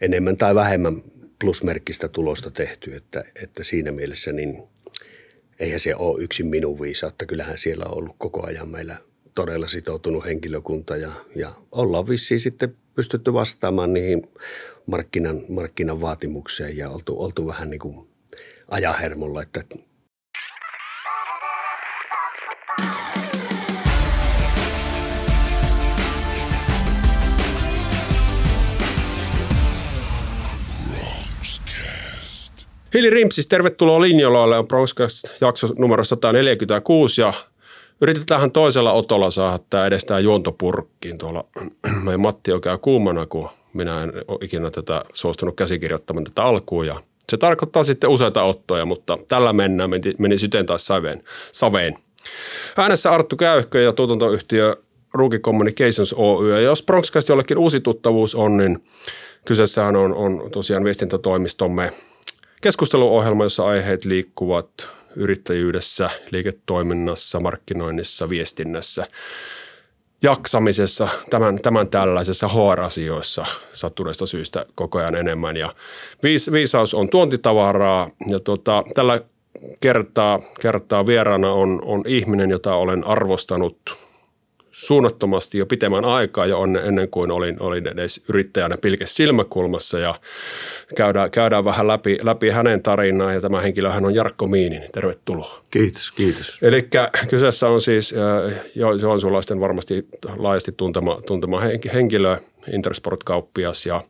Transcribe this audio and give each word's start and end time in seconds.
enemmän 0.00 0.36
tai 0.36 0.54
vähemmän 0.54 1.02
plusmerkkistä 1.40 2.08
tulosta 2.08 2.50
tehty, 2.50 2.94
että, 2.94 3.24
että 3.42 3.64
siinä 3.64 3.92
mielessä 3.92 4.32
niin 4.32 4.62
eihän 5.58 5.80
se 5.80 5.96
ole 5.96 6.22
yksin 6.22 6.46
minun 6.46 6.80
viisautta. 6.80 7.26
Kyllähän 7.26 7.58
siellä 7.58 7.84
on 7.84 7.98
ollut 7.98 8.16
koko 8.18 8.46
ajan 8.46 8.68
meillä 8.68 8.96
todella 9.34 9.68
sitoutunut 9.68 10.24
henkilökunta 10.24 10.96
ja, 10.96 11.12
ja 11.36 11.54
ollaan 11.72 12.08
vissiin 12.08 12.40
sitten 12.40 12.76
pystytty 12.94 13.32
vastaamaan 13.32 13.92
niihin 13.92 14.22
markkinan, 14.86 15.42
markkinan 15.48 16.00
vaatimukseen 16.00 16.76
ja 16.76 16.90
oltu, 16.90 17.22
oltu 17.22 17.46
vähän 17.46 17.70
niin 17.70 17.80
kuin 17.80 18.08
ajahermolla, 18.68 19.42
että 19.42 19.64
Hili 32.94 33.10
Rimpsis, 33.10 33.46
tervetuloa 33.46 34.00
linjoille. 34.00 34.58
On 34.58 34.68
Bronxcast 34.68 35.24
jakso 35.40 35.68
numero 35.78 36.04
146 36.04 37.20
ja 37.20 37.32
yritetään 38.00 38.50
toisella 38.50 38.92
otolla 38.92 39.30
saada 39.30 39.58
tämä 39.70 39.86
edestään 39.86 40.24
juontopurkkiin 40.24 41.18
tuolla. 41.18 41.44
Meidän 42.04 42.20
Matti 42.20 42.52
on 42.52 42.60
käy 42.60 42.78
kuumana, 42.78 43.26
kun 43.26 43.48
minä 43.72 44.02
en 44.02 44.12
ole 44.28 44.38
ikinä 44.42 44.70
tätä 44.70 45.04
suostunut 45.12 45.56
käsikirjoittamaan 45.56 46.24
tätä 46.24 46.42
alkuun 46.42 46.86
ja 46.86 47.00
se 47.30 47.36
tarkoittaa 47.36 47.82
sitten 47.82 48.10
useita 48.10 48.42
ottoja, 48.42 48.84
mutta 48.84 49.18
tällä 49.28 49.52
mennään, 49.52 49.90
meni, 49.90 50.14
meni 50.18 50.38
syteen 50.38 50.66
taas 50.66 50.86
saveen. 50.86 51.22
saveen. 51.52 51.98
Äänessä 52.76 53.10
Arttu 53.10 53.36
Käyhkö 53.36 53.82
ja 53.82 53.92
tuotantoyhtiö 53.92 54.76
Ruki 55.14 55.38
Communications 55.38 56.14
Oy. 56.16 56.50
Ja 56.50 56.60
jos 56.60 56.82
Bronxcast 56.82 57.28
jollekin 57.28 57.58
uusi 57.58 57.80
tuttavuus 57.80 58.34
on, 58.34 58.56
niin 58.56 58.84
kyseessähän 59.44 59.96
on, 59.96 60.14
on 60.14 60.48
tosiaan 60.52 60.84
viestintätoimistomme 60.84 61.92
keskusteluohjelma, 62.64 63.44
jossa 63.44 63.64
aiheet 63.64 64.04
liikkuvat 64.04 64.68
yrittäjyydessä, 65.16 66.10
liiketoiminnassa, 66.30 67.40
markkinoinnissa, 67.40 68.28
viestinnässä, 68.28 69.06
jaksamisessa, 70.22 71.08
tämän, 71.30 71.58
tämän 71.62 71.88
tällaisessa 71.88 72.48
HR-asioissa 72.48 73.46
sattuneesta 73.72 74.26
syystä 74.26 74.66
koko 74.74 74.98
ajan 74.98 75.14
enemmän. 75.14 75.56
Ja 75.56 75.74
viis, 76.22 76.52
viisaus 76.52 76.94
on 76.94 77.08
tuontitavaraa 77.08 78.10
ja 78.26 78.38
tota, 78.38 78.82
tällä 78.94 79.20
kertaa, 79.80 80.40
kertaa 80.60 81.06
vieraana 81.06 81.52
on, 81.52 81.82
on 81.84 82.02
ihminen, 82.06 82.50
jota 82.50 82.74
olen 82.74 83.06
arvostanut– 83.06 83.78
suunnattomasti 84.74 85.58
jo 85.58 85.66
pitemmän 85.66 86.04
aikaa 86.04 86.46
jo 86.46 86.62
ennen 86.62 87.08
kuin 87.10 87.32
olin, 87.32 87.62
olin 87.62 87.88
edes 87.88 88.24
yrittäjänä 88.28 88.74
pilkes 88.82 89.16
silmäkulmassa 89.16 89.98
ja 89.98 90.14
käydään, 90.96 91.30
käydään 91.30 91.64
vähän 91.64 91.86
läpi, 91.86 92.18
läpi 92.22 92.50
hänen 92.50 92.82
tarinaa 92.82 93.32
ja 93.32 93.40
tämä 93.40 93.60
henkilöhän 93.60 94.04
on 94.04 94.14
Jarkko 94.14 94.46
Miinin. 94.46 94.82
Tervetuloa. 94.92 95.60
Kiitos, 95.70 96.10
kiitos. 96.10 96.58
Eli 96.62 96.88
kyseessä 97.30 97.66
on 97.66 97.80
siis 97.80 98.14
joensuulaisten 99.00 99.60
varmasti 99.60 100.08
laajasti 100.36 100.72
tuntema, 100.72 101.20
tuntema 101.26 101.60
henkilö, 101.94 102.38
Intersport-kauppias 102.72 103.86
ja, 103.86 104.02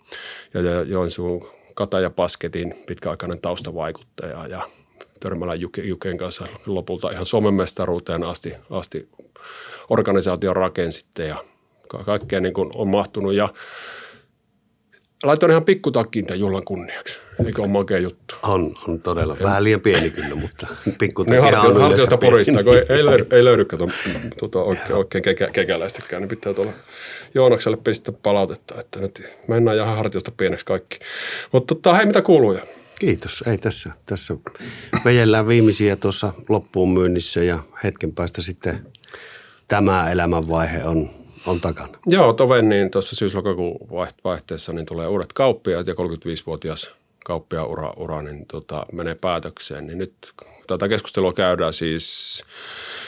ja 0.54 0.82
Joensuun 0.82 1.48
Kata 1.74 2.00
ja 2.00 2.10
Pasketin 2.10 2.74
pitkäaikainen 2.86 3.40
taustavaikuttaja 3.40 4.46
ja 4.46 4.62
Törmälän 5.20 5.60
Juken 5.60 6.18
kanssa 6.18 6.46
lopulta 6.66 7.10
ihan 7.10 7.26
Suomen 7.26 7.54
mestaruuteen 7.54 8.22
asti, 8.22 8.52
asti 8.70 9.08
organisaation 9.88 10.56
rakensitte 10.56 11.26
ja 11.26 11.36
kaikkea 12.04 12.40
niin 12.40 12.54
kuin 12.54 12.70
on 12.74 12.88
mahtunut. 12.88 13.34
Ja 13.34 13.48
laitoin 15.24 15.50
ihan 15.50 15.64
pikkutakkiin 15.64 16.26
tämän 16.26 16.40
Jullan 16.40 16.64
kunniaksi. 16.64 17.20
Eikö 17.46 17.62
ole 17.62 17.70
makea 17.70 17.98
juttu? 17.98 18.34
On, 18.42 18.74
on 18.88 19.00
todella. 19.00 19.36
Vähän 19.42 19.64
liian 19.64 19.80
pieni 19.80 20.10
kyllä, 20.10 20.34
mutta 20.34 20.66
pikkutakki 20.98 21.56
on 21.56 21.80
hartiosta 21.80 22.16
porista, 22.16 22.64
kun 22.64 22.74
ei, 22.74 22.84
ei 22.88 23.04
löydy, 23.04 23.26
ei 23.30 23.44
löydy 23.44 23.64
kato, 23.64 23.88
tuota, 24.38 24.58
oikein, 24.58 24.92
oikein 24.92 25.24
kekä, 25.24 25.48
kekäläistäkään, 25.52 26.22
niin 26.22 26.28
pitää 26.28 26.54
tuolla 26.54 26.72
Joonakselle 27.34 27.76
pistää 27.76 28.14
palautetta, 28.22 28.80
että 28.80 29.00
nyt 29.00 29.22
mennään 29.48 29.76
ihan 29.76 29.96
hartiosta 29.96 30.32
pieneksi 30.36 30.66
kaikki. 30.66 30.98
Mutta 31.52 31.74
tota, 31.74 31.94
hei, 31.94 32.06
mitä 32.06 32.22
kuuluu? 32.22 32.58
Kiitos. 33.00 33.44
Ei 33.46 33.58
tässä. 33.58 33.90
Tässä 34.06 34.34
vejellään 35.04 35.48
viimeisiä 35.48 35.96
tuossa 35.96 36.32
loppuun 36.48 36.92
myynnissä 36.92 37.42
ja 37.42 37.58
hetken 37.84 38.12
päästä 38.12 38.42
sitten 38.42 38.86
tämä 39.68 40.10
elämänvaihe 40.10 40.84
on, 40.84 41.10
on 41.46 41.60
takana. 41.60 41.98
Joo, 42.06 42.32
toven 42.32 42.68
niin 42.68 42.90
tuossa 42.90 43.16
syyslokakuun 43.16 43.88
vaihteessa 44.24 44.72
niin 44.72 44.86
tulee 44.86 45.08
uudet 45.08 45.32
kauppiaat 45.32 45.86
ja 45.86 45.94
35-vuotias 45.94 46.94
kauppia 47.24 47.64
ura, 47.64 47.92
ura 47.96 48.22
niin 48.22 48.46
tota, 48.46 48.86
menee 48.92 49.16
päätökseen. 49.20 49.86
Niin 49.86 49.98
nyt 49.98 50.14
tätä 50.66 50.88
keskustelua 50.88 51.32
käydään 51.32 51.72
siis 51.72 52.44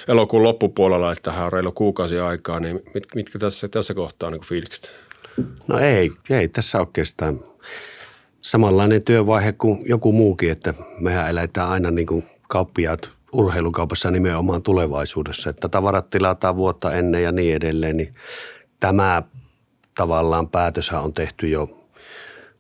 elokuun 0.09 0.43
loppupuolella, 0.43 1.13
että 1.13 1.31
tähän 1.31 1.47
on 1.47 1.53
reilu 1.53 1.73
kuukausi 1.73 2.19
aikaa, 2.19 2.61
niin 2.61 2.83
mit, 2.95 3.05
mitkä 3.15 3.39
tässä, 3.39 3.69
tässä 3.69 3.95
kohtaa 3.95 4.27
on 4.27 4.33
niin 4.33 4.47
fiilikset? 4.47 4.97
No 5.69 5.79
ei, 5.79 6.11
ei 6.31 6.49
tässä 6.49 6.81
oikeastaan 6.81 7.41
samanlainen 8.41 9.05
työvaihe 9.05 9.53
kuin 9.53 9.79
joku 9.89 10.13
muukin, 10.13 10.51
että 10.51 10.75
mehän 11.01 11.31
eletään 11.31 11.69
aina 11.69 11.91
niin 11.91 12.07
kuin 12.07 12.25
kauppiaat 12.49 13.16
urheilukaupassa 13.37 14.11
nimenomaan 14.11 14.63
tulevaisuudessa, 14.63 15.51
että 15.51 15.69
tavarat 15.69 16.11
tilataan 16.11 16.57
vuotta 16.57 16.93
ennen 16.93 17.23
ja 17.23 17.33
niin 17.33 17.55
edelleen, 17.57 17.97
niin 17.97 18.15
tämä 18.81 19.23
tavallaan 19.95 20.49
päätöshän 20.49 21.03
on 21.03 21.15
tehty 21.15 21.49
jo 21.49 21.89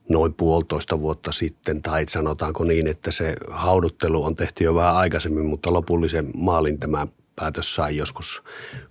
noin 0.08 0.34
puolitoista 0.34 1.00
vuotta 1.00 1.32
sitten, 1.32 1.82
tai 1.82 2.04
sanotaanko 2.08 2.64
niin, 2.64 2.86
että 2.86 3.10
se 3.10 3.36
hauduttelu 3.50 4.24
on 4.24 4.34
tehty 4.34 4.64
jo 4.64 4.74
vähän 4.74 4.96
aikaisemmin, 4.96 5.46
mutta 5.46 5.72
lopullisen 5.72 6.30
maalin 6.34 6.78
tämä 6.78 7.06
päätös 7.36 7.74
sai 7.74 7.96
joskus 7.96 8.42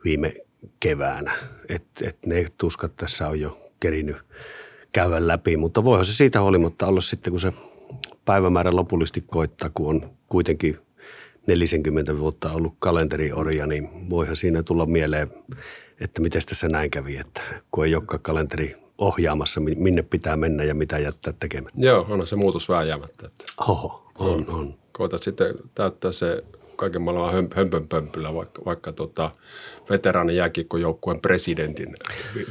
viime 0.04 0.34
keväänä. 0.80 1.32
Että 1.70 2.10
et 2.10 2.26
ne 2.26 2.46
tuskat 2.58 2.96
tässä 2.96 3.28
on 3.28 3.40
jo 3.40 3.72
kerinyt 3.80 4.18
käydä 4.92 5.28
läpi, 5.28 5.58
mutta 5.58 5.84
voihan 5.84 6.06
se 6.06 6.14
siitä 6.14 6.42
huolimatta 6.42 6.88
olla 6.88 7.02
sitten, 7.02 7.34
kun 7.34 7.40
se 7.40 7.54
päivämäärä 8.26 8.76
lopullisesti 8.76 9.22
koittaa, 9.22 9.70
kun 9.74 9.90
on 9.90 10.10
kuitenkin 10.30 10.85
40 11.48 12.18
vuotta 12.18 12.52
ollut 12.52 12.74
kalenteriorja, 12.80 13.68
niin 13.68 14.10
voihan 14.10 14.36
siinä 14.36 14.64
tulla 14.64 14.86
mieleen, 14.86 15.32
että 16.00 16.22
miten 16.22 16.42
tässä 16.50 16.70
näin 16.70 16.92
kävi, 16.92 17.18
että 17.18 17.42
kun 17.72 17.86
ei 17.86 17.96
olekaan 17.96 18.22
kalenteri 18.22 18.76
ohjaamassa, 18.98 19.62
minne 19.62 20.02
pitää 20.02 20.38
mennä 20.38 20.64
ja 20.64 20.76
mitä 20.76 21.00
jättää 21.00 21.34
tekemään. 21.40 21.72
Joo, 21.78 22.06
on 22.10 22.28
se 22.28 22.36
muutos 22.36 22.70
vääjäämättä. 22.70 23.28
Että 23.28 23.46
Oho, 23.68 24.12
on, 24.20 24.46
on. 24.50 24.76
Koetat 24.92 25.24
sitten 25.24 25.56
täyttää 25.76 26.12
se 26.12 26.44
kaiken 26.76 27.02
maailman 27.02 27.50
hömpönpömpylä, 27.56 28.34
vaikka, 28.34 28.62
vaikka 28.66 28.92
tota, 28.92 29.32
veteraanin 29.90 30.36
jääkiekkojoukkueen 30.36 31.22
presidentin 31.22 31.96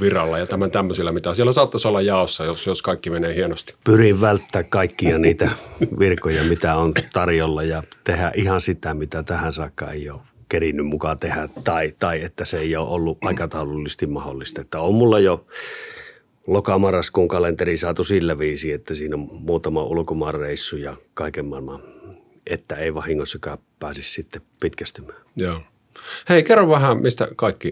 viralla 0.01 0.39
ja 0.39 0.47
tämän 0.47 0.71
tämmöisillä, 0.71 1.12
mitä 1.12 1.35
siellä 1.35 1.53
saattaisi 1.53 1.89
olla 1.89 2.01
jaossa, 2.01 2.45
jos, 2.45 2.67
jos 2.67 2.83
kaikki 2.83 3.11
menee 3.11 3.35
hienosti. 3.35 3.75
Pyrin 3.85 4.21
välttää 4.21 4.62
kaikkia 4.62 5.19
niitä 5.19 5.51
virkoja, 5.99 6.45
mitä 6.45 6.77
on 6.77 6.93
tarjolla 7.12 7.62
ja 7.62 7.83
tehdä 8.05 8.33
ihan 8.35 8.61
sitä, 8.61 8.95
mitä 8.95 9.23
tähän 9.23 9.53
saakka 9.53 9.91
ei 9.91 10.11
ole 10.11 10.21
kerinnyt 10.49 10.87
mukaan 10.87 11.19
tehdä 11.19 11.49
tai, 11.65 11.93
tai 11.99 12.23
että 12.23 12.45
se 12.45 12.59
ei 12.59 12.77
ole 12.77 12.89
ollut 12.89 13.19
aikataulullisesti 13.25 14.06
mahdollista. 14.06 14.61
Että 14.61 14.81
on 14.81 14.95
mulla 14.95 15.19
jo 15.19 15.47
lokamarraskuun 16.47 17.29
kalenteri 17.29 17.77
saatu 17.77 18.05
sillä 18.05 18.39
viisi, 18.39 18.73
että 18.73 18.95
siinä 18.95 19.17
on 19.17 19.29
muutama 19.33 19.83
ulkomaanreissu 19.83 20.77
ja 20.77 20.97
kaiken 21.15 21.47
maailman, 21.47 21.81
että 22.47 22.77
ei 22.77 22.95
vahingossakaan 22.95 23.59
pääsisi 23.84 24.12
sitten 24.12 24.43
pitkästymään. 24.61 25.19
Joo. 25.37 25.61
Hei, 26.28 26.43
kerro 26.43 26.69
vähän, 26.69 27.03
mistä 27.03 27.28
kaikki 27.37 27.71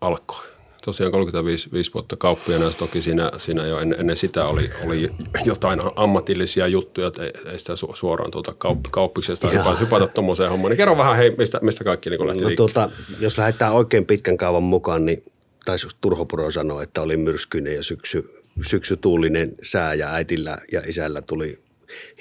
alkoi. 0.00 0.44
Tosiaan 0.84 1.12
35 1.12 1.94
vuotta 1.94 2.16
kauppia, 2.16 2.58
toki 2.78 3.02
siinä, 3.02 3.30
siinä 3.36 3.66
jo 3.66 3.78
ennen, 3.78 4.00
ennen 4.00 4.16
sitä 4.16 4.44
oli, 4.44 4.70
oli 4.84 5.10
jotain 5.44 5.80
ammatillisia 5.96 6.66
juttuja, 6.66 7.06
että 7.06 7.24
ei, 7.24 7.30
ei 7.52 7.58
sitä 7.58 7.72
suoraan 7.94 8.30
tuota 8.30 8.54
kaup, 8.58 8.78
kauppiksesta 8.92 9.48
hypätä, 9.48 9.76
hypätä 9.76 10.06
tuommoiseen 10.06 10.50
hommaan. 10.50 10.70
Niin 10.70 10.76
kerro 10.76 10.96
vähän, 10.96 11.16
hei, 11.16 11.34
mistä, 11.38 11.58
mistä 11.62 11.84
kaikki 11.84 12.10
niin 12.10 12.26
lähti 12.26 12.44
no, 12.44 12.50
tuota, 12.56 12.90
Jos 13.20 13.38
lähdetään 13.38 13.72
oikein 13.72 14.06
pitkän 14.06 14.36
kaavan 14.36 14.62
mukaan, 14.62 15.06
niin 15.06 15.22
taisi 15.64 15.88
Turho 16.00 16.24
Puro 16.24 16.50
sanoa, 16.50 16.82
että 16.82 17.02
oli 17.02 17.16
myrskyinen 17.16 17.74
ja 17.74 17.82
syksy, 17.82 18.30
syksytuulinen 18.66 19.54
sää 19.62 19.94
ja 19.94 20.14
äitillä 20.14 20.58
ja 20.72 20.82
isällä 20.86 21.22
tuli 21.22 21.58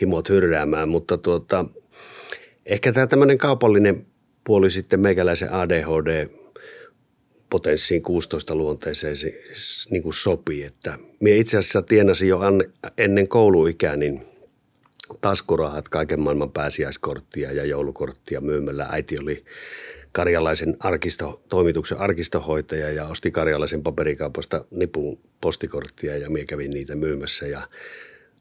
himot 0.01 0.29
hyrräämään, 0.29 0.89
mutta 0.89 1.17
tuota, 1.17 1.65
ehkä 2.67 2.93
tämä 2.93 3.07
tämmöinen 3.07 3.37
kaupallinen 3.37 4.05
puoli 4.43 4.69
sitten 4.69 4.99
meikäläisen 4.99 5.53
ADHD 5.53 6.27
potenssiin 7.49 8.01
16 8.01 8.55
luonteeseen 8.55 9.15
niin 9.89 10.03
kuin 10.03 10.13
sopii. 10.13 10.63
Että 10.63 10.97
minä 11.19 11.35
itse 11.35 11.57
asiassa 11.57 11.81
tienasin 11.81 12.29
jo 12.29 12.39
ennen 12.97 13.27
kouluikää 13.27 13.95
niin 13.95 14.25
taskurahat 15.21 15.89
kaiken 15.89 16.19
maailman 16.19 16.51
pääsiäiskorttia 16.51 17.51
ja 17.51 17.65
joulukorttia 17.65 18.41
myymällä. 18.41 18.87
Äiti 18.91 19.15
oli 19.21 19.45
karjalaisen 20.11 20.77
arkisto, 20.79 21.41
toimituksen 21.49 21.97
arkistohoitaja 21.97 22.91
ja 22.91 23.07
osti 23.07 23.31
karjalaisen 23.31 23.83
paperikaupasta 23.83 24.65
nipun 24.71 25.19
postikorttia 25.41 26.17
ja 26.17 26.29
minä 26.29 26.45
kävin 26.45 26.71
niitä 26.71 26.95
myymässä 26.95 27.47
ja 27.47 27.61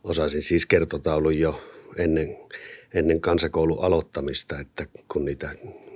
osasin 0.05 0.43
siis 0.43 0.67
kertotaulun 0.67 1.39
jo 1.39 1.63
ennen, 1.97 2.37
ennen 2.95 3.21
kansakoulun 3.21 3.85
aloittamista, 3.85 4.61
että 4.61 4.87
kun 5.09 5.25
niitä 5.25 5.51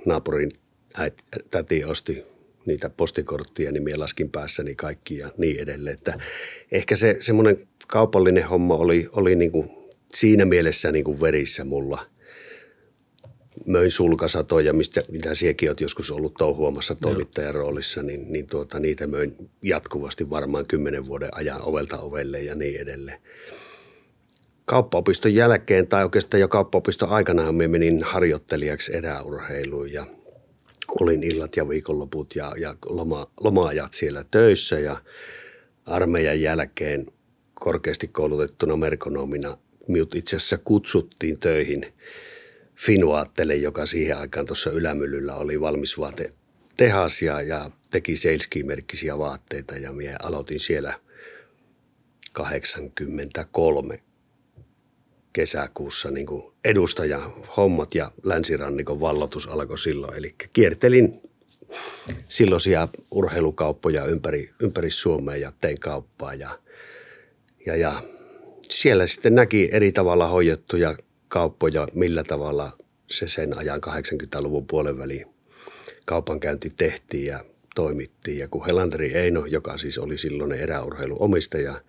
naapurin 0.05 0.51
äiti, 0.97 1.23
täti 1.49 1.83
osti 1.83 2.23
niitä 2.65 2.89
postikorttia, 2.89 3.71
niin 3.71 3.83
minä 3.83 3.99
laskin 3.99 4.29
päässäni 4.29 4.75
kaikki 4.75 5.17
ja 5.17 5.31
niin 5.37 5.59
edelleen. 5.59 5.97
Että 5.97 6.19
ehkä 6.71 6.95
se 6.95 7.17
semmoinen 7.19 7.67
kaupallinen 7.87 8.47
homma 8.47 8.75
oli, 8.75 9.09
oli 9.11 9.35
niin 9.35 9.51
kuin 9.51 9.71
siinä 10.13 10.45
mielessä 10.45 10.91
niin 10.91 11.03
kuin 11.03 11.21
verissä 11.21 11.63
mulla. 11.63 12.05
Möin 13.65 13.91
sulkasatoja, 13.91 14.73
mistä, 14.73 15.01
mitä 15.11 15.35
siekin 15.35 15.69
olet 15.69 15.81
joskus 15.81 16.11
ollut 16.11 16.33
touhuamassa 16.33 16.95
toimittajan 16.95 17.55
roolissa, 17.55 18.03
niin, 18.03 18.31
niin 18.31 18.47
tuota, 18.47 18.79
niitä 18.79 19.07
möin 19.07 19.35
jatkuvasti 19.61 20.29
varmaan 20.29 20.65
kymmenen 20.65 21.07
vuoden 21.07 21.29
ajan 21.31 21.61
ovelta 21.61 21.99
ovelle 21.99 22.41
ja 22.41 22.55
niin 22.55 22.81
edelleen. 22.81 23.21
Kauppaopiston 24.71 25.33
jälkeen 25.33 25.87
tai 25.87 26.03
oikeastaan 26.03 26.41
jo 26.41 26.47
kauppaopiston 26.47 27.09
aikana 27.09 27.51
me 27.51 27.67
menin 27.67 28.03
harjoittelijaksi 28.03 28.95
eräurheiluun 28.95 29.93
ja 29.93 30.05
olin 30.99 31.23
illat 31.23 31.57
ja 31.57 31.69
viikonloput 31.69 32.35
ja, 32.35 32.53
ja 32.57 32.75
loma, 32.85 33.31
loma-ajat 33.39 33.93
siellä 33.93 34.25
töissä 34.31 34.79
ja 34.79 35.01
armeijan 35.85 36.41
jälkeen 36.41 37.05
korkeasti 37.53 38.07
koulutettuna 38.07 38.77
merkonomina 38.77 39.57
minut 39.87 40.15
itse 40.15 40.35
asiassa 40.35 40.57
kutsuttiin 40.57 41.39
töihin 41.39 41.93
Finuaattele, 42.75 43.55
joka 43.55 43.85
siihen 43.85 44.17
aikaan 44.17 44.45
tuossa 44.45 44.69
Ylämyllyllä 44.69 45.35
oli 45.35 45.61
valmis 45.61 45.99
vaate 45.99 46.33
tehas 46.77 47.21
ja, 47.21 47.41
ja 47.41 47.71
teki 47.89 48.15
Seilski-merkkisiä 48.15 49.17
vaatteita 49.17 49.75
ja 49.77 49.93
minä 49.93 50.15
aloitin 50.21 50.59
siellä 50.59 50.93
83 52.33 53.99
kesäkuussa 55.33 56.11
niin 56.11 56.25
kuin 56.25 56.53
hommat 57.57 57.95
ja 57.95 58.11
länsirannikon 58.23 58.99
vallotus 58.99 59.47
alkoi 59.47 59.77
silloin. 59.77 60.17
Eli 60.17 60.35
kiertelin 60.53 61.21
silloisia 62.27 62.87
urheilukauppoja 63.11 64.05
ympäri, 64.05 64.49
ympäri 64.59 64.89
Suomea 64.89 65.35
ja 65.35 65.53
tein 65.61 65.79
kauppaa 65.79 66.33
ja, 66.33 66.49
ja, 67.65 67.75
ja 67.75 68.03
siellä 68.69 69.07
sitten 69.07 69.35
näki 69.35 69.69
eri 69.71 69.91
tavalla 69.91 70.27
hoidettuja 70.27 70.97
kauppoja, 71.27 71.87
millä 71.93 72.23
tavalla 72.23 72.71
se 73.07 73.27
sen 73.27 73.57
ajan 73.57 73.79
80-luvun 73.87 74.67
puolen 74.67 74.97
väliin 74.97 75.27
kaupankäynti 76.05 76.73
tehtiin 76.77 77.25
ja 77.25 77.39
toimittiin. 77.75 78.37
Ja 78.37 78.47
kun 78.47 78.65
Helanderi 78.65 79.13
Eino, 79.13 79.45
joka 79.45 79.77
siis 79.77 79.97
oli 79.97 80.17
silloin 80.17 80.51
eräurheiluomistaja, 80.51 81.81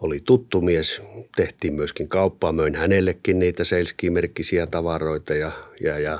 oli 0.00 0.20
tuttu 0.20 0.60
mies, 0.60 1.02
tehtiin 1.36 1.74
myöskin 1.74 2.08
kauppaa, 2.08 2.52
möin 2.52 2.74
hänellekin 2.74 3.38
niitä 3.38 3.64
Seilski-merkkisiä 3.64 4.66
tavaroita 4.66 5.34
ja, 5.34 5.52
ja, 5.80 5.98
ja 5.98 6.18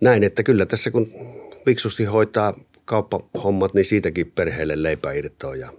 näin, 0.00 0.24
että 0.24 0.42
kyllä 0.42 0.66
tässä 0.66 0.90
kun 0.90 1.12
viksusti 1.66 2.04
hoitaa 2.04 2.60
kauppahommat, 2.84 3.74
niin 3.74 3.84
siitäkin 3.84 4.32
perheelle 4.34 4.82
leipä 4.82 5.12
irtoa 5.12 5.56
ja 5.56 5.72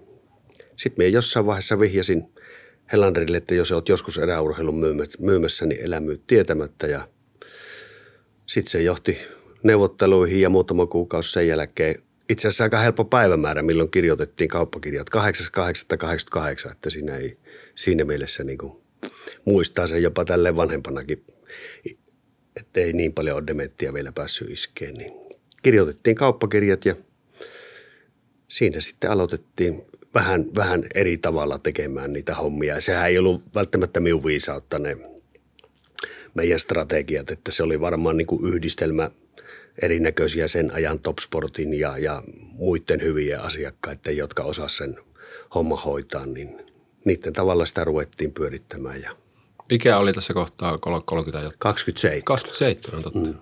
sitten 0.76 1.04
minä 1.04 1.10
jossain 1.10 1.46
vaiheessa 1.46 1.80
vihjasin 1.80 2.24
Helanderille, 2.92 3.38
että 3.38 3.56
jos 3.56 3.72
olet 3.72 3.90
joskus 3.90 4.18
eräurheilun 4.18 4.84
myymässä, 5.20 5.66
niin 5.66 5.82
elämyyt 5.82 6.22
tietämättä. 6.28 6.88
Ja 6.88 7.08
sitten 8.46 8.72
se 8.72 8.82
johti 8.82 9.18
neuvotteluihin 9.64 10.42
ja 10.42 10.50
muutama 10.50 10.86
kuukausi 10.86 11.32
sen 11.32 11.48
jälkeen 11.48 12.03
itse 12.30 12.48
asiassa 12.48 12.64
aika 12.64 12.80
helppo 12.80 13.06
päivämäärä, 13.06 13.62
milloin 13.62 13.92
kirjoitettiin 13.92 14.50
kauppakirjat 14.50 15.08
8.8.88, 16.66 16.72
että 16.72 16.90
siinä, 16.90 17.18
ei, 17.18 17.38
siinä 17.76 18.04
mielessä 18.04 18.44
niin 18.44 18.58
kuin 18.58 18.74
muistaa 19.46 19.88
sen 19.88 20.04
jopa 20.04 20.26
tälle 20.26 20.56
vanhempanakin, 20.56 21.24
että 22.56 22.80
ei 22.80 22.94
niin 22.94 23.14
paljon 23.14 23.38
ole 23.38 23.48
dementtiä 23.48 23.94
vielä 23.94 24.12
päässyt 24.12 24.50
iskeen. 24.50 24.94
Niin 24.94 25.14
kirjoitettiin 25.64 26.16
kauppakirjat 26.16 26.86
ja 26.86 26.96
siinä 28.48 28.80
sitten 28.80 29.12
aloitettiin 29.12 29.82
vähän, 30.14 30.46
vähän 30.56 30.84
eri 30.96 31.18
tavalla 31.18 31.60
tekemään 31.60 32.14
niitä 32.14 32.36
hommia. 32.36 32.82
Sehän 32.82 33.08
ei 33.08 33.18
ollut 33.18 33.44
välttämättä 33.56 34.00
minun 34.00 34.24
viisautta 34.24 34.80
ne 34.80 34.98
meidän 36.34 36.60
strategiat, 36.60 37.32
että 37.32 37.52
se 37.52 37.64
oli 37.64 37.82
varmaan 37.82 38.18
niin 38.18 38.28
kuin 38.28 38.54
yhdistelmä– 38.54 39.12
erinäköisiä 39.82 40.48
sen 40.48 40.74
ajan 40.74 41.00
Topsportin 41.00 41.74
ja, 41.74 41.98
ja 41.98 42.24
muiden 42.52 43.02
hyviä 43.02 43.42
asiakkaiden, 43.42 44.18
jotka 44.18 44.44
osasivat 44.44 44.72
sen 44.72 45.04
homma 45.56 45.78
hoitaa, 45.78 46.26
niin 46.26 46.58
niiden 47.06 47.34
tavalla 47.34 47.66
sitä 47.66 47.84
ruvettiin 47.84 48.32
pyörittämään. 48.32 49.02
Ja 49.02 49.12
Mikä 49.70 49.98
oli 49.98 50.14
tässä 50.14 50.34
kohtaa 50.34 50.78
30 50.78 51.52
27. 51.60 52.24
27, 52.24 53.04
totta. 53.04 53.20
Mm. 53.20 53.36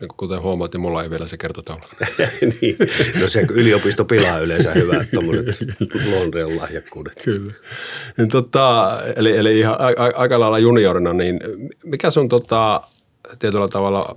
Niin 0.00 0.08
kuten 0.16 0.42
huomaat, 0.42 0.72
niin 0.72 0.80
mulla 0.80 1.02
ei 1.02 1.10
vielä 1.10 1.26
se 1.26 1.36
kertotaulu. 1.36 1.82
niin. 2.60 2.76
No 3.20 3.28
se 3.28 3.46
yliopisto 3.50 4.04
pilaa 4.04 4.38
yleensä 4.38 4.72
hyvät 4.72 5.10
tuommoiset 5.14 5.68
Lonreon 6.10 6.56
lahjakkuudet. 6.56 7.20
Kyllä. 7.24 7.52
Niin 8.18 8.28
tota, 8.28 8.98
eli, 9.16 9.36
eli 9.36 9.58
ihan 9.58 9.76
a, 9.80 9.86
a, 9.86 10.12
aika 10.14 10.40
lailla 10.40 10.58
juniorina, 10.58 11.12
niin 11.12 11.40
mikä 11.84 12.10
sun 12.10 12.28
tota, 12.28 12.80
tietyllä 13.38 13.68
tavalla 13.68 14.16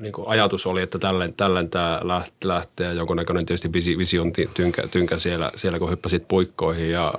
niin 0.00 0.12
kuin 0.12 0.28
ajatus 0.28 0.66
oli, 0.66 0.82
että 0.82 0.98
tälleen, 0.98 1.34
tälleen 1.34 1.70
tämä 1.70 2.00
lähtee 2.44 2.86
ja 2.86 2.92
jonkunnäköinen 2.92 3.46
tietysti 3.46 3.72
vision 3.98 4.32
tynkä, 4.54 4.88
tynkä 4.90 5.18
siellä, 5.18 5.50
siellä, 5.56 5.78
kun 5.78 5.90
hyppäsit 5.90 6.28
puikkoihin 6.28 6.90
ja 6.90 7.14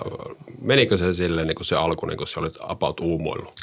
menikö 0.62 0.98
se 0.98 1.13
silleen 1.13 1.48
niin 1.48 1.56
kuin 1.56 1.66
se 1.66 1.75
alku, 1.75 2.06
niin 2.06 2.18
kuin 2.18 2.28
se 2.28 2.40
oli 2.40 2.50
about 2.60 3.00
uumoillut? 3.00 3.54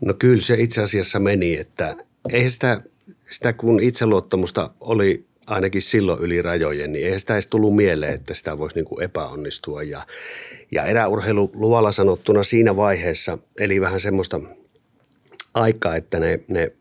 No 0.00 0.14
kyllä 0.18 0.42
se 0.42 0.54
itse 0.58 0.82
asiassa 0.82 1.18
meni, 1.18 1.56
että 1.56 1.96
eihän 2.32 2.50
sitä, 2.50 2.80
sitä 3.30 3.52
kun 3.52 3.80
itseluottamusta 3.80 4.70
oli 4.80 5.24
ainakin 5.46 5.82
silloin 5.82 6.20
yli 6.20 6.42
rajojen, 6.42 6.92
niin 6.92 7.04
eihän 7.04 7.20
sitä 7.20 7.34
edes 7.34 7.46
tullut 7.46 7.76
mieleen, 7.76 8.14
että 8.14 8.34
sitä 8.34 8.58
voisi 8.58 8.76
niin 8.76 8.84
kuin 8.84 9.02
epäonnistua. 9.02 9.82
Ja, 9.82 10.02
ja 10.70 10.84
eräurheilu 10.84 11.50
luvalla 11.54 11.92
sanottuna 11.92 12.42
siinä 12.42 12.76
vaiheessa, 12.76 13.38
eli 13.60 13.80
vähän 13.80 14.00
semmoista 14.00 14.40
aikaa, 15.56 15.96
että 15.96 16.20
ne, 16.20 16.40
ne 16.48 16.72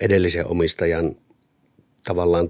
edellisen 0.00 0.46
omistajan 0.46 1.16
tavallaan 2.04 2.48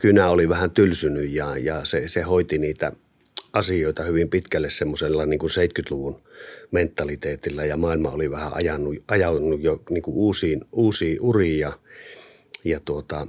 kynä 0.00 0.30
oli 0.30 0.48
vähän 0.48 0.70
tylsynyt 0.70 1.30
ja, 1.30 1.56
ja 1.58 1.84
se, 1.84 2.08
se 2.08 2.22
hoiti 2.22 2.58
niitä 2.58 2.92
asioita 3.52 4.02
hyvin 4.02 4.28
pitkälle 4.28 4.70
semmoisella 4.70 5.26
niin 5.26 5.38
kuin 5.38 5.50
70-luvun 5.50 6.22
mentaliteetillä 6.70 7.64
ja 7.64 7.76
maailma 7.76 8.10
oli 8.10 8.30
vähän 8.30 8.54
ajanut, 8.54 8.96
ajanut 9.08 9.62
jo 9.62 9.82
niin 9.90 10.02
kuin 10.02 10.16
uusiin, 10.16 10.64
uusiin 10.72 11.20
uriin 11.20 11.58
ja, 11.58 11.78
ja 12.64 12.80
tuota, 12.80 13.26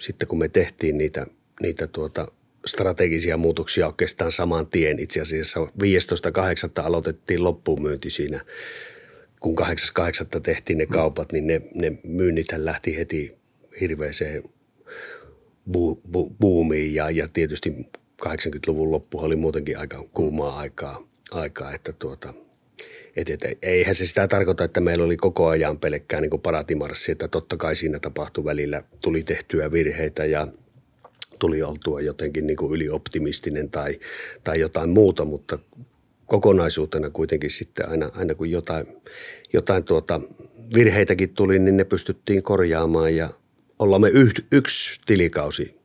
sitten 0.00 0.28
kun 0.28 0.38
me 0.38 0.48
tehtiin 0.48 0.98
niitä, 0.98 1.26
niitä 1.62 1.86
tuota 1.86 2.28
strategisia 2.66 3.36
muutoksia 3.36 3.86
oikeastaan 3.86 4.32
saman 4.32 4.66
tien. 4.66 4.98
Itse 4.98 5.20
asiassa 5.20 5.60
15.8. 5.60 5.66
aloitettiin 6.82 7.44
loppuun 7.44 7.80
siinä 8.08 8.44
kun 9.40 9.56
8.8. 9.58 10.40
tehtiin 10.42 10.78
ne 10.78 10.86
kaupat, 10.86 11.32
niin 11.32 11.46
ne, 11.46 11.62
ne 11.74 11.92
myynnithän 12.04 12.64
lähti 12.64 12.96
heti 12.96 13.36
hirveäseen 13.80 14.42
bu, 15.72 16.00
bu, 16.10 16.36
buumiin 16.40 16.94
ja, 16.94 17.10
ja 17.10 17.28
tietysti 17.32 17.86
80-luvun 18.26 18.90
loppu 18.90 19.18
oli 19.20 19.36
muutenkin 19.36 19.78
aika 19.78 20.04
kuumaa 20.14 20.58
aikaa, 20.58 21.02
aikaa 21.30 21.74
että 21.74 21.92
tuota, 21.92 22.34
et, 23.16 23.30
et, 23.30 23.58
eihän 23.62 23.94
se 23.94 24.06
sitä 24.06 24.28
tarkoita, 24.28 24.64
että 24.64 24.80
meillä 24.80 25.04
oli 25.04 25.16
koko 25.16 25.48
ajan 25.48 25.78
pelkkää 25.78 26.20
niin 26.20 26.40
paratimarssi, 26.42 27.12
että 27.12 27.28
totta 27.28 27.56
kai 27.56 27.76
siinä 27.76 27.98
tapahtui 27.98 28.44
välillä, 28.44 28.82
tuli 29.02 29.22
tehtyä 29.22 29.72
virheitä 29.72 30.24
ja 30.24 30.48
tuli 31.38 31.62
oltua 31.62 32.00
jotenkin 32.00 32.46
niin 32.46 32.56
kuin 32.56 32.72
ylioptimistinen 32.72 33.70
tai, 33.70 34.00
tai 34.44 34.60
jotain 34.60 34.90
muuta, 34.90 35.24
mutta 35.24 35.58
kokonaisuutena 36.30 37.10
kuitenkin 37.10 37.50
sitten 37.50 37.88
aina, 37.88 38.10
aina 38.14 38.34
kun 38.34 38.50
jotain, 38.50 38.86
jotain 39.52 39.84
tuota 39.84 40.20
virheitäkin 40.74 41.34
tuli, 41.34 41.58
niin 41.58 41.76
ne 41.76 41.84
pystyttiin 41.84 42.42
korjaamaan 42.42 43.16
ja 43.16 43.30
ollaan 43.78 44.00
me 44.00 44.08
yh, 44.08 44.32
yksi 44.52 45.00
tilikausi 45.06 45.80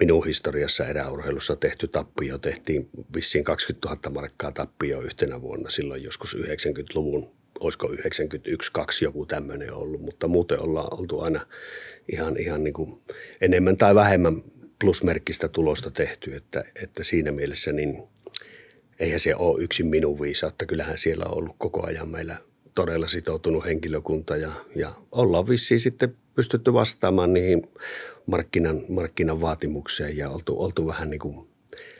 minun 0.00 0.26
historiassa 0.26 0.86
eräurheilussa 0.86 1.56
tehty 1.56 1.88
tappio. 1.88 2.38
Tehtiin 2.38 2.88
vissiin 3.16 3.44
20 3.44 3.88
000 3.88 4.20
markkaa 4.20 4.52
tappio 4.52 5.00
yhtenä 5.02 5.42
vuonna 5.42 5.70
silloin 5.70 6.02
joskus 6.02 6.36
90-luvun, 6.36 7.30
olisiko 7.60 7.92
91, 7.92 8.72
2 8.72 9.04
joku 9.04 9.26
tämmöinen 9.26 9.74
ollut, 9.74 10.00
mutta 10.00 10.28
muuten 10.28 10.60
ollaan 10.60 10.98
oltu 11.00 11.20
aina 11.20 11.46
ihan, 12.12 12.36
ihan 12.36 12.64
niin 12.64 12.74
kuin 12.74 13.00
enemmän 13.40 13.76
tai 13.76 13.94
vähemmän 13.94 14.42
plusmerkkistä 14.80 15.48
tulosta 15.48 15.90
tehty, 15.90 16.34
että, 16.34 16.64
että 16.82 17.04
siinä 17.04 17.32
mielessä 17.32 17.72
niin– 17.72 18.02
eihän 19.02 19.20
se 19.20 19.36
ole 19.36 19.62
yksin 19.62 19.86
minun 19.86 20.20
viisautta. 20.20 20.66
Kyllähän 20.66 20.98
siellä 20.98 21.24
on 21.24 21.38
ollut 21.38 21.56
koko 21.58 21.86
ajan 21.86 22.08
meillä 22.08 22.36
todella 22.74 23.08
sitoutunut 23.08 23.64
henkilökunta 23.64 24.36
ja, 24.36 24.52
ja 24.76 24.94
ollaan 25.12 25.48
vissiin 25.48 25.80
sitten 25.80 26.16
pystytty 26.34 26.72
vastaamaan 26.72 27.32
niihin 27.32 27.62
markkinan, 28.26 28.82
markkinan 28.88 29.40
vaatimukseen 29.40 30.16
ja 30.16 30.30
oltu, 30.30 30.62
oltu 30.62 30.86
vähän 30.86 31.10
niin 31.10 31.20
kuin 31.20 31.46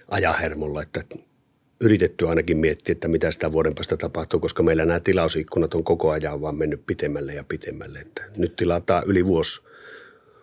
ajahermolla, 0.09 0.83
että 0.83 1.05
yritetty 1.81 2.29
ainakin 2.29 2.57
miettiä, 2.57 2.93
että 2.93 3.09
mitä 3.09 3.31
sitä 3.31 3.53
vuoden 3.53 3.75
päästä 3.75 3.97
tapahtuu, 3.97 4.41
koska 4.41 4.63
meillä 4.63 4.85
nämä 4.85 5.01
tilausikkunat 5.01 5.75
on 5.75 5.85
koko 5.85 6.11
ajan 6.11 6.41
vaan 6.41 6.57
mennyt 6.57 6.87
pitemmälle 6.87 7.35
ja 7.35 7.45
pitemmälle. 7.45 7.99
Että 7.99 8.23
nyt 8.37 8.57
tilataan 8.57 9.03
yli 9.07 9.27
vuosi 9.27 9.61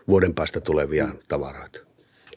vuoden 0.08 0.34
päästä 0.34 0.60
tulevia 0.62 1.10
tavaroita. 1.28 1.89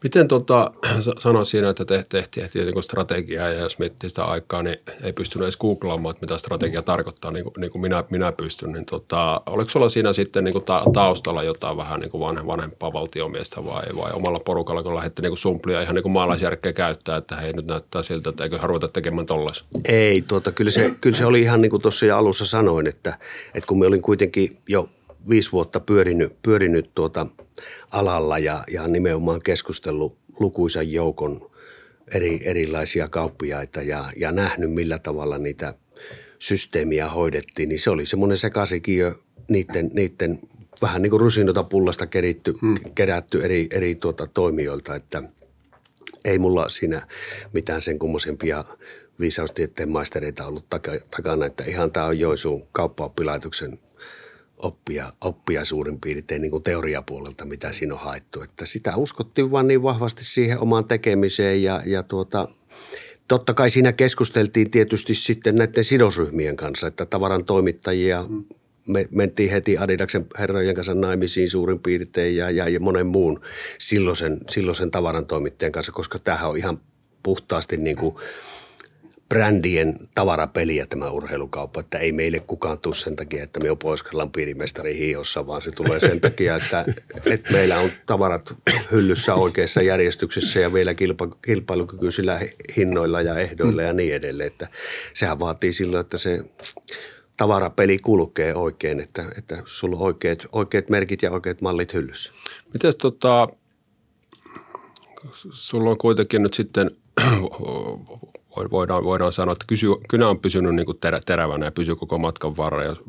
Miten 0.03 0.29
tota, 0.29 0.71
sanoa 1.19 1.45
siinä, 1.45 1.69
että 1.69 1.85
te, 1.85 2.05
tehtiin 2.09 2.49
niin 2.55 2.83
strategiaa 2.83 3.49
ja 3.49 3.61
jos 3.61 3.79
miettii 3.79 4.09
sitä 4.09 4.25
aikaa, 4.25 4.63
niin 4.63 4.77
ei 5.03 5.13
pystynyt 5.13 5.45
edes 5.45 5.57
googlaamaan, 5.57 6.11
että 6.11 6.27
mitä 6.27 6.39
strategia 6.39 6.83
tarkoittaa, 6.83 7.31
niin 7.31 7.45
kuin, 7.45 7.55
niin 7.59 7.71
kuin 7.71 7.83
minä, 7.83 8.05
minä 8.11 8.33
pystyn. 8.33 8.73
Niin 8.73 8.85
tota, 8.85 9.41
oliko 9.47 9.71
sulla 9.71 9.89
siinä 9.89 10.13
sitten 10.13 10.45
niin 10.45 10.53
kuin 10.53 10.65
ta, 10.65 10.85
taustalla 10.93 11.43
jotain 11.43 11.77
vähän 11.77 12.01
niin 12.01 12.11
kuin 12.11 12.47
vanhempaa 12.47 12.93
valtiomiestä 12.93 13.65
vai, 13.65 13.83
vai 13.97 14.11
omalla 14.13 14.41
porukalla, 14.41 14.83
kun 14.83 14.95
lähdette 14.95 15.23
niin 15.23 15.39
sumplia 15.39 15.83
ihan 15.83 15.95
niin 15.95 16.03
kuin 16.03 16.13
maalaisjärkeä 16.13 16.73
käyttää, 16.73 17.17
että 17.17 17.37
hei 17.37 17.53
nyt 17.53 17.67
näyttää 17.67 18.03
siltä, 18.03 18.31
että 18.31 18.45
eikö 18.45 18.59
harvata 18.59 18.89
tekemään 18.89 19.27
tolles? 19.27 19.65
Ei, 19.85 20.23
tuota, 20.23 20.53
kyllä, 20.53 20.71
se, 20.71 20.95
kyllä 21.01 21.17
se 21.17 21.27
oli 21.27 21.41
ihan 21.41 21.63
niin 21.63 21.71
kuin 21.71 21.83
tuossa 21.83 22.07
jo 22.07 22.17
alussa 22.17 22.47
sanoin, 22.47 22.87
että, 22.87 23.19
että 23.55 23.67
kun 23.67 23.79
me 23.79 23.87
olin 23.87 24.03
kuitenkin 24.03 24.57
jo 24.69 24.89
viisi 25.29 25.53
vuotta 25.53 25.81
pyörinyt, 25.81 26.37
pyörinyt 26.43 26.91
tuota 26.95 27.27
alalla 27.91 28.39
ja, 28.39 28.65
ja 28.71 28.89
nimenomaan 28.89 29.41
keskustellut 29.45 30.19
lukuisan 30.41 30.93
joukon 30.93 31.51
eri, 32.15 32.41
erilaisia 32.45 33.09
kauppiaita 33.09 33.83
ja, 33.83 34.05
ja 34.17 34.33
nähnyt 34.33 34.73
millä 34.73 34.99
tavalla 34.99 35.39
niitä 35.39 35.75
systeemiä 36.39 37.09
hoidettiin, 37.09 37.69
niin 37.69 37.81
se 37.81 37.91
oli 37.91 38.07
semmoinen 38.07 38.39
sekasikiö 38.39 39.15
niiden, 39.51 39.91
niiden 39.93 40.39
vähän 40.83 41.03
niin 41.03 41.11
kuin 41.11 41.21
rusinota 41.21 41.65
pullasta 41.65 42.07
keritty, 42.07 42.55
hmm. 42.63 42.77
kerätty 42.95 43.45
eri, 43.45 43.69
eri 43.71 43.95
tuota 43.95 44.27
toimijoilta, 44.27 44.95
että 44.95 45.23
ei 46.25 46.39
mulla 46.39 46.69
siinä 46.69 47.07
mitään 47.53 47.83
sen 47.83 47.99
kummosempia 47.99 48.65
viisaustieteen 49.21 49.89
maistereita 49.89 50.47
ollut 50.47 50.67
takana, 51.11 51.47
että 51.47 51.65
ihan 51.65 51.93
tämä 51.93 52.07
on 52.07 52.19
Joensuun 52.19 52.67
kauppaoppilaitoksen– 52.73 53.79
oppia, 54.63 55.13
oppia 55.21 55.65
suurin 55.65 56.01
piirtein 56.01 56.43
niin 56.43 56.51
kuin 56.51 56.63
teoriapuolelta, 56.63 57.45
mitä 57.45 57.73
siinä 57.73 57.95
on 57.95 58.01
haettu. 58.01 58.43
Että 58.43 58.67
sitä 58.67 58.97
uskottiin 58.97 59.51
vaan 59.51 59.69
niin 59.69 59.83
vahvasti 59.83 60.25
siihen 60.25 60.59
omaan 60.59 60.85
tekemiseen 60.85 61.63
ja, 61.63 61.83
ja 61.87 62.03
tuota, 62.03 62.49
totta 63.29 63.55
kai 63.55 63.71
siinä 63.71 63.93
keskusteltiin 63.93 64.71
tietysti 64.71 65.15
sitten 65.15 65.57
näiden 65.57 65.85
sidosryhmien 65.85 66.57
kanssa, 66.57 66.87
että 66.87 67.07
tavaran 67.07 67.45
toimittajia 67.45 68.25
me 68.89 69.09
mentiin 69.11 69.51
heti 69.51 69.79
Adidaksen 69.79 70.27
herrojen 70.39 70.75
kanssa 70.75 70.95
naimisiin 70.95 71.51
suurin 71.51 71.79
piirtein 71.79 72.37
ja, 72.37 72.51
ja, 72.51 72.69
ja 72.69 72.81
monen 72.81 73.07
muun 73.07 73.41
silloisen, 73.79 74.41
silloisen 74.51 74.91
tavaran 74.91 75.27
toimittajan 75.27 75.73
kanssa, 75.73 75.93
koska 75.93 76.19
tämähän 76.25 76.51
on 76.51 76.57
ihan 76.57 76.81
puhtaasti 77.23 77.77
niin 77.77 77.97
kuin– 77.97 78.15
brändien 79.33 79.95
tavarapeliä 80.15 80.87
tämä 80.87 81.11
urheilukauppa, 81.11 81.81
että 81.81 81.99
ei 81.99 82.13
meille 82.13 82.41
kukaan 82.41 82.79
tule 82.79 82.95
sen 82.95 83.17
takia, 83.17 83.43
että 83.43 83.61
me 83.61 83.71
on 83.71 83.79
pohjois 83.79 84.05
piirimestari 84.33 84.99
hiossa, 84.99 85.47
vaan 85.47 85.63
se 85.63 85.71
tulee 85.71 86.01
sen 86.01 86.21
takia, 86.21 86.57
että, 86.57 86.85
että 87.25 87.53
meillä 87.53 87.79
on 87.79 87.91
tavarat 88.07 88.55
hyllyssä 88.93 89.35
oikeassa 89.35 89.83
järjestyksessä 89.83 90.61
ja 90.61 90.73
vielä 90.73 90.95
kilpa, 90.95 91.29
kilpailukykyisillä 91.47 92.41
hinnoilla 92.77 93.23
ja 93.23 93.39
ehdoilla 93.39 93.83
ja 93.83 93.93
niin 93.93 94.15
edelleen. 94.15 94.47
Että 94.47 94.69
sehän 95.15 95.39
vaatii 95.39 95.73
silloin, 95.73 96.01
että 96.01 96.19
se 96.19 96.45
tavarapeli 97.37 97.99
kulkee 97.99 98.55
oikein, 98.55 99.01
että, 99.01 99.25
että 99.39 99.63
sulla 99.65 99.97
on 99.97 100.03
oikeat, 100.03 100.47
oikeat 100.53 100.91
merkit 100.91 101.23
ja 101.23 101.31
oikeat 101.31 101.61
mallit 101.61 101.95
hyllyssä. 101.95 102.33
Miten 102.73 102.93
tota, 102.99 103.49
sulla 105.53 105.91
on 105.91 105.99
kuitenkin 105.99 106.43
nyt 106.43 106.55
sitten 106.55 106.91
voidaan, 108.71 109.05
voidaan 109.05 109.33
sanoa, 109.33 109.53
että 109.53 109.65
kysy, 109.69 109.87
kynä 110.09 110.29
on 110.29 110.41
pysynyt 110.41 110.75
niin 110.75 110.99
terä, 111.01 111.19
terävänä 111.27 111.67
ja 111.67 111.73
pysyy 111.73 111.97
koko 111.97 112.19
matkan 112.19 112.57
varrella 112.57 112.85
jos, 112.85 113.01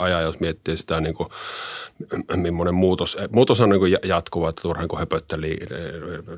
ajan, 0.00 0.22
jos 0.22 0.40
miettii 0.40 0.76
sitä, 0.76 1.00
niin 1.00 1.14
kuin, 1.14 1.28
millainen 2.36 2.74
muutos. 2.74 3.16
Muutos 3.32 3.60
on 3.60 3.70
niin 3.70 3.80
kuin 3.80 3.96
jatkuva, 4.02 4.48
että 4.48 4.62
turhaan 4.62 4.88
kun 4.88 4.98
höpötteli 4.98 5.58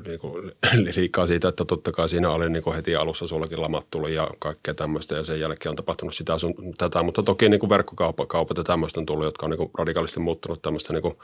niin 0.07 0.19
kuin, 0.19 0.51
liikaa 0.95 1.27
siitä, 1.27 1.47
että 1.47 1.65
totta 1.65 1.91
kai 1.91 2.09
siinä 2.09 2.29
oli 2.29 2.49
niin 2.49 2.63
kuin 2.63 2.75
heti 2.75 2.95
alussa 2.95 3.27
sullakin 3.27 3.61
lamat 3.61 3.85
tuli 3.91 4.15
ja 4.15 4.29
kaikkea 4.39 4.73
tämmöistä 4.73 5.15
ja 5.15 5.23
sen 5.23 5.39
jälkeen 5.39 5.71
on 5.71 5.75
tapahtunut 5.75 6.15
sitä 6.15 6.37
sun, 6.37 6.53
tätä, 6.77 7.03
mutta 7.03 7.23
toki 7.23 7.49
niin 7.49 7.59
kuin 7.59 7.69
verkkokaupat 7.69 8.57
ja 8.57 8.63
tämmöistä 8.63 8.99
on 8.99 9.05
tullut, 9.05 9.25
jotka 9.25 9.45
on 9.45 9.49
niin 9.49 9.57
kuin 9.57 9.71
radikaalisti 9.77 10.19
muuttunut 10.19 10.61
tämmöistä 10.61 10.93
niin 10.93 11.01
kuin, 11.01 11.15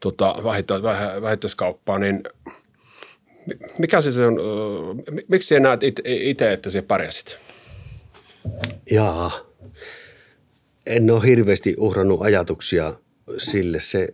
tota, 0.00 0.34
vähittäiskauppaa, 1.22 1.98
niin– 1.98 2.22
mikä 3.78 4.00
se 4.00 4.26
on, 4.26 4.38
miksi 5.28 5.48
sinä 5.48 5.60
näet 5.60 5.80
itse, 6.04 6.52
että 6.52 6.70
sinä 6.70 6.82
pärjäsit? 6.82 7.38
Jaa, 8.90 9.46
en 10.86 11.10
ole 11.10 11.26
hirveästi 11.26 11.74
uhrannut 11.78 12.22
ajatuksia 12.22 12.94
sille. 13.38 13.80
Se, 13.80 14.08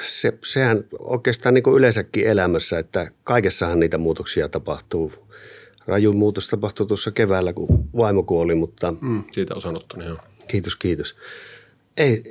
se, 0.00 0.32
sehän 0.44 0.84
oikeastaan 0.98 1.54
niin 1.54 1.62
kuin 1.62 1.76
yleensäkin 1.76 2.26
elämässä, 2.26 2.78
että 2.78 3.10
kaikessahan 3.24 3.80
niitä 3.80 3.98
muutoksia 3.98 4.48
tapahtuu. 4.48 5.12
Raju 5.86 6.12
muutos 6.12 6.48
tapahtui 6.48 6.86
tuossa 6.86 7.10
keväällä, 7.10 7.52
kun 7.52 7.88
vaimo 7.96 8.22
kuoli, 8.22 8.54
mutta... 8.54 8.94
Mm, 9.00 9.24
siitä 9.32 9.54
on 9.54 9.62
sanottu, 9.62 9.98
niin 9.98 10.16
Kiitos, 10.48 10.76
kiitos. 10.76 11.16
Ei, 11.96 12.22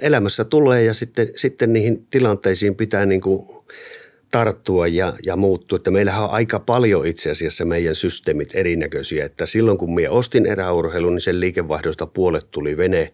elämässä 0.00 0.44
tulee 0.44 0.84
ja 0.84 0.94
sitten, 0.94 1.28
sitten 1.36 1.72
niihin 1.72 2.06
tilanteisiin 2.10 2.76
pitää 2.76 3.06
niin 3.06 3.20
kuin 3.20 3.46
tarttua 4.30 4.86
ja, 4.86 5.12
ja 5.24 5.36
muuttua. 5.36 5.76
Että 5.76 5.90
meillähän 5.90 6.24
on 6.24 6.30
aika 6.30 6.60
paljon 6.60 7.06
itse 7.06 7.30
asiassa 7.30 7.64
meidän 7.64 7.94
systeemit 7.94 8.50
erinäköisiä. 8.54 9.24
Että 9.24 9.46
silloin 9.46 9.78
kun 9.78 9.94
minä 9.94 10.10
ostin 10.10 10.46
eräurheilun, 10.46 11.12
niin 11.12 11.20
sen 11.20 11.40
liikevaihdosta 11.40 12.06
puolet 12.06 12.50
tuli 12.50 12.76
vene, 12.76 13.12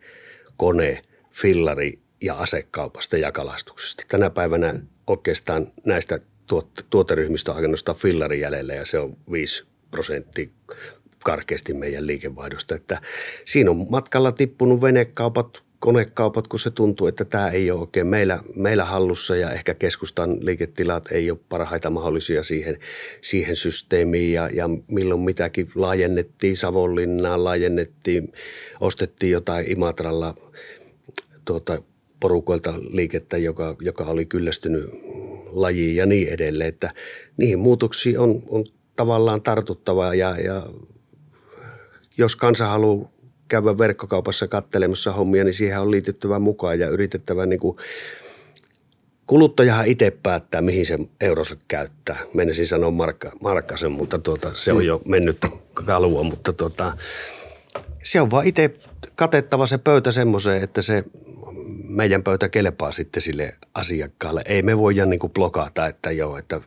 kone, 0.57 1.03
fillari 1.31 1.99
ja 2.23 2.35
asekaupasta 2.35 3.17
ja 3.17 3.33
kalastuksesta. 3.33 4.05
Tänä 4.09 4.31
päivänä 4.31 4.75
oikeastaan 5.07 5.67
näistä 5.87 6.21
tuot, 6.47 6.87
tuoteryhmistä 6.91 7.53
on 7.53 7.57
ainoastaan 7.57 7.99
fillari 7.99 8.41
jäljellä 8.41 8.75
ja 8.75 8.85
se 8.85 8.99
on 8.99 9.17
5 9.33 9.65
prosenttia 9.91 10.47
karkeasti 11.25 11.75
meidän 11.75 12.07
liikevaihdosta. 12.07 12.75
Että 12.75 13.01
siinä 13.45 13.71
on 13.71 13.87
matkalla 13.91 14.33
tippunut 14.33 14.83
venekaupat, 14.83 15.63
konekaupat, 15.83 16.49
kun 16.49 16.59
se 16.59 16.71
tuntuu, 16.71 17.07
että 17.07 17.25
tämä 17.25 17.51
ei 17.51 17.71
ole 17.71 17.81
oikein 17.81 18.07
meillä, 18.07 18.41
meillä 18.57 18.85
hallussa 18.85 19.37
ja 19.37 19.51
ehkä 19.51 19.75
keskustan 19.75 20.37
liiketilat 20.41 21.13
ei 21.13 21.31
ole 21.31 21.39
parhaita 21.49 21.91
mahdollisia 21.91 22.43
siihen, 22.43 22.79
siihen 23.21 23.57
systeemiin 23.57 24.33
ja, 24.33 24.51
ja 24.55 24.69
milloin 24.89 25.21
mitäkin 25.21 25.69
laajennettiin 25.75 26.57
Savonlinnaan, 26.57 27.45
laajennettiin, 27.45 28.33
ostettiin 28.81 29.33
jotain 29.33 29.71
Imatralla 29.71 30.35
tuota, 31.45 31.83
porukoilta 32.21 32.75
liikettä, 32.91 33.37
joka, 33.37 33.77
joka 33.81 34.05
oli 34.05 34.27
kyllästynyt 34.27 34.91
lajiin 35.51 35.97
ja 35.97 36.07
niin 36.07 36.29
edelleen, 36.29 36.69
että 36.69 36.91
niihin 37.37 37.59
muutoksiin 37.59 38.19
on, 38.19 38.43
on 38.49 38.65
tavallaan 38.97 39.43
tartuttava 39.43 40.15
ja, 40.15 40.37
ja 40.45 40.67
jos 42.19 42.37
kansa 42.37 42.67
haluaa 42.67 43.12
käydä 43.53 43.79
verkkokaupassa 43.79 44.49
kattelemassa 44.49 45.13
hommia, 45.13 45.45
niin 45.45 45.55
siihen 45.55 45.81
on 45.81 45.91
liityttävä 45.91 46.39
mukaan 46.39 46.79
ja 46.79 46.89
yritettävä 46.89 47.47
niin 47.47 47.61
kuin 47.61 47.77
Kuluttajahan 49.27 49.87
itse 49.87 50.13
päättää, 50.23 50.63
mihin 50.63 50.87
se 50.87 50.99
euronsa 51.21 51.57
käyttää. 51.69 52.19
Menisin 52.35 52.67
sanoa 52.67 52.91
markka, 52.91 53.33
markkasen, 53.41 53.93
mutta 53.93 54.19
tuota, 54.19 54.51
se 54.55 54.73
on 54.73 54.87
jo 54.87 55.01
mennyt 55.05 55.39
kalua, 55.75 56.23
mutta 56.23 56.53
tuota, 56.53 56.93
se 58.03 58.21
on 58.21 58.31
vaan 58.31 58.47
itse 58.47 58.75
katettava 59.17 59.67
se 59.67 59.79
pöytä 59.79 60.11
semmoiseen, 60.11 60.63
että 60.63 60.83
se 60.83 61.05
meidän 61.93 62.23
pöytä 62.23 62.49
kelpaa 62.49 62.93
sitten 62.93 63.23
sille 63.23 63.55
asiakkaalle. 63.75 64.41
Ei 64.45 64.63
me 64.63 64.79
voida 64.79 65.07
niin 65.07 65.21
kuin 65.21 65.33
blokata, 65.33 65.87
että 65.87 66.11
joo, 66.11 66.39
että 66.39 66.61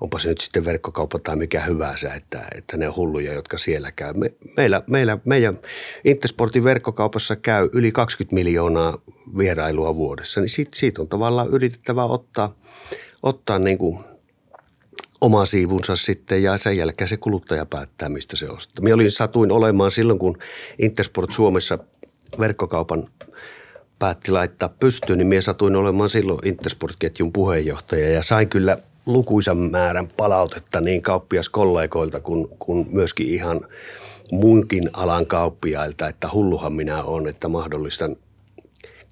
onpa 0.00 0.18
se 0.18 0.28
nyt 0.28 0.40
sitten 0.40 0.64
verkkokauppa 0.64 1.18
tai 1.18 1.36
mikä 1.36 1.60
hyvänsä, 1.60 2.14
että, 2.14 2.46
että 2.54 2.76
ne 2.76 2.88
on 2.88 2.96
hulluja, 2.96 3.32
jotka 3.32 3.58
siellä 3.58 3.92
käy. 3.92 4.12
Me, 4.12 4.32
meillä, 4.56 4.82
meillä, 4.86 5.18
meidän 5.24 5.58
Intersportin 6.04 6.64
verkkokaupassa 6.64 7.36
käy 7.36 7.68
yli 7.72 7.92
20 7.92 8.34
miljoonaa 8.34 8.98
vierailua 9.38 9.94
vuodessa, 9.94 10.40
niin 10.40 10.48
siitä, 10.48 10.70
siitä 10.74 11.02
on 11.02 11.08
tavallaan 11.08 11.48
yritettävä 11.48 12.04
ottaa, 12.04 12.54
ottaa 13.22 13.58
niin 13.58 13.78
kuin 13.78 13.98
oma 15.20 15.46
siivunsa 15.46 15.96
sitten 15.96 16.42
ja 16.42 16.56
sen 16.56 16.76
jälkeen 16.76 17.08
se 17.08 17.16
kuluttaja 17.16 17.66
päättää, 17.66 18.08
mistä 18.08 18.36
se 18.36 18.48
ostaa. 18.48 18.82
Minä 18.82 18.94
olin 18.94 19.10
satuin 19.10 19.52
olemaan 19.52 19.90
silloin, 19.90 20.18
kun 20.18 20.38
Intersport 20.78 21.32
Suomessa 21.32 21.78
verkkokaupan 22.38 23.08
päätti 23.98 24.30
laittaa 24.30 24.74
pystyyn, 24.80 25.18
niin 25.18 25.26
minä 25.26 25.40
satuin 25.40 25.76
olemaan 25.76 26.10
silloin 26.10 26.48
Intersport-ketjun 26.48 27.32
puheenjohtaja 27.32 28.10
ja 28.10 28.22
sain 28.22 28.48
kyllä 28.48 28.78
lukuisan 29.06 29.56
määrän 29.56 30.08
palautetta 30.16 30.80
niin 30.80 31.02
kauppiaskollegoilta 31.02 32.20
kuin, 32.20 32.48
kuin 32.58 32.86
myöskin 32.90 33.28
ihan 33.28 33.60
muunkin 34.32 34.90
alan 34.92 35.26
kauppiailta, 35.26 36.08
että 36.08 36.28
hulluhan 36.32 36.72
minä 36.72 37.04
olen, 37.04 37.28
että 37.28 37.48
mahdollistan 37.48 38.16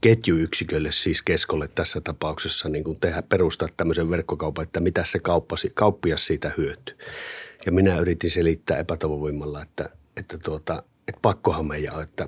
ketjuyksikölle, 0.01 0.93
siis 0.93 1.23
keskolle 1.23 1.69
tässä 1.75 2.01
tapauksessa 2.01 2.69
niin 2.69 2.85
kuin 2.85 3.01
tehdä, 3.01 3.23
perustaa 3.23 3.69
tämmöisen 3.77 4.11
verkkokaupan, 4.11 4.63
että 4.63 4.81
mitä 4.81 5.05
se 5.05 5.19
kauppasi, 5.19 5.71
kauppias 5.75 6.27
siitä 6.27 6.51
hyötyy. 6.57 6.97
Ja 7.67 7.73
minä 7.73 7.99
yritin 7.99 8.31
selittää 8.31 8.79
epätavoimmalla, 8.79 9.63
että, 9.63 9.89
että 10.17 10.39
tuota, 10.39 10.83
että 11.09 11.21
pakkohan 11.23 11.67
meidän 11.67 11.95
on, 11.95 12.03
että 12.03 12.27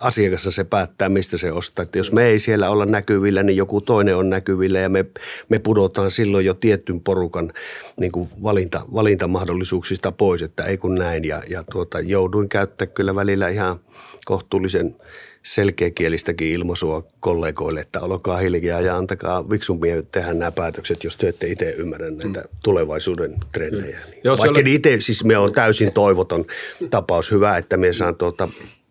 asiakassa 0.00 0.50
se 0.50 0.64
päättää, 0.64 1.08
mistä 1.08 1.38
se 1.38 1.52
ostaa. 1.52 1.82
Että 1.82 1.98
jos 1.98 2.12
me 2.12 2.26
ei 2.26 2.38
siellä 2.38 2.70
olla 2.70 2.86
näkyvillä, 2.86 3.42
niin 3.42 3.56
joku 3.56 3.80
toinen 3.80 4.16
on 4.16 4.30
näkyvillä 4.30 4.80
ja 4.80 4.88
me, 4.88 5.04
me 5.48 5.58
pudotaan 5.58 6.10
silloin 6.10 6.46
jo 6.46 6.54
tietyn 6.54 7.00
porukan 7.00 7.52
niin 8.00 8.12
kuin 8.12 8.28
valinta, 8.42 8.84
valintamahdollisuuksista 8.94 10.12
pois, 10.12 10.42
että 10.42 10.64
ei 10.64 10.76
kun 10.76 10.94
näin. 10.94 11.24
Ja, 11.24 11.42
ja 11.48 11.62
tuota, 11.72 12.00
jouduin 12.00 12.48
käyttää 12.48 12.86
kyllä 12.86 13.14
välillä 13.14 13.48
ihan 13.48 13.80
kohtuullisen– 14.24 14.96
selkeäkielistäkin 15.44 16.48
ilmaisua 16.48 17.04
kollegoille, 17.20 17.80
että 17.80 18.00
olkaa 18.00 18.38
hiljaa 18.38 18.80
ja 18.80 18.96
antakaa 18.96 19.50
viksumpia 19.50 20.02
tehdä 20.02 20.34
nämä 20.34 20.52
päätökset, 20.52 21.04
jos 21.04 21.16
te 21.16 21.28
ette 21.28 21.46
itse 21.46 21.70
ymmärrä 21.70 22.10
näitä 22.10 22.40
mm. 22.40 22.48
tulevaisuuden 22.64 23.34
trendejä. 23.52 23.98
Mm. 23.98 24.30
Vaikka 24.38 24.60
oli... 24.60 24.74
itse, 24.74 25.00
siis 25.00 25.24
me 25.24 25.38
on 25.38 25.52
täysin 25.52 25.92
toivoton 25.92 26.44
tapaus. 26.90 27.30
Hyvä, 27.30 27.56
että 27.56 27.76
me 27.76 27.92
saan 27.92 28.16
tuota 28.16 28.48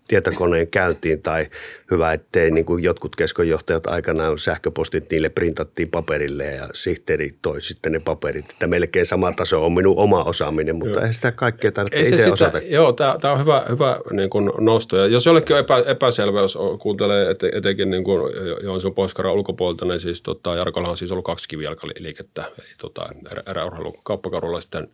tietokoneen 0.08 0.68
käyntiin 0.68 1.22
tai 1.22 1.48
hyvä, 1.94 2.14
ettei 2.14 2.52
niin 2.52 2.66
kuin 2.66 2.84
jotkut 2.84 3.16
keskonjohtajat 3.16 3.88
aikanaan 3.88 4.40
sähköpostit 4.40 5.12
niille 5.12 5.30
printattiin 5.30 5.90
paperille 5.90 6.46
ja 6.46 6.68
sihteeri 6.74 7.36
toi 7.42 7.62
sitten 7.62 7.92
ne 7.92 8.00
paperit. 8.00 8.50
Että 8.50 8.68
melkein 8.68 9.06
sama 9.06 9.32
taso 9.32 9.66
on 9.66 9.74
minun 9.74 9.98
oma 9.98 10.24
osaaminen, 10.24 10.76
mutta 10.76 11.00
joo. 11.00 11.08
ei 11.08 11.14
sitä 11.14 11.32
kaikkea 11.32 11.72
tarvitse 11.72 12.00
itse 12.00 12.18
sitä, 12.18 12.34
osata. 12.34 12.58
Joo, 12.58 12.94
tämä 12.94 13.34
on 13.34 13.40
hyvä, 13.40 13.66
hyvä 13.70 14.00
niin 14.12 14.30
kuin 14.30 14.52
nosto. 14.60 14.98
Ja 14.98 15.08
jos 15.08 15.26
jollekin 15.26 15.56
on 15.56 15.60
epä, 15.60 15.84
epäselvä, 15.86 16.42
jos 16.42 16.58
kuuntelee 16.80 17.30
et, 17.30 17.44
etenkin 17.44 17.90
niin 17.90 18.04
kuin 18.04 18.34
Joensuun 18.64 18.94
pohjois 18.94 19.14
ulkopuolelta, 19.34 19.86
niin 19.86 20.00
siis 20.00 20.22
tota, 20.22 20.56
Jarkolla 20.56 20.90
on 20.90 20.98
siis 20.98 21.12
ollut 21.12 21.26
kaksi 21.26 21.48
kivijalkaliikettä. 21.48 22.44
Eli 22.60 22.68
tota, 22.78 23.10
eräurheilu 23.48 23.96
kauppakarulla 24.04 24.62
sitten 24.62 24.88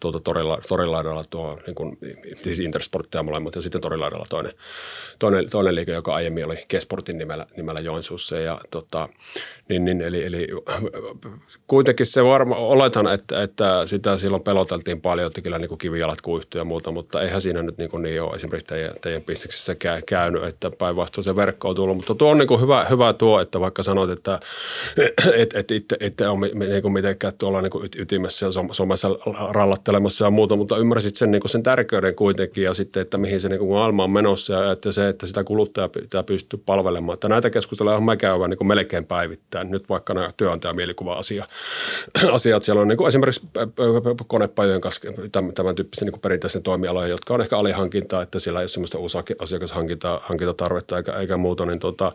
tuota, 0.00 0.20
torilla, 0.20 0.58
torilaidalla 0.68 1.24
tuo 1.30 1.58
niin 1.66 1.74
kuin, 1.74 1.98
siis 2.38 2.60
Intersporttia 2.60 3.22
molemmat 3.22 3.54
ja 3.54 3.60
sitten 3.60 3.80
torilaidalla 3.80 4.26
toinen, 4.28 4.52
toinen, 5.18 5.50
toinen 5.50 5.74
liike, 5.74 5.92
joka 5.92 6.14
aiemmin 6.14 6.37
oli 6.46 6.64
Kesportin 6.68 7.18
nimellä, 7.18 7.46
nimellä 7.56 7.80
Joensuussa. 7.80 8.38
Ja, 8.38 8.60
tota, 8.70 9.08
niin, 9.68 9.84
niin, 9.84 10.00
eli, 10.00 10.24
eli 10.24 10.46
kuitenkin 11.66 12.06
se 12.06 12.24
varma, 12.24 12.56
oletan, 12.56 13.06
että, 13.06 13.42
että 13.42 13.86
sitä 13.86 14.18
silloin 14.18 14.42
peloteltiin 14.42 15.00
paljon, 15.00 15.26
että 15.26 15.40
kyllä 15.40 15.58
niin 15.58 15.68
kuin 15.68 15.78
kivijalat 15.78 16.20
kuihtuu 16.20 16.58
ja 16.58 16.64
muuta, 16.64 16.90
mutta 16.90 17.22
eihän 17.22 17.40
siinä 17.40 17.62
nyt 17.62 17.78
niin, 17.78 17.90
kuin 17.90 18.02
niin 18.02 18.22
ole 18.22 18.36
esimerkiksi 18.36 18.66
teidän, 18.66 18.94
teidän 19.00 19.22
bisneksessä 19.22 19.76
käynyt, 20.06 20.44
että 20.44 20.70
päinvastoin 20.70 21.24
se 21.24 21.36
verkko 21.36 21.68
on 21.68 21.74
tullut. 21.74 21.96
Mutta 21.96 22.14
tuo 22.14 22.30
on 22.30 22.38
niin 22.38 22.48
kuin 22.48 22.60
hyvä, 22.60 22.86
hyvä 22.90 23.12
tuo, 23.12 23.40
että 23.40 23.60
vaikka 23.60 23.82
sanot, 23.82 24.10
että 24.10 24.40
et, 25.42 25.54
et 25.54 25.70
itse, 25.70 25.96
itse 26.00 26.28
on 26.28 26.40
niin 26.40 26.82
kuin 26.82 26.92
mitenkään 26.92 27.32
tuolla 27.38 27.62
niin 27.62 27.70
kuin 27.70 27.88
ytimessä 27.96 28.46
ja 28.46 28.50
somessa 28.72 29.08
rallattelemassa 29.50 30.24
ja 30.24 30.30
muuta, 30.30 30.56
mutta 30.56 30.76
ymmärsit 30.76 31.16
sen, 31.16 31.30
niin 31.30 31.40
kuin 31.40 31.50
sen 31.50 31.62
tärkeyden 31.62 32.14
kuitenkin 32.14 32.64
ja 32.64 32.74
sitten, 32.74 33.00
että 33.00 33.18
mihin 33.18 33.40
se 33.40 33.48
niin 33.48 33.58
kuin 33.58 33.70
maailma 33.70 34.04
on 34.04 34.10
menossa 34.10 34.52
ja 34.52 34.72
että 34.72 34.92
se, 34.92 35.08
että 35.08 35.26
sitä 35.26 35.44
kuluttajaa 35.44 35.88
pitää 35.88 36.17
pystyä 36.22 36.58
palvelemaan. 36.66 37.14
Että 37.14 37.28
näitä 37.28 37.50
keskusteluja 37.50 38.00
mä 38.00 38.16
käydä 38.16 38.48
niin 38.48 38.58
kuin 38.58 38.68
melkein 38.68 39.04
päivittäin. 39.04 39.70
Nyt 39.70 39.88
vaikka 39.88 40.14
nämä 40.14 40.30
työnantajamielikuva-asia, 40.36 41.44
asiat. 42.32 42.62
Siellä 42.62 42.82
on 42.82 42.88
niin 42.88 42.98
kuin 42.98 43.08
esimerkiksi 43.08 43.46
konepajojen 44.26 44.80
kanssa 44.80 45.00
tämän, 45.32 45.54
tämän 45.54 45.74
tyyppisten 45.74 46.06
niin 46.06 46.12
kuin 46.12 46.20
perinteisten 46.20 46.62
toimialojen, 46.62 47.10
jotka 47.10 47.34
on 47.34 47.40
ehkä 47.40 47.56
alihankintaa, 47.56 48.22
että 48.22 48.38
siellä 48.38 48.60
ei 48.60 48.62
ole 48.62 48.68
sellaista 48.68 48.98
asiakashankintatarvetta 49.42 50.96
eikä, 50.96 51.12
eikä 51.12 51.36
muuta, 51.36 51.66
niin, 51.66 51.78
tota, 51.78 52.12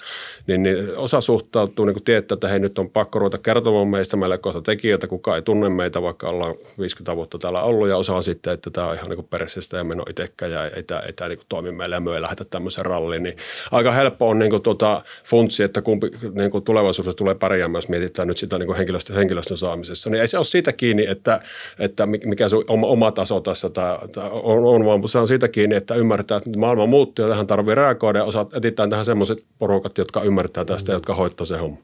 niin, 0.47 0.63
niin 0.63 0.97
osa 0.97 1.21
suhtautuu 1.21 1.85
niin 1.85 1.93
kuin 1.93 2.03
tietää, 2.03 2.33
että 2.33 2.47
hei 2.47 2.59
nyt 2.59 2.79
on 2.79 2.89
pakko 2.89 3.19
ruveta 3.19 3.37
kertomaan 3.37 3.87
meistä. 3.87 4.17
Meille 4.17 4.37
kohta 4.37 4.61
tekijöitä, 4.61 5.07
kuka 5.07 5.35
ei 5.35 5.41
tunne 5.41 5.69
meitä, 5.69 6.01
vaikka 6.01 6.27
ollaan 6.27 6.55
50 6.79 7.15
vuotta 7.15 7.37
täällä 7.37 7.61
ollut. 7.61 7.89
Ja 7.89 7.97
osa 7.97 8.21
sitten, 8.21 8.53
että 8.53 8.69
tämä 8.69 8.87
on 8.87 8.95
ihan 8.95 9.09
niin 9.09 9.27
peräisestä 9.29 9.77
ja 9.77 9.83
meno 9.83 10.03
itsekään 10.09 10.51
ja 10.51 10.67
ei, 10.67 10.83
tämä, 10.83 10.99
ei 10.99 11.13
tämä 11.13 11.29
niin 11.29 11.39
toimi 11.49 11.71
meille 11.71 11.95
ja 11.95 11.99
me 11.99 12.15
ei 12.15 12.21
lähdetä 12.21 12.43
tämmöisen 12.49 12.85
ralliin, 12.85 13.23
niin 13.23 13.37
aika 13.71 13.91
helppo 13.93 14.29
on 14.29 14.39
niin 14.39 14.49
kuin 14.49 14.61
tuota 14.61 15.03
funtsi, 15.23 15.63
että 15.63 15.81
kumpi 15.81 16.11
niin 16.35 16.51
kuin 16.51 16.63
tulevaisuudessa 16.63 17.17
tulee 17.17 17.35
pärjäämään, 17.35 17.77
jos 17.77 17.89
mietitään 17.89 18.27
nyt 18.27 18.37
sitä 18.37 18.59
niin 18.59 18.67
kuin 18.67 18.77
henkilöstön, 18.77 19.15
henkilöstön 19.15 19.57
saamisessa, 19.57 20.09
niin 20.09 20.21
ei 20.21 20.27
se 20.27 20.37
ole 20.37 20.45
siitä 20.45 20.73
kiinni, 20.73 21.05
että, 21.05 21.41
että 21.79 22.05
mikä 22.05 22.49
se 22.49 22.55
oma, 22.67 22.87
oma 22.87 23.11
taso 23.11 23.39
tässä 23.39 23.69
tai, 23.69 23.97
tai 24.07 24.29
on, 24.31 24.65
on, 24.65 24.85
vaan 24.85 25.07
se 25.07 25.19
on 25.19 25.27
siitä 25.27 25.47
kiinni, 25.47 25.75
että 25.75 25.95
ymmärtää, 25.95 26.37
että 26.37 26.59
maailma 26.59 26.85
muuttuu 26.85 27.25
ja 27.25 27.29
tähän 27.29 27.47
tarvitsee 27.47 27.75
reagoida 27.75 28.19
ja 28.19 28.25
osaat, 28.25 28.55
etsitään 28.55 28.89
tähän 28.89 29.05
semmoiset 29.05 29.45
porukat, 29.59 29.97
jotka 29.97 30.23
ymmärtää 30.23 30.65
tästä 30.65 30.91
ja 30.91 30.95
jotka 30.95 31.15
hoitaa 31.15 31.45
se 31.45 31.57
homma. 31.57 31.77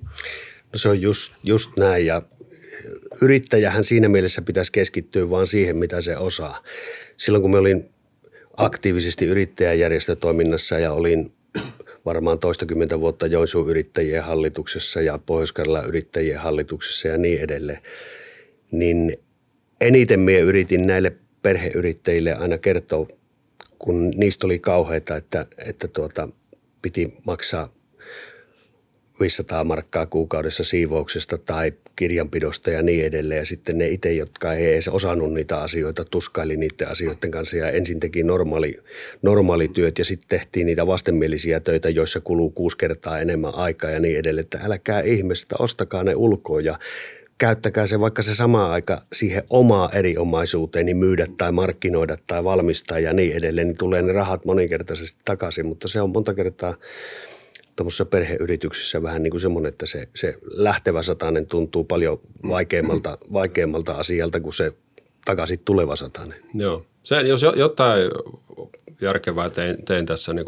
No 0.74 0.78
se 0.78 0.89
on 0.89 1.02
just, 1.02 1.34
just 1.43 1.69
näin 1.78 2.06
ja 2.06 2.22
yrittäjähän 3.22 3.84
siinä 3.84 4.08
mielessä 4.08 4.41
pitäisi 4.41 4.72
keskittyä 4.72 5.30
vaan 5.30 5.48
siihen, 5.48 5.78
mitä 5.78 6.02
se 6.02 6.17
osaa. 6.17 6.63
Silloin 7.17 7.41
kun 7.41 7.52
me 7.52 7.58
olin 7.58 7.89
aktiivisesti 8.58 9.26
yrittäjäjärjestötoiminnassa 9.26 10.80
ja 10.80 10.93
olin 10.93 11.32
varmaan 12.06 12.40
toistakymmentä 12.40 13.00
vuotta 13.00 13.28
Joensuun 13.28 13.70
yrittäjien 13.70 14.24
hallituksessa 14.24 15.02
ja 15.02 15.20
pohjois 15.26 15.54
yrittäjien 15.88 16.40
hallituksessa 16.40 17.08
ja 17.08 17.18
niin 17.18 17.42
edelleen, 17.42 17.82
niin 18.72 19.18
eniten 19.82 20.20
minä 20.20 20.40
yritin 20.40 20.88
näille 20.88 21.16
perheyrittäjille 21.42 22.34
aina 22.34 22.58
kertoa, 22.58 23.08
kun 23.80 24.12
niistä 24.16 24.48
oli 24.48 24.60
kauheita, 24.60 25.16
että, 25.16 25.46
että 25.58 25.88
tuota, 25.88 26.30
piti 26.82 27.14
maksaa 27.26 27.70
500 29.20 29.64
markkaa 29.64 30.06
kuukaudessa 30.06 30.64
siivouksesta 30.64 31.38
tai 31.38 31.74
kirjanpidosta 32.00 32.72
ja 32.72 32.82
niin 32.82 33.06
edelleen. 33.06 33.38
Ja 33.38 33.46
sitten 33.46 33.78
ne 33.78 33.88
itse, 33.88 34.14
jotka 34.14 34.54
ei 34.54 34.74
edes 34.74 34.88
osannut 34.88 35.34
niitä 35.34 35.58
asioita, 35.58 36.06
tuskaili 36.06 36.58
niiden 36.58 36.88
asioiden 36.88 37.32
kanssa 37.32 37.58
ja 37.58 37.70
ensin 37.70 38.00
teki 38.00 38.24
normaali, 38.24 38.78
normaalityöt 39.22 40.00
ja 40.00 40.06
sitten 40.06 40.30
tehtiin 40.30 40.66
niitä 40.66 40.88
vastenmielisiä 40.88 41.60
töitä, 41.60 41.90
joissa 41.90 42.22
kuluu 42.22 42.50
kuusi 42.50 42.78
kertaa 42.78 43.20
enemmän 43.20 43.56
aikaa 43.56 43.90
ja 43.90 44.00
niin 44.00 44.20
edelleen. 44.20 44.44
Että 44.44 44.60
älkää 44.64 45.02
ihmestä, 45.02 45.56
ostakaa 45.60 46.04
ne 46.04 46.16
ulkoa 46.16 46.62
ja 46.62 46.78
käyttäkää 47.38 47.88
se 47.88 48.00
vaikka 48.00 48.22
se 48.22 48.36
sama 48.36 48.72
aika 48.72 49.02
siihen 49.14 49.44
omaa 49.50 49.90
eriomaisuuteen, 49.94 50.86
niin 50.86 50.98
myydä 50.98 51.28
tai 51.38 51.52
markkinoida 51.52 52.18
tai 52.28 52.44
valmistaa 52.44 53.00
ja 53.00 53.14
niin 53.14 53.36
edelleen, 53.36 53.68
niin 53.68 53.78
tulee 53.78 54.02
ne 54.02 54.14
rahat 54.14 54.46
moninkertaisesti 54.46 55.22
takaisin, 55.26 55.66
mutta 55.66 55.88
se 55.88 56.02
on 56.02 56.10
monta 56.10 56.34
kertaa– 56.34 56.76
tuommoisessa 57.80 58.06
perheyrityksessä 58.06 59.04
vähän 59.04 59.24
niin 59.24 59.32
kuin 59.32 59.42
semmoinen, 59.42 59.70
että 59.70 59.86
se, 59.86 60.08
se 60.15 60.38
lähtevä 60.44 61.02
satanen 61.02 61.48
tuntuu 61.48 61.84
paljon 61.84 62.20
vaikeammalta, 62.50 63.18
vaikeammalta 63.34 63.94
asialta 63.94 64.39
kuin 64.39 64.54
se 64.54 64.72
takaisin 65.26 65.60
tuleva 65.65 65.96
satanen. 65.96 66.39
Joo. 66.54 66.86
Sen, 67.04 67.28
jos 67.28 67.42
jotain 67.56 68.02
järkevää 69.02 69.50
tein, 69.50 69.86
tein 69.86 70.06
tässä 70.06 70.34
niin 70.34 70.46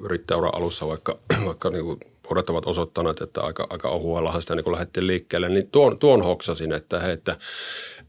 yrittäjäuran 0.00 0.54
alussa, 0.54 0.88
vaikka, 0.88 1.18
vaikka 1.46 1.70
niin 1.70 1.84
kuin 1.84 2.00
ovat 2.48 2.66
osoittaneet, 2.66 3.20
että 3.20 3.40
aika, 3.40 3.66
aika 3.70 3.88
ohuellahan 3.88 4.42
sitä 4.42 4.54
niin 4.54 4.72
lähdettiin 4.72 5.06
liikkeelle, 5.06 5.48
niin 5.48 5.68
tuon, 5.72 5.98
tuon 5.98 6.22
hoksasin, 6.22 6.72
että, 6.72 7.00
he, 7.00 7.12
että 7.12 7.36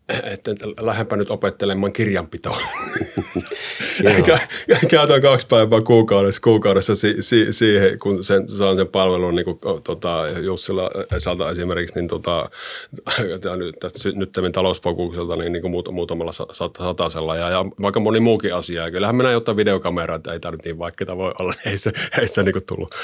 että 0.34 0.52
lähdenpä 0.82 1.16
nyt 1.16 1.32
opettelemaan 1.32 1.94
kirjanpitoa. 1.94 2.58
Käytän 4.90 5.22
kaksi 5.22 5.48
päivää 5.48 5.82
kuukaudessa, 5.82 6.42
kuukaudessa 6.42 6.96
si, 6.96 7.16
si, 7.20 7.48
siihen, 7.50 8.00
kun 8.00 8.24
sen, 8.24 8.52
saan 8.52 8.76
sen 8.76 8.88
palvelun 8.88 9.36
niin 9.36 9.46
kuin, 9.46 9.60
tota, 9.84 10.24
Jussilla 10.42 10.90
Esalta 11.16 11.52
esimerkiksi, 11.52 11.96
niin 11.96 12.08
tota, 12.08 12.50
nyt, 13.58 13.76
nyt 14.16 14.32
tämän 14.32 14.52
talouspokuukselta 14.52 15.36
niin, 15.36 15.52
niin 15.52 15.62
kuin 15.62 15.72
muut, 15.72 15.90
muutamalla 15.92 16.32
satasella 16.32 17.36
ja, 17.36 17.50
ja 17.50 17.66
vaikka 17.82 18.00
moni 18.00 18.20
muukin 18.20 18.56
asia. 18.56 18.84
Ja 18.84 18.92
kyllähän 18.92 19.16
minä 19.16 19.38
ottaa 19.38 19.56
videokameraa, 19.56 20.16
että 20.16 20.34
ei 20.34 20.40
nyt 20.52 20.66
niin 20.66 20.80
vaikeaa 20.80 21.18
voi 21.18 21.34
olla, 21.40 21.54
niin 21.64 21.72
ei 21.72 21.78
se, 21.78 21.92
ei 22.22 22.28
se 22.28 22.44
niin 22.44 22.54
kuin 22.54 22.66
tullut, 22.66 22.96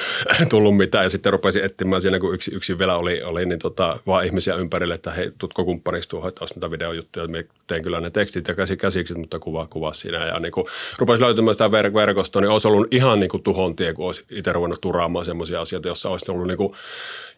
tullut 0.49 0.77
mitään. 0.77 1.03
Ja 1.03 1.09
sitten 1.09 1.33
rupesin 1.33 1.63
etsimään 1.63 2.01
siinä, 2.01 2.19
kun 2.19 2.33
yksi, 2.33 2.55
yksi 2.55 2.79
vielä 2.79 2.97
oli, 2.97 3.23
oli 3.23 3.45
niin 3.45 3.59
tota, 3.59 3.99
vaan 4.07 4.25
ihmisiä 4.25 4.55
ympärille, 4.55 4.93
että 4.93 5.11
hei, 5.11 5.31
tutko 5.37 5.65
kumppaniksi 5.65 6.09
tuohon, 6.09 6.29
että 6.29 6.41
olisi 6.41 6.53
niitä 6.55 6.71
video 6.71 6.90
videojuttuja, 6.91 7.39
että 7.39 7.53
tein 7.67 7.83
kyllä 7.83 8.01
ne 8.01 8.09
tekstit 8.09 8.47
ja 8.47 8.55
käsi 8.55 8.77
käsiksi, 8.77 9.15
mutta 9.15 9.39
kuva 9.39 9.67
kuva 9.67 9.93
siinä. 9.93 10.25
Ja 10.25 10.39
niin 10.39 10.51
kuin 10.51 10.67
rupesi 10.99 11.23
löytymään 11.23 11.55
sitä 11.55 11.67
ver- 11.67 11.93
verkostoa, 11.93 12.41
niin 12.41 12.49
olisi 12.49 12.67
ollut 12.67 12.93
ihan 12.93 13.19
niin 13.19 13.29
kuin 13.29 13.43
tuhon 13.43 13.75
tie, 13.75 13.93
kun 13.93 14.05
olisi 14.05 14.25
itse 14.29 14.53
ruvennut 14.53 14.81
turaamaan 14.81 15.25
sellaisia 15.25 15.61
asioita, 15.61 15.87
joissa 15.87 16.09
olisi 16.09 16.31
ollut 16.31 16.47
niin 16.47 16.57
kuin 16.57 16.73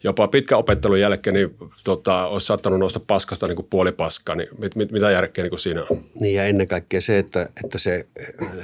jopa 0.04 0.28
pitkä 0.28 0.56
opettelun 0.56 1.00
jälkeen, 1.00 1.34
niin 1.34 1.56
tota, 1.84 2.26
olisi 2.26 2.46
saattanut 2.46 2.78
nousta 2.78 3.00
paskasta 3.06 3.46
niin 3.46 3.56
kuin 3.56 3.66
puoli 3.70 3.92
paskaa, 3.92 4.34
niin 4.34 4.48
mit, 4.58 4.76
mit, 4.76 4.92
mitä 4.92 5.10
järkeä 5.10 5.44
niin 5.44 5.50
kuin 5.50 5.60
siinä 5.60 5.86
on? 5.90 6.04
Niin 6.20 6.34
ja 6.34 6.44
ennen 6.44 6.68
kaikkea 6.68 7.00
se, 7.00 7.18
että, 7.18 7.48
että 7.64 7.78
se, 7.78 8.06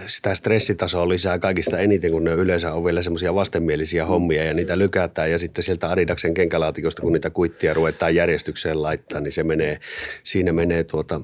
sitä 0.07 0.35
stressitasoa 0.35 1.09
lisää 1.09 1.39
kaikista 1.39 1.79
eniten, 1.79 2.11
kun 2.11 2.25
ne 2.25 2.31
yleensä 2.31 2.73
on 2.73 2.85
vielä 2.85 3.03
semmoisia 3.03 3.35
vastenmielisiä 3.35 4.07
hommia 4.07 4.45
ja 4.45 4.55
niitä 4.55 4.79
lykätään 4.79 5.31
ja 5.31 5.39
sitten 5.39 5.65
sieltä 5.65 5.91
Adidaksen 5.91 6.35
kenkälaatikosta, 6.35 7.03
kun 7.03 7.13
niitä 7.13 7.31
kuittia 7.31 7.75
ruvetaan 7.75 8.15
järjestykseen 8.15 8.83
laittaa, 8.83 9.21
niin 9.21 9.33
se 9.33 9.43
menee, 9.43 9.81
siinä 10.25 10.53
menee 10.53 10.80
tuota 10.85 11.21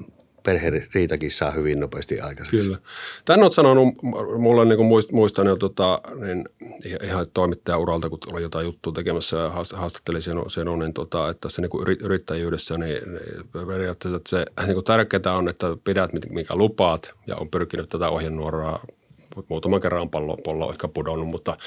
perheriitakin 0.47 1.31
saa 1.31 1.51
hyvin 1.51 1.79
nopeasti 1.79 2.19
aikaiseksi. 2.19 2.57
Kyllä. 2.57 2.77
Tän 3.25 3.41
olet 3.41 3.53
sanonut, 3.53 3.87
mulla 4.37 4.61
on 4.61 4.69
niin 4.69 4.77
kuin 4.77 4.87
muist, 4.87 5.11
muistan 5.11 5.47
jo 5.47 5.55
tota, 5.55 6.01
niin 6.15 6.45
ihan 7.03 7.25
toimittajauralta, 7.33 8.09
kun 8.09 8.19
oli 8.31 8.41
jotain 8.41 8.65
juttua 8.65 8.93
tekemässä 8.93 9.37
ja 9.37 9.49
haastattelin 9.49 10.21
sinua, 10.21 10.77
niin 10.77 10.93
tota, 10.93 11.29
että 11.29 11.41
tässä 11.41 11.61
niin 11.61 11.97
yrittäjyydessä 12.01 12.77
niin, 12.77 13.01
niin 13.13 13.67
periaatteessa 13.67 14.17
että 14.17 14.29
se 14.29 14.45
niin 14.67 14.83
tärkeää 14.83 15.37
on, 15.37 15.49
että 15.49 15.67
pidät 15.83 16.11
mikä 16.29 16.55
lupaat 16.55 17.13
ja 17.27 17.35
on 17.35 17.49
pyrkinyt 17.49 17.89
tätä 17.89 18.09
ohjenuoraa 18.09 18.85
muutaman 19.49 19.81
kerran 19.81 20.09
pallo, 20.09 20.37
pallo 20.37 20.65
on 20.65 20.71
ehkä 20.71 20.87
pudonnut, 20.87 21.27
mutta 21.27 21.57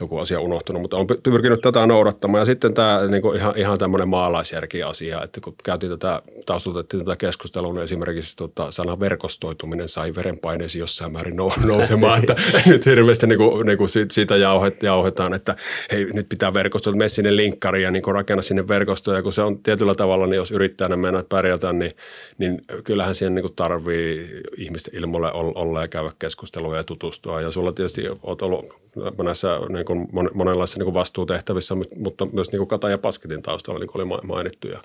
joku 0.00 0.18
asia 0.18 0.40
unohtunut, 0.40 0.82
mutta 0.82 0.96
on 0.96 1.06
pyrkinyt 1.22 1.60
tätä 1.60 1.86
noudattamaan. 1.86 2.42
Ja 2.42 2.46
sitten 2.46 2.74
tämä 2.74 3.00
niin 3.08 3.22
kuin 3.22 3.36
ihan, 3.36 3.54
ihan 3.56 3.78
tämmöinen 3.78 4.08
maalaisjärki 4.08 4.82
asia, 4.82 5.22
että 5.22 5.40
kun 5.40 5.54
käytiin 5.64 5.90
tätä, 5.90 6.22
taustutettiin 6.46 7.04
tätä 7.04 7.16
keskustelua, 7.16 7.72
niin 7.72 7.84
esimerkiksi 7.84 8.36
tota, 8.36 8.70
sana 8.70 9.00
verkostoituminen 9.00 9.88
sai 9.88 10.14
verenpaineesi 10.14 10.78
jossain 10.78 11.12
määrin 11.12 11.36
nousemaan, 11.66 12.20
että 12.20 12.36
nyt 12.66 12.86
hirveästi 12.86 13.26
niin 13.26 13.38
kuin, 13.38 13.66
niin 13.66 13.78
kuin 13.78 13.90
siitä 14.10 14.36
jauhetaan, 14.82 15.34
että 15.34 15.56
hei, 15.92 16.04
nyt 16.12 16.28
pitää 16.28 16.54
verkostoida, 16.54 16.98
mene 16.98 17.08
sinne 17.08 17.36
linkkariin 17.36 17.84
ja 17.84 17.90
niin 17.90 18.02
kuin 18.02 18.14
rakenna 18.14 18.42
sinne 18.42 18.68
verkostoja, 18.68 19.18
ja 19.18 19.22
kun 19.22 19.32
se 19.32 19.42
on 19.42 19.58
tietyllä 19.58 19.94
tavalla, 19.94 20.26
niin 20.26 20.36
jos 20.36 20.50
yrittäjänä 20.50 20.96
mennä 20.96 21.24
pärjätä, 21.28 21.72
niin, 21.72 21.92
niin 22.38 22.62
kyllähän 22.84 23.14
siihen 23.14 23.34
niin 23.34 23.42
kuin 23.42 23.54
tarvii 23.54 24.40
ihmisten 24.56 24.94
ilmoille 24.96 25.32
olla 25.32 25.80
ja 25.80 25.88
käydä 25.88 26.10
keskustelua 26.18 26.76
ja 26.76 26.84
tutustua. 26.98 27.40
Ja 27.40 27.50
sulla 27.50 27.72
tietysti 27.72 28.02
olet 28.22 28.42
ollut 28.42 28.82
näissä 29.22 29.60
niin 29.68 29.84
kuin 29.84 30.08
monenlaisissa 30.34 30.78
niin 30.78 30.84
kuin 30.84 30.94
vastuutehtävissä, 30.94 31.74
mutta 31.96 32.26
myös 32.32 32.52
niin 32.52 32.58
kuin 32.58 32.68
Kata 32.68 32.90
ja 32.90 32.98
Pasketin 32.98 33.42
taustalla, 33.42 33.80
niin 33.80 33.88
kuin 33.88 34.02
oli 34.02 34.20
mainittu 34.22 34.68
ja 34.68 34.80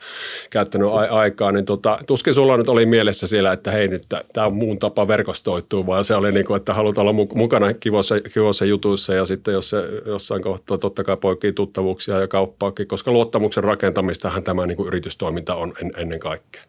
käyttänyt 0.49 0.89
aikaa, 1.09 1.51
niin 1.51 1.65
tota, 1.65 1.99
tuskin 2.07 2.33
sulla 2.33 2.57
nyt 2.57 2.69
oli 2.69 2.85
mielessä 2.85 3.27
siellä, 3.27 3.51
että 3.51 3.71
hei 3.71 3.87
nyt 3.87 4.03
tämä 4.33 4.47
on 4.47 4.55
muun 4.55 4.79
tapa 4.79 5.07
verkostoitua, 5.07 5.85
vaan 5.85 6.03
se 6.03 6.15
oli 6.15 6.31
niin 6.31 6.45
kuin, 6.45 6.57
että 6.57 6.73
haluat 6.73 6.97
olla 6.97 7.13
mukana 7.35 7.73
kivossa, 7.73 8.15
kivossa 8.33 8.65
jutuissa 8.65 9.13
ja 9.13 9.25
sitten 9.25 9.53
jos 9.53 9.69
se 9.69 9.77
jossain 10.05 10.41
kohtaa 10.41 10.77
totta 10.77 11.03
kai 11.03 11.17
poikii 11.17 11.53
tuttavuuksia 11.53 12.19
ja 12.19 12.27
kauppaakin, 12.27 12.87
koska 12.87 13.11
luottamuksen 13.11 13.63
rakentamistahan 13.63 14.43
tämä 14.43 14.65
niin 14.65 14.77
kuin 14.77 14.87
yritystoiminta 14.87 15.55
on 15.55 15.73
en, 15.81 15.91
ennen 15.97 16.19
kaikkea. 16.19 16.63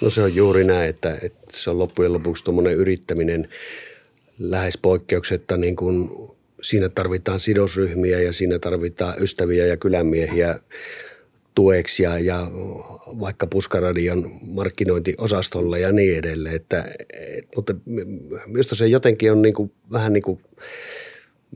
No 0.00 0.10
se 0.10 0.22
on 0.22 0.34
juuri 0.34 0.64
näin, 0.64 0.90
että, 0.90 1.18
että 1.22 1.40
se 1.52 1.70
on 1.70 1.78
loppujen 1.78 2.12
lopuksi 2.12 2.44
tuommoinen 2.44 2.72
yrittäminen 2.72 3.48
lähes 4.38 4.78
poikkeuksetta 4.78 5.56
niin 5.56 5.76
kuin 5.76 6.10
siinä 6.62 6.88
tarvitaan 6.88 7.40
sidosryhmiä 7.40 8.20
ja 8.20 8.32
siinä 8.32 8.58
tarvitaan 8.58 9.22
ystäviä 9.22 9.66
ja 9.66 9.76
kylänmiehiä 9.76 10.58
tueksi 11.54 12.02
ja, 12.02 12.18
ja 12.18 12.50
vaikka 13.20 13.46
Puskaradion 13.46 14.30
markkinointiosastolla 14.46 15.78
ja 15.78 15.92
niin 15.92 16.18
edelleen. 16.18 16.56
Että, 16.56 16.84
et, 17.12 17.48
mutta 17.56 17.74
minusta 18.46 18.74
se 18.74 18.86
jotenkin 18.86 19.32
on 19.32 19.42
niin 19.42 19.54
kuin, 19.54 19.72
vähän 19.92 20.12
niin 20.12 20.22
kuin, 20.22 20.40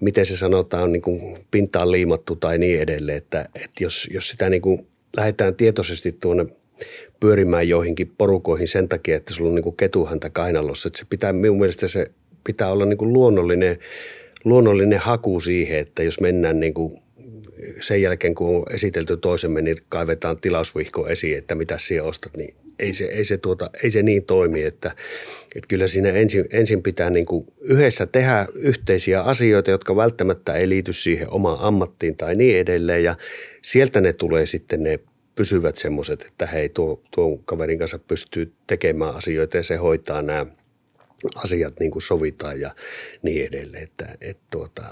miten 0.01 0.27
se 0.27 0.37
sanotaan, 0.37 0.93
niin 0.93 1.03
kuin 1.03 1.39
pintaan 1.51 1.93
liimattu 1.93 2.37
tai 2.37 2.59
niin 2.59 2.81
edelleen. 2.81 3.19
Että, 3.19 3.49
että 3.55 3.85
jos, 3.85 4.09
jos 4.13 4.29
sitä 4.29 4.51
niin 4.51 4.63
kuin 4.63 4.87
lähdetään 5.17 5.55
tietoisesti 5.55 6.13
tuonne 6.13 6.47
pyörimään 7.21 7.69
joihinkin 7.69 8.13
porukoihin 8.19 8.69
sen 8.69 8.89
takia, 8.89 9.17
että 9.17 9.35
sulla 9.35 9.49
on 9.49 9.55
niin 9.55 9.63
kuin 9.63 9.77
ketuhäntä 9.77 10.31
kainalossa. 10.31 10.87
Että 10.87 10.99
se 10.99 11.05
pitää, 11.11 11.33
minun 11.33 11.59
mielestä 11.59 11.89
se 11.89 12.11
pitää 12.45 12.73
olla 12.73 12.87
niin 12.87 12.99
kuin 12.99 13.13
luonnollinen, 13.13 13.79
luonnollinen 14.45 14.99
haku 14.99 15.41
siihen, 15.41 15.79
että 15.79 16.03
jos 16.03 16.21
mennään 16.21 16.61
niin 16.61 16.75
kuin 16.75 16.99
sen 17.81 18.03
jälkeen, 18.03 18.35
kun 18.35 18.57
on 18.57 18.75
esitelty 18.75 19.17
toisemme, 19.17 19.63
niin 19.63 19.77
kaivetaan 19.89 20.41
tilausvihko 20.41 21.09
esiin, 21.09 21.39
että 21.39 21.55
mitä 21.55 21.79
siellä 21.79 22.09
ostat, 22.09 22.37
niin 22.37 22.55
ei 22.79 22.93
se, 22.93 23.05
ei 23.05 23.25
se, 23.25 23.39
tuota, 23.39 23.71
ei 23.85 23.91
se 23.91 24.03
niin 24.03 24.25
toimi, 24.25 24.63
että, 24.63 24.91
että 25.55 25.69
kyllä 25.69 25.87
siinä 25.87 26.09
ensin, 26.09 26.45
ensin 26.51 26.83
pitää 26.83 27.11
niin 27.11 27.27
kuin 27.27 27.47
yhdessä 27.61 28.07
tehdä 28.07 28.47
yhteisiä 28.55 29.23
asioita, 29.23 29.71
jotka 29.71 29.97
välttämättä 29.97 30.53
ei 30.53 30.69
liity 30.69 30.93
siihen 30.93 31.31
omaan 31.31 31.59
ammattiin 31.61 32.17
tai 32.17 32.35
niin 32.35 32.59
edelleen 32.59 33.05
ja 33.05 33.17
sieltä 33.63 34.01
ne 34.01 34.13
tulee 34.13 34.47
sitten 34.47 34.83
ne 34.83 34.99
pysyvät 35.35 35.77
semmoiset, 35.77 36.23
että 36.23 36.47
hei 36.47 36.69
tuo, 36.69 37.03
tuon 37.15 37.45
kaverin 37.45 37.79
kanssa 37.79 37.99
pystyy 37.99 38.53
tekemään 38.67 39.15
asioita 39.15 39.57
ja 39.57 39.63
se 39.63 39.77
hoitaa 39.77 40.23
nämä 40.23 40.47
asiat 41.35 41.81
niin 41.81 41.91
kuin 41.91 42.03
sovitaan 42.03 42.61
ja 42.61 42.75
niin 43.23 43.47
edelleen. 43.47 43.83
Että, 43.83 44.17
et 44.21 44.39
tuota, 44.51 44.83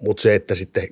Mutta 0.00 0.22
se, 0.22 0.34
että 0.34 0.54
sitten 0.54 0.88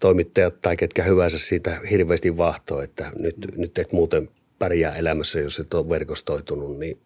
toimittajat 0.00 0.60
tai 0.60 0.76
ketkä 0.76 1.02
hyvänsä 1.02 1.38
siitä 1.38 1.80
hirveästi 1.90 2.36
vahtoo, 2.36 2.82
että 2.82 3.10
nyt, 3.18 3.36
nyt 3.56 3.78
et 3.78 3.92
muuten 3.92 4.28
pärjää 4.58 4.96
elämässä, 4.96 5.40
jos 5.40 5.58
et 5.58 5.74
ole 5.74 5.88
verkostoitunut, 5.88 6.78
niin, 6.78 6.98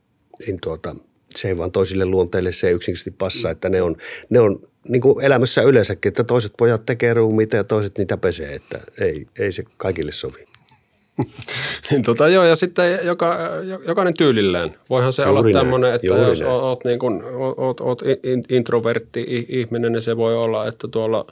niin 0.46 0.58
tuota, 0.62 0.96
se 1.34 1.48
ei 1.48 1.58
vaan 1.58 1.72
toisille 1.72 2.04
luonteille 2.04 2.52
se 2.52 2.70
yksinkertaisesti 2.70 3.10
passa, 3.10 3.50
että 3.50 3.68
ne 3.68 3.82
on, 3.82 3.96
ne 4.30 4.40
on 4.40 4.68
niin 4.88 5.02
kuin 5.02 5.24
elämässä 5.24 5.62
yleensäkin, 5.62 6.10
että 6.10 6.24
toiset 6.24 6.52
pojat 6.58 6.86
tekee 6.86 7.14
ruumiita 7.14 7.56
ja 7.56 7.64
toiset 7.64 7.98
niitä 7.98 8.16
pesee, 8.16 8.54
että 8.54 8.80
ei, 9.00 9.26
ei 9.38 9.52
se 9.52 9.64
kaikille 9.76 10.12
sovi. 10.12 10.44
niin 11.90 12.02
tota, 12.02 12.28
joo, 12.28 12.44
ja 12.44 12.56
sitten 12.56 12.98
joka, 13.02 13.38
jokainen 13.86 14.14
tyylilleen. 14.14 14.74
Voihan 14.90 15.12
se 15.12 15.22
Juuri 15.22 15.40
olla 15.40 15.52
tämmöinen, 15.52 15.94
että 15.94 16.06
Juuri 16.06 16.22
jos 16.22 16.40
näin. 16.40 16.52
oot, 16.52 16.84
niin 16.84 16.98
kuin, 16.98 17.22
oot, 17.56 17.80
oot 17.80 18.02
introvertti 18.48 19.46
ihminen, 19.48 19.92
niin 19.92 20.02
se 20.02 20.16
voi 20.16 20.36
olla, 20.36 20.66
että 20.66 20.88
tuolla 20.88 21.26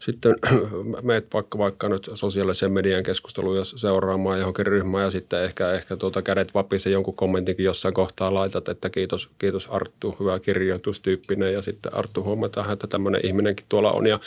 sitten 0.00 0.36
meet 1.02 1.26
vaikka, 1.34 1.58
vaikka 1.58 1.88
nyt 1.88 2.10
sosiaalisen 2.14 2.72
median 2.72 3.02
keskusteluja 3.02 3.64
seuraamaan 3.64 4.38
johonkin 4.38 4.66
ryhmään 4.66 5.04
ja 5.04 5.10
sitten 5.10 5.44
ehkä, 5.44 5.70
ehkä 5.70 5.96
tuota 5.96 6.22
kädet 6.22 6.54
vapise 6.54 6.90
jonkun 6.90 7.16
kommentinkin 7.16 7.64
jossain 7.66 7.94
kohtaa 7.94 8.34
laitat, 8.34 8.68
että 8.68 8.90
kiitos, 8.90 9.30
kiitos 9.38 9.66
Arttu, 9.66 10.16
hyvä 10.20 10.38
kirjoitustyyppinen 10.38 11.52
ja 11.52 11.62
sitten 11.62 11.94
Arttu 11.94 12.22
huomataan, 12.22 12.72
että 12.72 12.86
tämmöinen 12.86 13.20
ihminenkin 13.24 13.66
tuolla 13.68 13.92
on 13.92 14.06
ja 14.06 14.20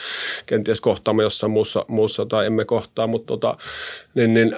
kenties 0.45 0.82
kohtaamme 0.82 1.23
jossain 1.23 1.52
muussa, 1.52 1.86
muussa 1.88 2.26
tai 2.26 2.45
emme 2.45 2.65
kohtaa, 2.65 3.08
mutta 3.08 3.28
tota, 3.28 3.58
niin, 4.15 4.34
niin 4.34 4.56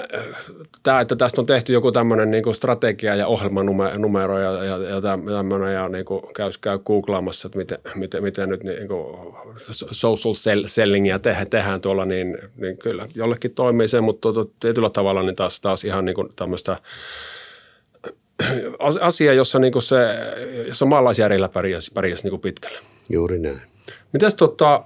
tämä, 0.84 1.02
että 1.02 1.15
tästä 1.15 1.41
on 1.41 1.48
tehty 1.48 1.74
joku 1.74 1.91
tämmöinen 1.91 2.32
niin 2.32 2.44
kuin 2.44 2.56
strategia 2.56 3.15
ja 3.15 3.28
ohjelmanumero 3.28 4.39
ja, 4.39 4.63
ja, 4.63 4.78
ja 4.78 5.02
tämmöinen 5.02 5.74
ja 5.74 5.89
niin 5.89 6.06
kuin 6.06 6.22
käy, 6.36 6.52
käy 6.62 6.80
googlaamassa, 6.80 7.48
että 7.48 7.58
miten, 7.58 7.78
miten, 7.96 8.24
miten 8.24 8.50
nyt 8.50 8.63
niin 8.63 8.88
kuin 8.88 9.18
social 9.91 10.34
sellingia 10.65 11.20
tehdään, 11.20 11.50
tehdään 11.50 11.82
tuolla, 11.82 12.06
niin, 12.06 12.38
niin 12.58 12.78
kyllä 12.78 13.08
jollekin 13.15 13.54
toimii 13.54 13.88
se, 13.88 14.02
mutta 14.02 14.34
tuota, 14.34 14.52
tietyllä 14.60 14.89
tavalla 14.89 15.24
niin 15.24 15.36
taas, 15.36 15.62
taas 15.62 15.84
ihan 15.84 16.06
niin 16.06 16.15
kuin 16.15 16.30
tämmöistä 16.36 16.78
asia, 19.02 19.34
jossa, 19.34 19.60
niin 19.60 19.72
kuin 19.72 19.84
se, 19.84 19.96
jossa 20.68 20.86
maalaisjärjellä 20.86 21.50
pärjäsi, 21.50 21.91
pärjäsi 21.94 22.24
niin 22.24 22.32
kuin 22.32 22.41
pitkälle. 22.41 22.80
Juuri 23.10 23.39
näin. 23.39 23.62
Mitäs 24.13 24.36
tota, 24.36 24.84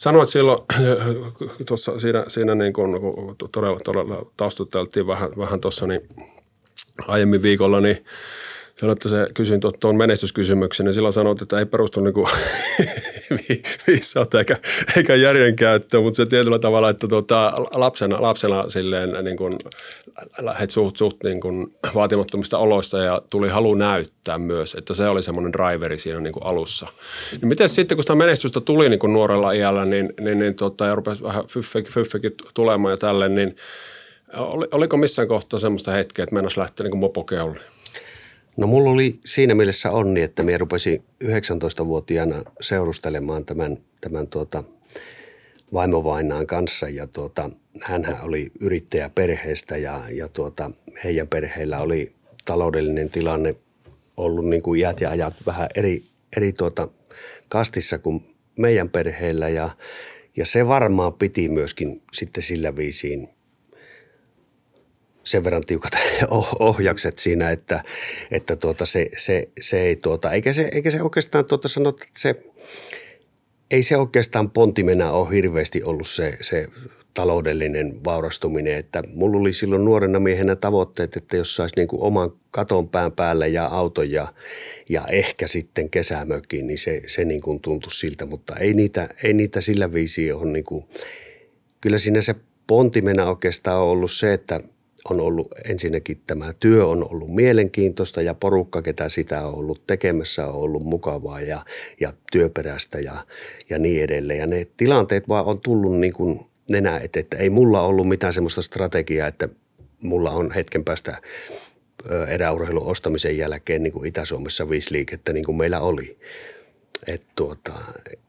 Sanoit 0.00 0.28
silloin 0.28 0.58
tuossa 1.66 1.98
siinä, 1.98 2.24
siinä 2.28 2.54
niin 2.54 2.72
kun, 2.72 3.00
kun 3.00 3.36
todella, 3.52 3.80
todella 3.84 4.26
taustuteltiin 4.36 5.06
vähän, 5.06 5.30
vähän 5.38 5.60
tuossa 5.60 5.86
niin 5.86 6.08
aiemmin 7.08 7.42
viikolla, 7.42 7.80
niin 7.80 8.04
Sanoit, 8.80 8.96
että 8.96 9.08
se 9.08 9.26
kysyin 9.34 9.60
tuon 9.80 9.96
menestyskysymyksen, 9.96 10.86
niin 10.86 10.94
silloin 10.94 11.12
sanoit, 11.12 11.42
että 11.42 11.58
ei 11.58 11.66
perustu 11.66 12.00
niin 13.48 13.62
viisautta 13.86 14.38
eikä, 14.38 14.56
eikä 14.96 15.14
järjen 15.14 15.56
käyttöä, 15.56 16.00
mutta 16.00 16.16
se 16.16 16.26
tietyllä 16.26 16.58
tavalla, 16.58 16.90
että 16.90 17.08
tuota, 17.08 17.52
lapsena, 17.70 18.22
lapsena 18.22 18.68
silleen 18.68 19.24
niin 19.24 19.36
kuin, 19.36 19.58
lähet 20.38 20.70
suht, 20.70 20.96
suht 20.96 21.16
niin 21.24 21.40
kuin 21.40 21.76
vaatimattomista 21.94 22.58
oloista 22.58 22.98
ja 22.98 23.22
tuli 23.30 23.48
halu 23.48 23.74
näyttää 23.74 24.38
myös, 24.38 24.74
että 24.74 24.94
se 24.94 25.08
oli 25.08 25.22
semmoinen 25.22 25.52
driveri 25.52 25.98
siinä 25.98 26.20
niin 26.20 26.32
kuin 26.32 26.46
alussa. 26.46 26.86
Niin 27.32 27.48
miten 27.48 27.68
sitten, 27.68 27.96
kun 27.96 28.02
sitä 28.02 28.14
menestystä 28.14 28.60
tuli 28.60 28.88
niin 28.88 29.00
kuin 29.00 29.12
nuorella 29.12 29.52
iällä, 29.52 29.84
niin, 29.84 30.12
niin, 30.20 30.38
niin 30.38 30.54
tota, 30.54 30.86
ja 30.86 30.94
rupesi 30.94 31.22
vähän 31.22 31.44
fyffekin 31.90 32.32
tulemaan 32.54 32.92
ja 32.92 32.96
tälle, 32.96 33.28
niin 33.28 33.56
oliko 34.72 34.96
missään 34.96 35.28
kohtaa 35.28 35.58
semmoista 35.58 35.92
hetkeä, 35.92 36.22
että 36.22 36.34
mennäisi 36.34 36.60
lähteä 36.60 36.84
niin 36.84 36.90
kuin 36.90 37.00
mopokeulle? 37.00 37.60
No 38.56 38.66
mulla 38.66 38.90
oli 38.90 39.20
siinä 39.24 39.54
mielessä 39.54 39.90
onni, 39.90 40.22
että 40.22 40.42
minä 40.42 40.58
rupesin 40.58 41.04
19-vuotiaana 41.24 42.42
seurustelemaan 42.60 43.44
tämän, 43.44 43.78
tämän 44.00 44.26
tuota 44.26 44.64
vaimovainaan 45.72 46.46
kanssa 46.46 46.88
ja 46.88 47.06
tuota, 47.06 47.50
hän 47.80 48.18
oli 48.22 48.52
yrittäjä 48.60 49.10
perheestä 49.14 49.76
ja, 49.76 50.04
ja 50.12 50.28
tuota, 50.28 50.70
heidän 51.04 51.28
perheillä 51.28 51.78
oli 51.78 52.12
taloudellinen 52.44 53.10
tilanne 53.10 53.54
ollut 54.16 54.46
niin 54.48 54.62
kuin 54.62 54.80
iät 54.80 55.00
ja 55.00 55.10
ajat 55.10 55.34
vähän 55.46 55.68
eri, 55.74 56.04
eri 56.36 56.52
tuota 56.52 56.88
kastissa 57.48 57.98
kuin 57.98 58.36
meidän 58.56 58.90
perheellä 58.90 59.48
ja, 59.48 59.70
ja 60.36 60.46
se 60.46 60.68
varmaan 60.68 61.12
piti 61.12 61.48
myöskin 61.48 62.02
sitten 62.12 62.42
sillä 62.42 62.76
viisiin– 62.76 63.28
sen 65.24 65.44
verran 65.44 65.62
tiukat 65.66 65.92
ohjakset 66.58 67.18
siinä, 67.18 67.50
että, 67.50 67.82
että 68.30 68.56
tuota 68.56 68.86
se, 68.86 69.10
se, 69.16 69.48
se, 69.60 69.80
ei 69.80 69.96
tuota, 69.96 70.32
eikä 70.32 70.52
se, 70.52 70.68
eikä 70.72 70.90
se 70.90 71.02
oikeastaan 71.02 71.44
tuota 71.44 71.68
sanota, 71.68 72.04
että 72.06 72.20
se, 72.20 72.34
ei 73.70 73.82
se 73.82 73.96
oikeastaan 73.96 74.50
pontimena 74.50 75.12
ole 75.12 75.34
hirveästi 75.34 75.82
ollut 75.82 76.08
se, 76.08 76.38
se 76.40 76.68
taloudellinen 77.14 78.04
vaurastuminen. 78.04 78.74
Että 78.74 79.02
mulla 79.14 79.40
oli 79.40 79.52
silloin 79.52 79.84
nuorena 79.84 80.20
miehenä 80.20 80.56
tavoitteet, 80.56 81.16
että 81.16 81.36
jos 81.36 81.56
saisi 81.56 81.76
niin 81.76 81.88
kuin 81.88 82.02
oman 82.02 82.32
katon 82.50 82.88
pään 82.88 83.12
päälle 83.12 83.48
ja 83.48 83.66
auton 83.66 84.10
ja, 84.10 84.32
ja 84.88 85.04
ehkä 85.06 85.46
sitten 85.46 85.90
kesämökin, 85.90 86.66
niin 86.66 86.78
se, 86.78 87.02
se 87.06 87.24
niin 87.24 87.40
kuin 87.40 87.60
tuntui 87.60 87.92
siltä. 87.92 88.26
Mutta 88.26 88.56
ei 88.56 88.74
niitä, 88.74 89.08
ei 89.24 89.32
niitä 89.32 89.60
sillä 89.60 89.92
viisi 89.92 90.32
ole 90.32 90.52
niin 90.52 90.64
kuin, 90.64 90.84
kyllä 91.80 91.98
siinä 91.98 92.20
se 92.20 92.34
pontimena 92.66 93.28
oikeastaan 93.28 93.82
on 93.82 93.88
ollut 93.88 94.12
se, 94.12 94.32
että 94.32 94.60
on 95.10 95.20
ollut 95.20 95.48
ensinnäkin 95.64 96.20
tämä 96.26 96.52
työ 96.60 96.86
on 96.86 97.12
ollut 97.12 97.34
mielenkiintoista 97.34 98.22
ja 98.22 98.34
porukka, 98.34 98.82
ketä 98.82 99.08
sitä 99.08 99.46
on 99.46 99.54
ollut 99.54 99.86
tekemässä, 99.86 100.46
on 100.46 100.54
ollut 100.54 100.82
mukavaa 100.82 101.40
ja, 101.40 101.64
ja 102.00 102.12
työperäistä 102.32 103.00
ja, 103.00 103.14
ja 103.70 103.78
niin 103.78 104.02
edelleen. 104.02 104.38
Ja 104.38 104.46
ne 104.46 104.66
tilanteet 104.76 105.28
vaan 105.28 105.46
on 105.46 105.60
tullut 105.60 106.00
niin 106.00 106.12
kuin 106.12 106.40
nenä, 106.70 106.98
että, 106.98 107.20
että 107.20 107.36
ei 107.36 107.50
mulla 107.50 107.82
ollut 107.82 108.08
mitään 108.08 108.32
semmoista 108.32 108.62
strategiaa, 108.62 109.28
että 109.28 109.48
mulla 110.02 110.30
on 110.30 110.52
hetken 110.52 110.84
päästä 110.84 111.16
eräurheilun 112.28 112.86
ostamisen 112.86 113.38
jälkeen 113.38 113.82
niin 113.82 113.92
kuin 113.92 114.06
Itä-Suomessa 114.06 114.70
viisi 114.70 114.92
liikettä 114.92 115.32
niin 115.32 115.44
kuin 115.44 115.56
meillä 115.56 115.80
oli. 115.80 116.18
Et 117.06 117.22
tuota, 117.36 117.72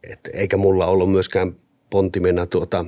et, 0.04 0.20
eikä 0.34 0.58
mulla 0.58 0.86
ollut 0.86 1.12
myöskään 1.12 1.56
pontimena 1.90 2.46
tuota, 2.46 2.86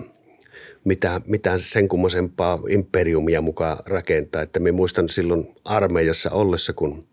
mitään, 0.83 1.21
mitään 1.25 1.59
sen 1.59 1.87
kummasempaa 1.87 2.59
imperiumia 2.69 3.41
mukaan 3.41 3.77
rakentaa. 3.85 4.41
Että 4.41 4.59
me 4.59 4.71
muistan 4.71 5.09
silloin 5.09 5.55
armeijassa 5.65 6.31
ollessa, 6.31 6.73
kun 6.73 7.03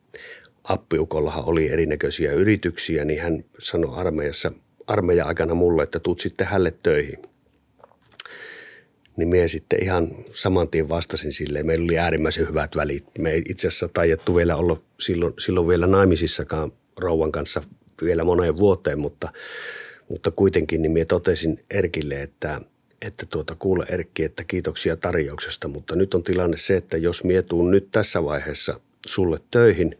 appiukollahan 0.64 1.44
oli 1.44 1.68
erinäköisiä 1.68 2.32
yrityksiä, 2.32 3.04
niin 3.04 3.20
hän 3.20 3.44
sanoi 3.58 3.94
armeijassa, 3.96 4.52
armeijan 4.86 5.28
aikana 5.28 5.54
mulle, 5.54 5.82
että 5.82 6.00
tuut 6.00 6.20
sitten 6.20 6.46
hälle 6.46 6.74
töihin. 6.82 7.18
Niin 9.16 9.28
me 9.28 9.48
sitten 9.48 9.82
ihan 9.82 10.08
saman 10.32 10.68
tien 10.68 10.88
vastasin 10.88 11.32
silleen. 11.32 11.66
Meillä 11.66 11.84
oli 11.84 11.98
äärimmäisen 11.98 12.48
hyvät 12.48 12.76
välit. 12.76 13.04
Me 13.18 13.30
ei 13.30 13.42
itse 13.48 13.68
asiassa 13.68 13.88
taidettu 13.88 14.36
vielä 14.36 14.56
olla 14.56 14.82
silloin, 15.00 15.34
silloin 15.38 15.68
vielä 15.68 15.86
naimisissakaan 15.86 16.72
rouvan 16.96 17.32
kanssa 17.32 17.62
vielä 18.02 18.24
moneen 18.24 18.56
vuoteen, 18.56 18.98
mutta, 18.98 19.32
mutta 20.08 20.30
kuitenkin 20.30 20.82
niin 20.82 20.92
minä 20.92 21.04
totesin 21.04 21.64
Erkille, 21.70 22.22
että– 22.22 22.60
että 23.02 23.26
tuota, 23.26 23.54
kuule 23.58 23.86
Erkki, 23.88 24.24
että 24.24 24.44
kiitoksia 24.44 24.96
tarjouksesta, 24.96 25.68
mutta 25.68 25.96
nyt 25.96 26.14
on 26.14 26.22
tilanne 26.22 26.56
se, 26.56 26.76
että 26.76 26.96
jos 26.96 27.24
mie 27.24 27.42
tuun 27.42 27.70
nyt 27.70 27.88
tässä 27.92 28.24
vaiheessa 28.24 28.80
sulle 29.06 29.40
töihin, 29.50 29.98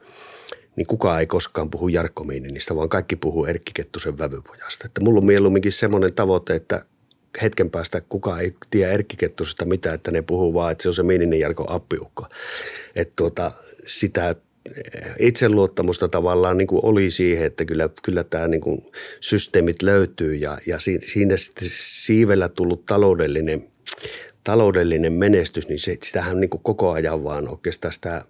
niin 0.77 0.87
kukaan 0.87 1.21
ei 1.21 1.27
koskaan 1.27 1.71
puhu 1.71 1.89
Jarkko 1.89 2.25
Miininistä, 2.25 2.77
vaan 2.77 2.89
kaikki 2.89 3.17
puhuu 3.17 3.45
Erkki 3.47 3.73
Kettusen 3.75 4.19
vävypojasta. 4.19 4.87
Että 4.87 5.01
mulla 5.01 5.19
on 5.19 5.27
mieluumminkin 5.27 5.73
semmoinen 5.73 6.15
tavoite, 6.15 6.55
että 6.55 6.85
hetken 7.43 7.71
päästä 7.71 8.01
kukaan 8.01 8.41
ei 8.41 8.55
tiedä 8.71 8.93
Erkki 8.93 9.17
Kettusesta 9.17 9.65
mitään, 9.65 9.95
että 9.95 10.11
ne 10.11 10.23
puhuu 10.23 10.55
vaan, 10.55 10.73
että 10.73 10.83
se 10.83 10.89
on 10.89 10.95
se 10.95 11.03
Miininen 11.03 11.41
Jarkko 11.41 11.65
appiukko. 11.69 12.27
Että 12.97 13.13
tuota, 13.17 13.53
sitä 13.87 14.35
itseluottamusta 15.19 16.09
tavallaan 16.09 16.59
niin 16.59 16.69
kuin 16.69 16.85
oli 16.85 17.11
siihen, 17.11 17.47
että 17.47 17.65
kyllä, 17.65 17.89
kyllä 18.03 18.25
tämä 18.25 18.49
niin 18.49 18.61
kuin 18.61 18.85
systeemit 19.21 19.83
löytyy 19.83 20.35
ja, 20.35 20.59
ja 20.67 20.79
siinä 20.79 21.37
sitten 21.37 21.69
siivellä 21.71 22.49
tullut 22.49 22.87
taloudellinen, 22.87 23.65
taloudellinen 24.45 25.13
menestys, 25.13 25.69
niin 25.69 25.79
se, 25.79 25.97
sitähän 26.03 26.41
niin 26.41 26.51
kuin 26.51 26.63
koko 26.63 26.93
ajan 26.93 27.25
vaan 27.25 27.49
oikeastaan 27.49 27.93
sitä 27.93 28.25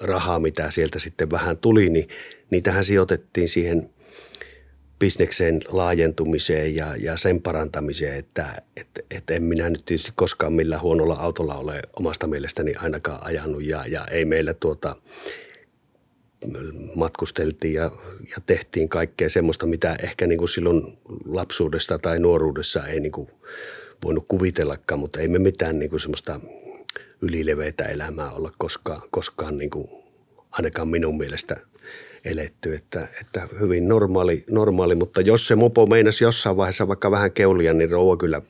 rahaa, 0.00 0.38
mitä 0.38 0.70
sieltä 0.70 0.98
sitten 0.98 1.30
vähän 1.30 1.58
tuli, 1.58 1.88
niin 1.88 2.08
niitähän 2.50 2.84
sijoitettiin 2.84 3.48
siihen 3.48 3.90
bisneksen 4.98 5.60
laajentumiseen 5.68 6.74
ja, 6.74 6.96
ja 6.96 7.16
sen 7.16 7.42
parantamiseen, 7.42 8.16
että 8.16 8.62
et, 8.76 8.88
et 9.10 9.30
en 9.30 9.42
minä 9.42 9.70
nyt 9.70 9.84
tietysti 9.84 10.12
koskaan 10.14 10.52
millään 10.52 10.82
huonolla 10.82 11.14
autolla 11.14 11.54
ole 11.54 11.82
omasta 11.98 12.26
mielestäni 12.26 12.74
ainakaan 12.74 13.26
ajanut 13.26 13.64
ja, 13.64 13.84
ja 13.86 14.06
ei 14.10 14.24
meillä 14.24 14.54
tuota– 14.54 14.96
matkusteltiin 16.94 17.74
ja, 17.74 17.90
ja 18.20 18.36
tehtiin 18.46 18.88
kaikkea 18.88 19.28
semmoista, 19.28 19.66
mitä 19.66 19.96
ehkä 20.02 20.26
niin 20.26 20.38
kuin 20.38 20.48
silloin 20.48 20.98
lapsuudesta 21.24 21.98
tai 21.98 22.18
nuoruudessa 22.18 22.86
ei 22.86 23.00
niin 23.00 23.12
kuin 23.12 23.28
voinut 24.04 24.24
kuvitellakaan, 24.28 24.98
mutta 24.98 25.20
ei 25.20 25.28
me 25.28 25.38
mitään 25.38 25.78
niin 25.78 25.90
kuin 25.90 26.00
semmoista 26.00 26.40
ylileveitä 27.20 27.84
elämää 27.84 28.32
olla 28.32 28.52
koskaan, 28.58 29.02
koskaan 29.10 29.58
niin 29.58 29.70
kuin 29.70 29.88
ainakaan 30.50 30.88
minun 30.88 31.18
mielestä 31.18 31.56
eletty, 32.26 32.74
että, 32.74 33.08
että 33.20 33.48
hyvin 33.60 33.88
normaali, 33.88 34.44
normaali, 34.50 34.94
mutta 34.94 35.20
jos 35.20 35.46
se 35.46 35.54
mopo 35.54 35.86
meinasi 35.86 36.24
jossain 36.24 36.56
vaiheessa 36.56 36.88
vaikka 36.88 37.10
vähän 37.10 37.32
keulia, 37.32 37.72
niin 37.72 37.90
rouva 37.90 38.16
kyllä 38.16 38.42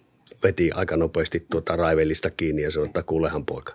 veti 0.43 0.71
aika 0.73 0.97
nopeasti 0.97 1.47
tuota 1.51 1.77
raivellista 1.77 2.31
kiinni 2.31 2.63
ja 2.63 2.71
sanoi, 2.71 2.87
että 2.87 3.03
kuulehan 3.03 3.47
poika, 3.47 3.73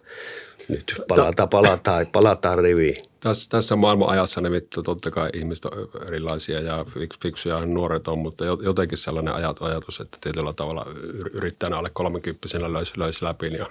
nyt 0.69 0.93
palataan, 1.07 1.49
palataan, 1.49 2.07
palataan 2.07 2.59
riviin. 2.59 2.95
Tässä, 3.19 3.49
tässä 3.49 3.75
maailman 3.75 4.09
ajassa 4.09 4.41
ne 4.41 4.51
vittu, 4.51 4.83
totta 4.83 5.11
kai 5.11 5.29
ihmiset 5.33 5.65
on 5.65 5.89
erilaisia 6.07 6.59
ja 6.59 6.85
fiksuja 7.23 7.59
ja 7.59 7.65
nuoret 7.65 8.07
on, 8.07 8.19
mutta 8.19 8.45
jotenkin 8.45 8.97
sellainen 8.97 9.33
ajatus, 9.59 9.99
että 9.99 10.17
tietyllä 10.21 10.53
tavalla 10.53 10.85
yrittäjänä 11.33 11.77
alle 11.77 11.89
30 11.93 12.47
löysi, 12.73 12.93
löysi 12.99 13.25
läpi, 13.25 13.49
niin 13.49 13.61
on 13.61 13.69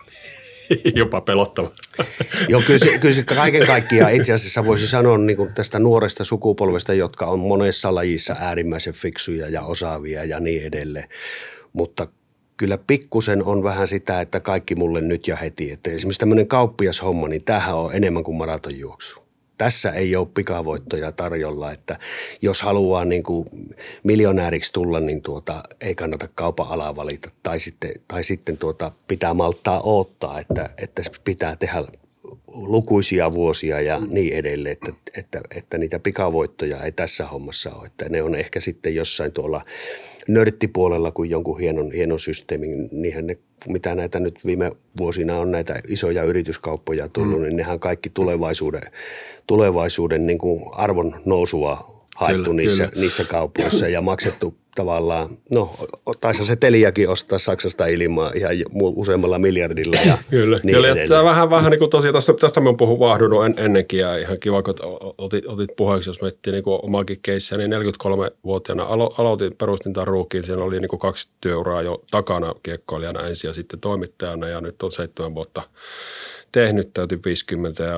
jopa 0.94 1.20
pelottava. 1.20 1.70
Joo, 2.48 2.62
kyllä 2.66 2.78
se, 2.78 2.98
kyllä 2.98 3.14
se 3.14 3.22
kaiken 3.22 3.66
kaikkiaan 3.66 4.12
itse 4.14 4.32
asiassa 4.32 4.66
voisi 4.66 4.86
sanoa 4.86 5.18
niin 5.18 5.36
kuin 5.36 5.54
tästä 5.54 5.78
nuoresta 5.78 6.24
sukupolvesta, 6.24 6.94
jotka 6.94 7.26
on 7.26 7.38
monessa 7.38 7.94
lajissa 7.94 8.36
äärimmäisen 8.38 8.94
fiksuja 8.94 9.48
ja 9.48 9.62
osaavia 9.62 10.24
ja 10.24 10.40
niin 10.40 10.62
edelleen. 10.62 11.08
Mutta 11.72 12.06
kyllä 12.56 12.78
pikkusen 12.78 13.44
on 13.44 13.62
vähän 13.62 13.88
sitä, 13.88 14.20
että 14.20 14.40
kaikki 14.40 14.74
mulle 14.74 15.00
nyt 15.00 15.28
ja 15.28 15.36
heti. 15.36 15.72
Että 15.72 15.90
esimerkiksi 15.90 16.20
tämmöinen 16.20 16.48
kauppiashomma, 16.48 17.28
niin 17.28 17.44
tämähän 17.44 17.76
on 17.76 17.94
enemmän 17.94 18.24
kuin 18.24 18.36
maratonjuoksu. 18.36 19.29
Tässä 19.60 19.90
ei 19.90 20.16
ole 20.16 20.28
pikavoittoja 20.34 21.12
tarjolla, 21.12 21.72
että 21.72 21.98
jos 22.42 22.62
haluaa 22.62 23.04
niin 23.04 23.22
kuin 23.22 23.46
miljonääriksi 24.02 24.72
tulla, 24.72 25.00
niin 25.00 25.22
tuota, 25.22 25.62
ei 25.80 25.94
kannata 25.94 26.28
kaupan 26.34 26.68
alaa 26.68 26.96
valita. 26.96 27.30
Tai 27.42 27.60
sitten, 27.60 27.90
tai 28.08 28.24
sitten 28.24 28.58
tuota, 28.58 28.92
pitää 29.08 29.34
malttaa 29.34 29.80
odottaa, 29.80 30.40
että, 30.40 30.70
että 30.78 31.02
pitää 31.24 31.56
tehdä 31.56 31.82
lukuisia 32.46 33.34
vuosia 33.34 33.80
ja 33.80 33.98
niin 33.98 34.34
edelleen, 34.34 34.72
että, 34.72 34.92
että, 35.18 35.40
että 35.56 35.78
niitä 35.78 35.98
pikavoittoja 35.98 36.82
ei 36.82 36.92
tässä 36.92 37.26
hommassa 37.26 37.74
ole. 37.74 37.86
Että 37.86 38.08
ne 38.08 38.22
on 38.22 38.34
ehkä 38.34 38.60
sitten 38.60 38.94
jossain 38.94 39.32
tuolla 39.32 39.64
nörttipuolella 40.34 41.12
kuin 41.12 41.30
jonkun 41.30 41.60
hienon, 41.60 41.92
hienon 41.92 42.18
systeemin, 42.18 42.88
niinhän 42.92 43.26
ne, 43.26 43.38
mitä 43.68 43.94
näitä 43.94 44.20
nyt 44.20 44.38
viime 44.46 44.72
vuosina 44.98 45.38
on 45.38 45.50
näitä 45.50 45.80
isoja 45.88 46.22
yrityskauppoja 46.22 47.08
tullut, 47.08 47.38
mm. 47.38 47.42
niin 47.42 47.56
nehän 47.56 47.80
kaikki 47.80 48.10
tulevaisuuden, 48.10 48.82
tulevaisuuden 49.46 50.26
niin 50.26 50.38
kuin 50.38 50.62
arvon 50.72 51.20
nousua 51.24 51.99
haettu 52.20 52.44
kyllä, 52.44 52.56
niissä, 52.56 52.88
kyllä. 52.88 53.00
niissä 53.00 53.24
kaupoissa 53.24 53.88
ja 53.88 54.00
maksettu 54.00 54.54
tavallaan, 54.74 55.38
no 55.50 55.74
taisi 56.20 56.46
se 56.46 56.56
Teliakin 56.56 57.08
ostaa 57.08 57.38
Saksasta 57.38 57.86
ilmaa 57.86 58.32
ihan 58.34 58.52
useammalla 58.74 59.38
miljardilla 59.38 59.96
ja 60.06 60.18
Kyllä, 60.30 60.60
niin 60.62 60.76
kyllä 60.76 60.94
tämä 61.08 61.24
vähän, 61.24 61.50
vähän 61.50 61.70
niin 61.70 61.78
kuin 61.78 61.90
tosiaan, 61.90 62.12
tästä, 62.12 62.32
tästä 62.40 62.60
mä 62.60 62.72
puhun 62.78 62.98
vahdunut 62.98 63.44
en, 63.44 63.54
ennenkin 63.56 64.00
ja 64.00 64.18
ihan 64.18 64.36
kiva, 64.40 64.62
kun 64.62 64.74
otit, 65.18 65.46
otit 65.46 65.70
puheeksi, 65.76 66.10
jos 66.10 66.22
miettii 66.22 66.52
niin 66.52 66.62
omakin 66.66 67.18
keissiä, 67.22 67.58
niin 67.58 67.70
43-vuotiaana 67.72 68.82
alo, 68.82 69.14
aloitin, 69.18 69.56
perustin 69.58 69.92
tämän 69.92 70.06
ruukiin, 70.06 70.44
siinä 70.44 70.64
oli 70.64 70.80
niin 70.80 70.88
kuin 70.88 71.00
kaksi 71.00 71.28
työuraa 71.40 71.82
jo 71.82 72.02
takana 72.10 72.54
kiekkoilijana 72.62 73.26
ensin 73.26 73.48
ja 73.48 73.54
sitten 73.54 73.80
toimittajana 73.80 74.48
ja 74.48 74.60
nyt 74.60 74.82
on 74.82 74.92
seitsemän 74.92 75.34
vuotta 75.34 75.62
tehnyt, 76.52 76.90
täytyy 76.94 77.20
50 77.24 77.84
ja 77.84 77.96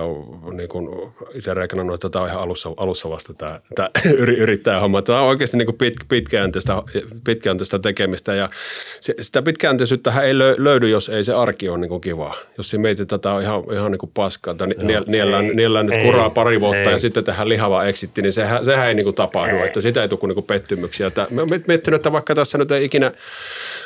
niin 0.52 0.68
kuin 0.68 1.12
itse 1.34 1.54
reikannut, 1.54 1.94
että 1.94 2.10
tämä 2.10 2.22
on 2.22 2.30
ihan 2.30 2.42
alussa, 2.42 2.70
alussa 2.76 3.10
vasta 3.10 3.34
tämä, 3.34 3.60
tämä 3.74 3.90
yrittäjähomma. 4.38 5.02
Tämä 5.02 5.20
on 5.20 5.28
oikeasti 5.28 5.56
niin 5.56 5.66
kuin 5.66 5.78
pit, 5.78 5.94
pitkäjänteistä, 6.08 6.82
pitkäjänteistä 7.24 7.78
tekemistä 7.78 8.34
ja 8.34 8.50
se, 9.00 9.14
sitä 9.20 9.42
pitkäjänteisyyttä 9.42 10.20
ei 10.22 10.38
löydy, 10.38 10.88
jos 10.88 11.08
ei 11.08 11.24
se 11.24 11.34
arki 11.34 11.68
ole 11.68 11.78
niin 11.78 11.88
kuin 11.88 12.00
kivaa. 12.00 12.34
Jos 12.58 12.70
se 12.70 12.78
mietit, 12.78 13.00
että 13.00 13.18
tämä 13.18 13.34
on 13.34 13.42
ihan, 13.42 13.64
ihan 13.72 13.92
niin 13.92 13.98
kuin 13.98 14.12
paskaa, 14.14 14.52
että 14.52 14.66
niel, 14.66 15.04
niellään, 15.06 15.46
niellään 15.46 15.86
nyt 15.86 16.02
kuraa 16.02 16.30
pari 16.30 16.60
vuotta 16.60 16.78
ei. 16.78 16.92
ja 16.92 16.98
sitten 16.98 17.24
tähän 17.24 17.48
lihava 17.48 17.84
exitti, 17.84 18.22
niin 18.22 18.32
sehän, 18.32 18.64
sehän 18.64 18.88
ei 18.88 18.94
niin 18.94 19.04
kuin 19.04 19.16
tapahdu, 19.16 19.56
ei. 19.56 19.66
että 19.66 19.80
sitä 19.80 20.02
ei 20.02 20.08
tule 20.08 20.20
niin 20.22 20.34
kuin 20.34 20.46
pettymyksiä. 20.46 21.10
Mä 21.30 21.42
olen 21.42 21.64
miettinyt, 21.66 21.98
että 21.98 22.12
vaikka 22.12 22.34
tässä 22.34 22.58
nyt 22.58 22.70
ei 22.70 22.84
ikinä 22.84 23.12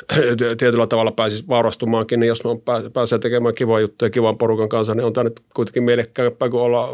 tietyllä 0.59 0.87
tavalla 0.87 1.11
pääsisi 1.11 1.47
vaurastumaankin, 1.47 2.19
niin 2.19 2.27
jos 2.27 2.43
me 2.43 2.49
pääsee 2.93 3.19
tekemään 3.19 3.55
kivaa 3.55 3.79
juttuja 3.79 4.09
kivan 4.09 4.37
porukan 4.37 4.69
kanssa, 4.69 4.95
niin 4.95 5.05
on 5.05 5.13
tämä 5.13 5.23
nyt 5.23 5.41
kuitenkin 5.53 5.83
mielekkäämpää 5.83 6.49
kuin 6.49 6.61
olla 6.61 6.89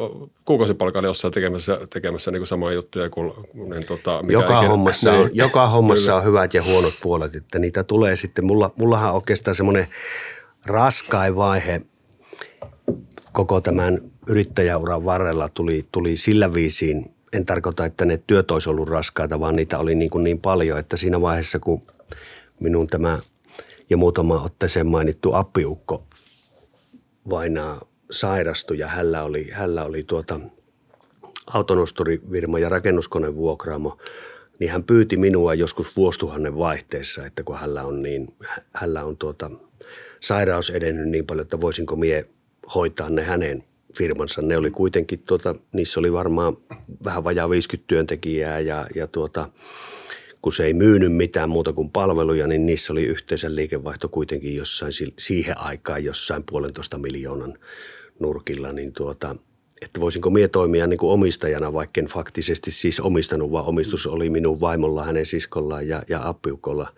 kuukausipalkalla 0.46 1.08
jossain 1.08 1.34
tekemässä, 1.34 1.80
tekemässä 1.90 2.32
niin 2.32 2.40
kuin 2.40 2.48
samoja 2.48 2.76
juttuja 2.76 3.10
kuin 3.10 3.34
niin 3.54 3.86
tota, 3.86 4.22
mikä 4.22 4.34
joka, 4.34 4.58
ikinä, 4.58 4.70
hommassa 4.70 5.12
niin, 5.12 5.22
on, 5.22 5.30
joka 5.34 5.68
hommassa 5.68 6.16
on 6.16 6.24
hyvät 6.24 6.54
ja 6.54 6.64
huonot 6.64 6.94
puolet, 7.04 7.36
että 7.36 7.60
niitä 7.60 7.84
tulee 7.84 8.16
sitten. 8.16 8.46
Mulla, 8.46 8.72
mullahan 8.80 9.10
on 9.10 9.16
oikeastaan 9.16 9.56
semmoinen 9.56 9.88
raskain 10.66 11.36
vaihe 11.36 11.82
koko 13.32 13.62
tämän 13.62 14.00
yrittäjäuran 14.28 15.06
varrella 15.06 15.50
tuli, 15.50 15.86
tuli 15.92 16.18
sillä 16.18 16.54
viisiin, 16.54 17.06
en 17.34 17.46
tarkoita, 17.46 17.86
että 17.86 18.06
ne 18.06 18.20
työt 18.28 18.52
olisi 18.52 18.70
ollut 18.70 18.90
raskaita, 18.90 19.40
vaan 19.40 19.56
niitä 19.56 19.80
oli 19.80 19.96
niin, 19.96 20.10
kuin 20.10 20.24
niin 20.24 20.40
paljon, 20.40 20.80
että 20.80 20.98
siinä 20.98 21.22
vaiheessa, 21.22 21.60
kun 21.60 21.82
minun 22.64 22.88
tämä 22.88 23.20
ja 23.90 23.98
muutama 23.98 24.42
otteeseen 24.42 24.88
mainittu 24.88 25.34
appiukko 25.34 26.04
vainaa 27.30 27.82
sairastui 28.12 28.80
ja 28.80 28.88
hänellä 28.88 29.24
oli, 29.24 29.50
hänellä 29.52 29.84
oli 29.84 30.04
tuota 30.04 30.40
autonosturivirma 31.54 32.60
ja 32.60 32.70
rakennuskonevuokraamo, 32.70 33.98
niin 34.60 34.72
hän 34.72 34.84
pyyti 34.84 35.18
minua 35.18 35.54
joskus 35.54 35.98
vuostuhannen 35.98 36.58
vaihteessa, 36.58 37.26
että 37.26 37.44
kun 37.44 37.56
hänellä 37.56 37.84
on, 37.84 38.04
niin, 38.04 38.34
hänellä 38.74 39.04
on 39.04 39.18
tuota, 39.18 39.52
sairaus 40.20 40.70
edennyt 40.70 41.10
niin 41.10 41.26
paljon, 41.26 41.44
että 41.44 41.62
voisinko 41.62 41.96
mie 41.96 42.30
hoitaa 42.76 43.10
ne 43.10 43.24
hänen 43.24 43.64
firmansa. 43.98 44.42
Ne 44.42 44.58
oli 44.58 44.72
kuitenkin, 44.72 45.20
tuota, 45.20 45.56
niissä 45.74 46.00
oli 46.00 46.14
varmaan 46.14 46.58
vähän 47.06 47.24
vajaa 47.24 47.50
50 47.50 47.88
työntekijää 47.88 48.60
ja, 48.60 48.88
ja 48.96 49.08
tuota, 49.08 49.50
kun 50.44 50.54
se 50.54 50.66
ei 50.66 50.74
myynyt 50.74 51.16
mitään 51.16 51.50
muuta 51.50 51.74
kuin 51.74 51.90
palveluja, 51.90 52.48
niin 52.48 52.66
niissä 52.66 52.94
oli 52.94 53.04
yhteisen 53.04 53.56
liikevaihto 53.56 54.10
kuitenkin 54.10 54.56
jossain 54.56 54.92
siihen 55.20 55.58
aikaan 55.58 56.04
jossain 56.04 56.44
puolentoista 56.52 56.98
miljoonan 56.98 57.54
nurkilla, 58.20 58.72
niin 58.72 58.94
tuota, 58.94 59.36
että 59.82 60.00
voisinko 60.00 60.30
mie 60.30 60.48
toimia 60.48 60.88
niin 60.88 60.98
kuin 60.98 61.12
omistajana, 61.12 61.74
vaikka 61.74 62.02
en 62.02 62.08
faktisesti 62.08 62.72
siis 62.72 63.00
omistanut, 63.00 63.52
vaan 63.52 63.66
omistus 63.66 64.08
oli 64.08 64.30
minun 64.30 64.60
vaimolla, 64.60 65.04
hänen 65.04 65.26
siskollaan 65.26 65.88
ja, 65.88 66.04
ja 66.10 66.28
appiukolla. 66.28 66.94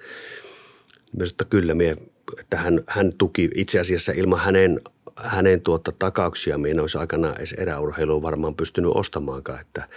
Myös, 1.17 1.31
että 1.31 1.45
kyllä 1.45 1.73
mie, 1.73 1.97
että 2.39 2.57
hän, 2.57 2.83
hän 2.87 3.13
tuki 3.17 3.49
itse 3.55 3.79
asiassa 3.79 4.11
ilman 4.11 4.39
hänen, 4.39 4.81
hänen 5.15 5.61
tuota 5.61 5.91
takauksia, 5.99 6.59
en 6.69 6.79
olisi 6.79 6.97
aikana 6.97 7.35
edes 7.35 7.53
eräurheilua 7.53 8.21
varmaan 8.21 8.55
pystynyt 8.55 8.91
ostamaankaan, 8.93 9.61
että, 9.61 9.87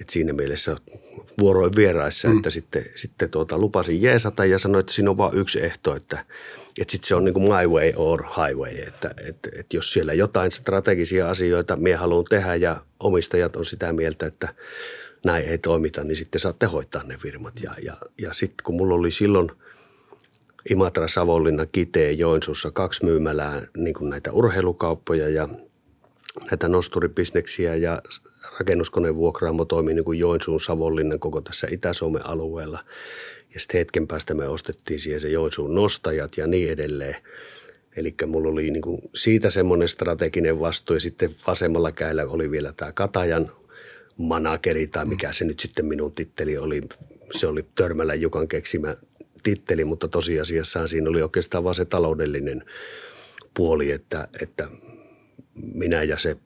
että 0.00 0.12
siinä 0.12 0.32
mielessä 0.32 0.76
vuoroin 1.40 1.72
vieraissa, 1.76 2.28
mm. 2.28 2.36
että 2.36 2.50
sitten, 2.50 2.84
sitten 2.94 3.30
tuota, 3.30 3.58
lupasin 3.58 4.02
jeesata 4.02 4.44
ja 4.44 4.58
sanoin, 4.58 4.80
että 4.80 4.92
siinä 4.92 5.10
on 5.10 5.16
vain 5.16 5.38
yksi 5.38 5.64
ehto, 5.64 5.96
että, 5.96 6.24
että 6.80 6.92
sitten 6.92 7.08
se 7.08 7.14
on 7.14 7.24
niin 7.24 7.32
kuin 7.34 7.48
my 7.48 7.66
way 7.66 7.92
or 7.96 8.22
highway, 8.22 8.78
että, 8.78 9.14
että, 9.28 9.50
että 9.58 9.76
jos 9.76 9.92
siellä 9.92 10.12
jotain 10.12 10.50
strategisia 10.50 11.30
asioita 11.30 11.76
minä 11.76 11.98
haluan 11.98 12.24
tehdä 12.24 12.54
ja 12.54 12.82
omistajat 13.00 13.56
on 13.56 13.64
sitä 13.64 13.92
mieltä, 13.92 14.26
että 14.26 14.54
näin 15.24 15.44
ei 15.44 15.58
toimita, 15.58 16.04
niin 16.04 16.16
sitten 16.16 16.40
saatte 16.40 16.66
hoitaa 16.66 17.02
ne 17.02 17.16
firmat. 17.16 17.60
Ja, 17.62 17.74
ja, 17.82 17.96
ja 18.18 18.32
sitten 18.32 18.64
kun 18.64 18.74
mulla 18.76 18.94
oli 18.94 19.10
silloin 19.10 19.50
Imatra, 20.70 21.08
Savonlinna, 21.08 21.66
Kiteen, 21.66 22.18
Joensuussa 22.18 22.70
kaksi 22.70 23.04
myymälää 23.04 23.62
niin 23.76 23.94
kuin 23.94 24.10
näitä 24.10 24.32
urheilukauppoja 24.32 25.28
ja 25.28 25.48
näitä 26.50 26.68
nosturibisneksiä 26.68 27.74
ja 27.74 28.02
rakennuskoneen 28.60 29.16
vuokraamo 29.16 29.64
toimii 29.64 29.94
niin 29.94 30.04
kuin 30.04 30.18
Joensuun, 30.18 30.60
Savonlinnan 30.60 31.18
koko 31.18 31.40
tässä 31.40 31.66
Itä-Suomen 31.70 32.26
alueella. 32.26 32.78
Ja 33.54 33.60
sitten 33.60 33.78
hetken 33.78 34.06
päästä 34.06 34.34
me 34.34 34.48
ostettiin 34.48 35.00
siihen 35.00 35.20
se 35.20 35.28
Joensuun 35.28 35.74
nostajat 35.74 36.36
ja 36.36 36.46
niin 36.46 36.70
edelleen. 36.70 37.16
Eli 37.96 38.14
mulla 38.26 38.48
oli 38.48 38.70
niin 38.70 38.82
kuin 38.82 39.00
siitä 39.14 39.50
semmoinen 39.50 39.88
strateginen 39.88 40.60
vastuu 40.60 40.96
ja 40.96 41.00
sitten 41.00 41.30
vasemmalla 41.46 41.92
käillä 41.92 42.24
oli 42.24 42.50
vielä 42.50 42.72
tämä 42.76 42.92
Katajan 42.92 43.50
manakeri 44.16 44.86
tai 44.86 45.04
mikä 45.04 45.32
se 45.32 45.44
nyt 45.44 45.60
sitten 45.60 45.86
minun 45.86 46.12
titteli 46.12 46.58
oli. 46.58 46.82
Se 47.32 47.46
oli 47.46 47.64
Törmälä 47.74 48.14
Jukan 48.14 48.48
keksimä 48.48 48.96
titteli, 49.42 49.84
mutta 49.84 50.08
tosiasiassa 50.08 50.88
siinä 50.88 51.10
oli 51.10 51.22
oikeastaan 51.22 51.64
vain 51.64 51.74
se 51.74 51.84
taloudellinen 51.84 52.64
puoli, 53.54 53.90
että, 53.90 54.28
että 54.40 54.68
minä 55.74 56.02
ja 56.02 56.18
se 56.18 56.36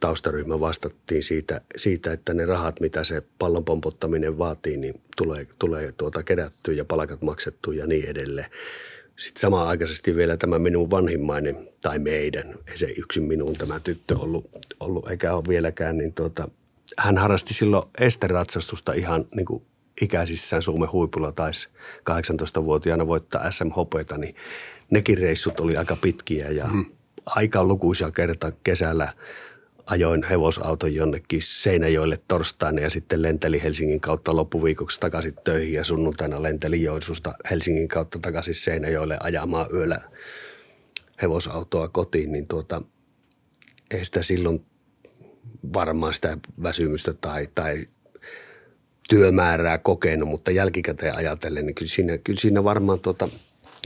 taustaryhmä 0.00 0.60
vastattiin 0.60 1.22
siitä, 1.22 1.60
siitä, 1.76 2.12
että 2.12 2.34
ne 2.34 2.46
rahat, 2.46 2.80
mitä 2.80 3.04
se 3.04 3.22
pallon 3.38 3.64
pompottaminen 3.64 4.38
vaatii, 4.38 4.76
niin 4.76 5.00
tulee, 5.16 5.46
tulee 5.58 5.92
tuota 5.92 6.22
kerättyä 6.22 6.74
ja 6.74 6.84
palkat 6.84 7.22
maksettua 7.22 7.74
ja 7.74 7.86
niin 7.86 8.08
edelleen. 8.08 8.50
Sitten 9.16 9.40
samaan 9.40 9.68
aikaisesti 9.68 10.16
vielä 10.16 10.36
tämä 10.36 10.58
minun 10.58 10.90
vanhimmainen, 10.90 11.68
tai 11.82 11.98
meidän, 11.98 12.54
ei 12.66 12.78
se 12.78 12.86
yksin 12.86 13.22
minun 13.22 13.56
tämä 13.56 13.80
tyttö 13.80 14.18
ollut, 14.18 14.50
ollut 14.80 15.10
eikä 15.10 15.34
ole 15.34 15.44
vieläkään, 15.48 15.98
niin 15.98 16.12
tuota, 16.12 16.48
hän 16.98 17.18
harrasti 17.18 17.54
silloin 17.54 17.88
esteratsastusta 18.00 18.92
ihan 18.92 19.24
niin 19.34 19.46
kuin 19.46 19.62
ikäisissään 20.00 20.62
Suomen 20.62 20.92
huipulla 20.92 21.32
taisi 21.32 21.68
18-vuotiaana 22.10 23.06
voittaa 23.06 23.50
SM 23.50 23.70
Hopeita, 23.70 24.18
niin 24.18 24.34
nekin 24.90 25.18
reissut 25.18 25.60
oli 25.60 25.76
aika 25.76 25.96
pitkiä 25.96 26.50
ja 26.50 26.66
mm. 26.66 26.84
aika 27.26 27.64
lukuisia 27.64 28.10
kertaa 28.10 28.52
kesällä 28.64 29.12
ajoin 29.90 30.22
hevosauton 30.22 30.94
jonnekin 30.94 31.42
Seinäjoelle 31.42 32.18
torstaina 32.28 32.80
ja 32.80 32.90
sitten 32.90 33.22
lenteli 33.22 33.62
Helsingin 33.62 34.00
kautta 34.00 34.36
loppuviikoksi 34.36 35.00
takaisin 35.00 35.34
töihin 35.44 35.74
ja 35.74 35.84
sunnuntaina 35.84 36.42
lenteli 36.42 36.82
Joensuusta 36.82 37.34
Helsingin 37.50 37.88
kautta 37.88 38.18
takaisin 38.18 38.54
Seinäjoelle 38.54 39.16
ajamaan 39.20 39.66
yöllä 39.72 40.00
hevosautoa 41.22 41.88
kotiin, 41.88 42.32
niin 42.32 42.48
tuota, 42.48 42.82
ei 43.90 44.04
sitä 44.04 44.22
silloin 44.22 44.66
varmaan 45.72 46.14
sitä 46.14 46.38
väsymystä 46.62 47.14
tai, 47.20 47.48
tai 47.54 47.86
työmäärää 49.08 49.78
kokenut, 49.78 50.28
mutta 50.28 50.50
jälkikäteen 50.50 51.16
ajatellen, 51.16 51.66
niin 51.66 51.74
kyllä 51.74 51.90
siinä, 51.90 52.18
kyllä 52.18 52.40
siinä 52.40 52.64
varmaan 52.64 53.00
tuota, 53.00 53.28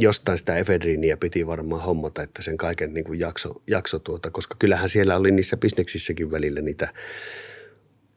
jostain 0.00 0.38
sitä 0.38 0.56
efedriiniä 0.56 1.16
piti 1.16 1.46
varmaan 1.46 1.82
hommata, 1.82 2.22
että 2.22 2.42
sen 2.42 2.56
kaiken 2.56 2.94
niin 2.94 3.04
kuin 3.04 3.20
jakso, 3.20 3.62
jakso 3.66 3.98
tuota, 3.98 4.30
koska 4.30 4.56
kyllähän 4.58 4.88
siellä 4.88 5.16
oli 5.16 5.30
niissä 5.30 5.56
bisneksissäkin 5.56 6.30
välillä 6.30 6.60
niitä 6.60 6.88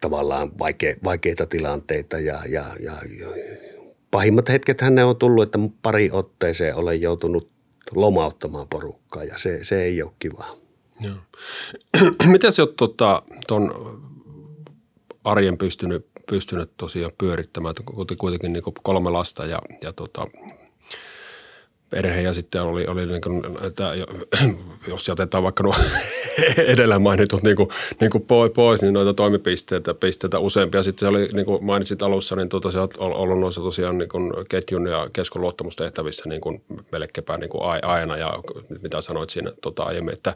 tavallaan 0.02 0.60
vaike, 0.60 0.98
vaikeita 1.04 1.46
tilanteita 1.46 2.20
ja, 2.20 2.42
ja, 2.50 2.66
ja, 2.80 2.94
ja 3.20 3.28
pahimmat 4.12 4.50
hetket 4.50 4.82
hän 4.82 5.00
on 5.00 5.18
tullut, 5.18 5.44
että 5.44 5.60
pari 5.82 6.10
otteeseen 6.12 6.76
olen 6.76 7.02
joutunut 7.02 7.50
lomauttamaan 7.96 8.68
porukkaa 8.68 9.24
ja 9.24 9.38
se, 9.38 9.60
se 9.62 9.84
ei 9.84 10.02
ole 10.02 10.12
kivaa. 10.20 10.54
Miten 12.32 12.52
sä 12.52 12.62
oot 12.62 12.76
tuon 12.76 12.90
tota, 12.90 13.24
arjen 15.24 15.58
pystynyt, 15.58 16.06
pystynyt 16.30 16.72
tosiaan 16.78 17.12
pyörittämään, 17.18 17.76
kuitenkin 18.18 18.54
niin 18.54 18.64
kolme 18.84 19.10
lasta 19.10 19.46
ja, 19.46 19.62
ja 19.84 19.94
tota, 19.94 20.28
perhe 21.90 22.22
ja 22.22 22.34
sitten 22.34 22.62
oli, 22.62 22.88
oli 22.88 23.06
niin 23.06 23.22
kuin, 23.22 23.44
että 23.62 23.94
jos 24.88 25.08
jätetään 25.08 25.44
vaikka 25.44 25.64
nuo 25.64 25.76
edellä 26.58 27.00
mainitut 27.00 27.44
niin 27.44 27.56
kuin, 27.56 27.70
niin 28.02 28.12
kuin 28.12 28.26
pois, 28.56 28.82
niin 28.82 28.94
noita 28.94 29.14
toimipisteitä 29.14 29.94
pisteitä 29.94 30.40
useampia. 30.40 30.84
Sitten 30.84 31.00
se 31.00 31.08
oli, 31.08 31.30
niin 31.34 31.46
kuin 31.46 31.66
mainitsit 31.66 32.04
alussa, 32.04 32.36
niin 32.36 32.50
tuota, 32.50 32.72
se 32.72 32.80
on 32.80 32.90
ollut 32.98 33.40
noissa 33.40 33.62
tosiaan 33.62 33.98
niin 33.98 34.10
kuin 34.10 34.34
ketjun 34.50 34.88
ja 34.88 35.10
keskon 35.14 35.42
luottamustehtävissä 35.42 36.30
niin 36.30 36.42
kuin 36.42 36.64
melkeinpä 36.92 37.38
niin 37.38 37.50
kuin 37.50 37.64
aina 37.84 38.18
ja 38.18 38.40
mitä 38.82 39.02
sanoit 39.02 39.30
siinä 39.30 39.52
tota, 39.62 39.84
aiemmin, 39.84 40.14
että 40.14 40.36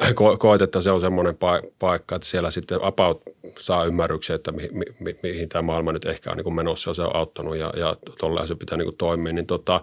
ko- 0.20 0.36
koet, 0.38 0.62
että 0.62 0.80
se 0.80 0.90
on 0.90 1.00
semmoinen 1.00 1.38
paikka, 1.78 2.16
että 2.16 2.28
siellä 2.28 2.50
sitten 2.50 2.78
about 2.82 3.22
saa 3.58 3.84
ymmärryksen, 3.84 4.36
että 4.36 4.52
mi, 4.52 4.68
mi, 4.72 4.84
mi, 5.00 5.16
mihin 5.22 5.48
tämä 5.48 5.62
maailma 5.62 5.92
nyt 5.92 6.04
ehkä 6.04 6.30
on 6.30 6.36
niin 6.36 6.44
kuin 6.44 6.54
menossa 6.54 6.90
ja 6.90 6.94
se 6.94 7.02
on 7.02 7.16
auttanut 7.16 7.56
ja, 7.56 7.72
ja 7.76 7.96
tolleen 8.20 8.48
se 8.48 8.54
pitää 8.54 8.78
niin 8.78 8.86
kuin 8.86 8.96
toimia. 8.96 9.32
Niin 9.32 9.46
tota, 9.46 9.80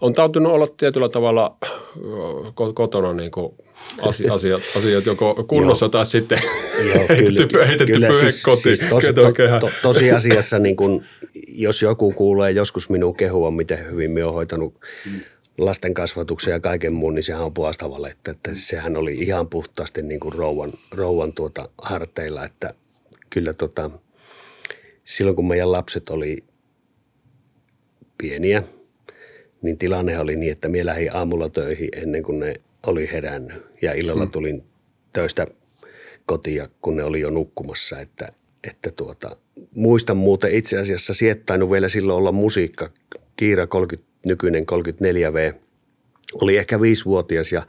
on 0.00 0.14
tautunut 0.46 0.54
olla 0.54 0.76
tietyllä 0.76 1.08
tavalla 1.08 1.56
kotona 2.74 3.12
niin 3.12 3.30
kuin 3.30 3.54
asiat, 4.32 4.62
asiat 4.76 5.06
joko 5.06 5.44
kunnossa 5.48 5.88
tai 5.88 6.06
sitten 6.06 6.38
Joo, 6.94 7.06
kyllä, 7.06 7.66
heitetty 7.66 7.92
kyllä, 7.92 8.20
siis, 8.20 8.42
kotiin. 8.42 8.76
Siis 8.76 8.90
tos, 8.90 9.04
to, 9.04 9.32
to, 9.60 9.70
tosiasiassa 9.82 10.58
niin 10.58 10.76
kun, 10.76 11.04
jos 11.48 11.82
joku 11.82 12.12
kuulee 12.12 12.50
joskus 12.50 12.90
minun 12.90 13.16
kehua, 13.16 13.50
miten 13.50 13.90
hyvin 13.90 14.10
minä 14.10 14.26
olen 14.26 14.34
hoitanut 14.34 14.74
lasten 15.58 15.94
kasvatuksen 15.94 16.52
ja 16.52 16.60
kaiken 16.60 16.92
muun, 16.92 17.14
niin 17.14 17.22
sehän 17.22 17.44
on 17.44 17.54
puolesta 17.54 17.90
valetta. 17.90 18.30
Että 18.30 18.50
sehän 18.54 18.96
oli 18.96 19.14
ihan 19.14 19.48
puhtaasti 19.48 20.02
niin 20.02 20.20
kuin 20.20 20.34
rouvan, 20.34 20.72
rouvan 20.94 21.32
tuota 21.32 21.68
harteilla, 21.78 22.44
että 22.44 22.74
kyllä 23.30 23.52
tota, 23.52 23.90
silloin 25.04 25.36
kun 25.36 25.48
meidän 25.48 25.72
lapset 25.72 26.10
oli 26.10 26.44
pieniä, 28.18 28.62
niin 29.66 29.78
tilanne 29.78 30.18
oli 30.18 30.36
niin, 30.36 30.52
että 30.52 30.68
minä 30.68 30.86
lähdin 30.86 31.16
aamulla 31.16 31.48
töihin 31.48 31.88
ennen 31.96 32.22
kuin 32.22 32.40
ne 32.40 32.54
oli 32.86 33.08
herännyt 33.12 33.66
ja 33.82 33.92
illalla 33.92 34.24
mm. 34.24 34.30
tulin 34.30 34.62
töistä 35.12 35.46
kotia, 36.26 36.68
kun 36.80 36.96
ne 36.96 37.04
oli 37.04 37.20
jo 37.20 37.30
nukkumassa, 37.30 38.00
että, 38.00 38.32
että 38.64 38.90
tuota, 38.90 39.36
muistan 39.74 40.16
muuten 40.16 40.50
itse 40.50 40.78
asiassa 40.78 41.14
siettainnut 41.14 41.70
vielä 41.70 41.88
silloin 41.88 42.18
olla 42.18 42.32
musiikka. 42.32 42.90
Kiira 43.36 43.66
30, 43.66 44.10
nykyinen 44.26 44.66
34V 44.72 45.54
oli 46.40 46.56
ehkä 46.56 46.80
viisivuotias 46.80 47.52
ja 47.52 47.62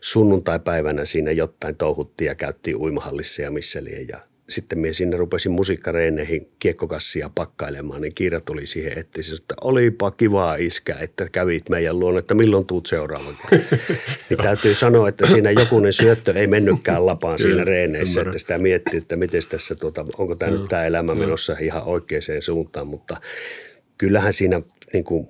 sunnuntaipäivänä 0.00 1.04
siinä 1.04 1.30
jotain 1.30 1.76
touhuttiin 1.76 2.26
ja 2.26 2.34
käyttiin 2.34 2.76
uimahallissa 2.76 3.42
ja 3.42 3.50
missä. 3.50 3.80
Ja 4.08 4.18
sitten 4.48 4.78
minä 4.78 4.92
sinne 4.92 5.16
rupesin 5.16 5.52
musiikkareeneihin 5.52 6.48
kiekkokassia 6.58 7.30
pakkailemaan, 7.34 8.00
niin 8.00 8.14
Kiira 8.14 8.40
tuli 8.40 8.66
siihen 8.66 8.92
eteen, 8.92 9.34
että 9.40 9.54
olipa 9.60 10.10
kivaa 10.10 10.54
iskä, 10.54 10.96
että 11.00 11.28
kävit 11.32 11.68
meidän 11.68 11.98
luon, 12.00 12.18
että 12.18 12.34
milloin 12.34 12.66
tuut 12.66 12.86
seuraavan 12.86 13.34
niin 14.30 14.38
täytyy 14.42 14.74
sanoa, 14.74 15.08
että 15.08 15.26
siinä 15.26 15.50
jokunen 15.50 15.92
syöttö 15.92 16.32
ei 16.32 16.46
mennytkään 16.46 17.06
lapaan 17.06 17.38
siinä 17.38 17.64
reeneissä, 17.64 18.20
että 18.20 18.38
sitä 18.38 18.58
miettii, 18.58 18.98
että 18.98 19.16
miten 19.16 19.42
tässä, 19.48 19.74
tuota, 19.74 20.04
onko 20.18 20.36
tämä 20.36 20.52
nyt 20.52 20.68
tämä 20.68 20.86
elämä 20.86 21.14
menossa 21.14 21.56
ihan 21.60 21.84
oikeaan 21.84 22.22
suuntaan, 22.40 22.86
mutta 22.86 23.16
kyllähän 23.98 24.32
siinä 24.32 24.62
niin 24.92 25.04
kuin 25.04 25.28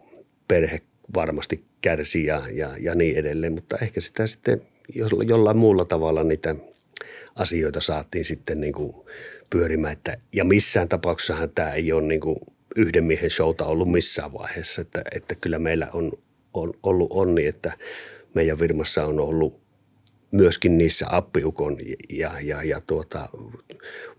perhe 0.49 0.81
varmasti 1.15 1.65
kärsi 1.81 2.25
ja, 2.25 2.43
ja, 2.53 2.71
ja 2.81 2.95
niin 2.95 3.17
edelleen, 3.17 3.53
mutta 3.53 3.77
ehkä 3.83 4.01
sitä 4.01 4.27
sitten 4.27 4.63
jollain 5.29 5.57
muulla 5.57 5.85
tavalla 5.85 6.25
niitä 6.25 6.55
asioita 7.39 7.81
saatiin 7.81 8.25
sitten 8.25 8.61
niin 8.61 8.73
kuin 8.73 8.95
pyörimään. 9.51 9.93
Että, 9.93 10.17
ja 10.33 10.45
missään 10.45 10.89
tapauksessahan 10.89 11.51
tämä 11.51 11.73
ei 11.73 11.93
ole 11.93 12.03
niin 12.03 12.21
kuin 12.21 12.39
yhden 12.77 13.05
miehen 13.05 13.31
showta 13.31 13.67
ollut 13.67 13.93
missään 13.93 14.33
vaiheessa, 14.33 14.81
että, 14.81 15.03
että 15.13 15.35
kyllä 15.35 15.59
meillä 15.59 15.89
on, 15.93 16.13
on 16.55 16.75
ollut 16.83 17.09
onni, 17.11 17.47
että 17.47 17.73
meidän 18.35 18.59
firmassa 18.59 19.07
on 19.07 19.21
ollut 19.21 19.61
myöskin 20.31 20.79
niissä 20.79 21.07
appiukon 21.11 21.77
ja, 22.09 22.33
ja, 22.43 22.63
ja 22.63 22.81
tuota, 22.87 23.29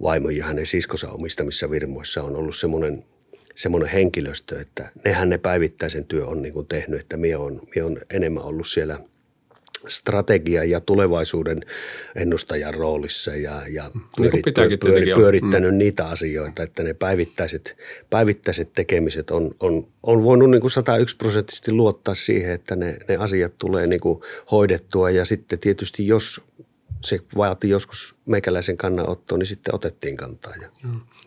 vaimo 0.01 0.29
ja 0.29 0.45
hänen 0.45 0.65
siskonsa 0.65 1.11
omistamissa 1.11 1.71
virmoissa 1.71 2.23
on 2.23 2.35
ollut 2.35 2.55
semmoinen, 2.55 3.05
semmoinen 3.55 3.89
henkilöstö, 3.89 4.61
että 4.61 4.91
nehän 5.05 5.29
ne 5.29 5.37
päivittäisen 5.37 6.05
työ 6.05 6.25
on 6.25 6.41
niin 6.41 6.53
kuin 6.53 6.67
tehnyt, 6.67 6.99
että 6.99 7.17
minä 7.17 7.39
on, 7.39 7.61
minä 7.75 7.85
on 7.85 8.01
enemmän 8.09 8.43
ollut 8.43 8.67
siellä– 8.67 8.99
strategia 9.87 10.63
ja 10.63 10.79
tulevaisuuden 10.81 11.59
ennustajan 12.15 12.73
roolissa 12.73 13.35
ja, 13.35 13.61
ja 13.67 13.91
niin 14.19 14.31
pyörit, 14.31 14.53
pyöri, 14.55 14.77
pyöri, 14.77 15.13
pyörittänyt 15.13 15.71
mm. 15.71 15.77
niitä 15.77 16.07
asioita, 16.07 16.63
että 16.63 16.83
ne 16.83 16.93
päivittäiset, 16.93 17.77
päivittäiset 18.09 18.73
tekemiset 18.73 19.31
on, 19.31 19.55
on, 19.59 19.87
on 20.03 20.23
voinut 20.23 20.49
niin 20.49 20.61
kuin 20.61 20.71
101 20.71 21.17
prosenttisesti 21.17 21.71
luottaa 21.71 22.13
siihen, 22.13 22.51
että 22.51 22.75
ne, 22.75 22.97
ne 23.07 23.17
asiat 23.17 23.57
tulee 23.57 23.87
niin 23.87 24.01
kuin 24.01 24.21
hoidettua 24.51 25.09
ja 25.09 25.25
sitten 25.25 25.59
tietysti 25.59 26.07
jos 26.07 26.41
se 27.01 27.19
vaati 27.37 27.69
joskus 27.69 28.15
meikäläisen 28.25 28.77
kannanottoa, 28.77 29.37
niin 29.37 29.45
sitten 29.45 29.75
otettiin 29.75 30.17
kantaa. 30.17 30.53
Ja. 30.61 30.69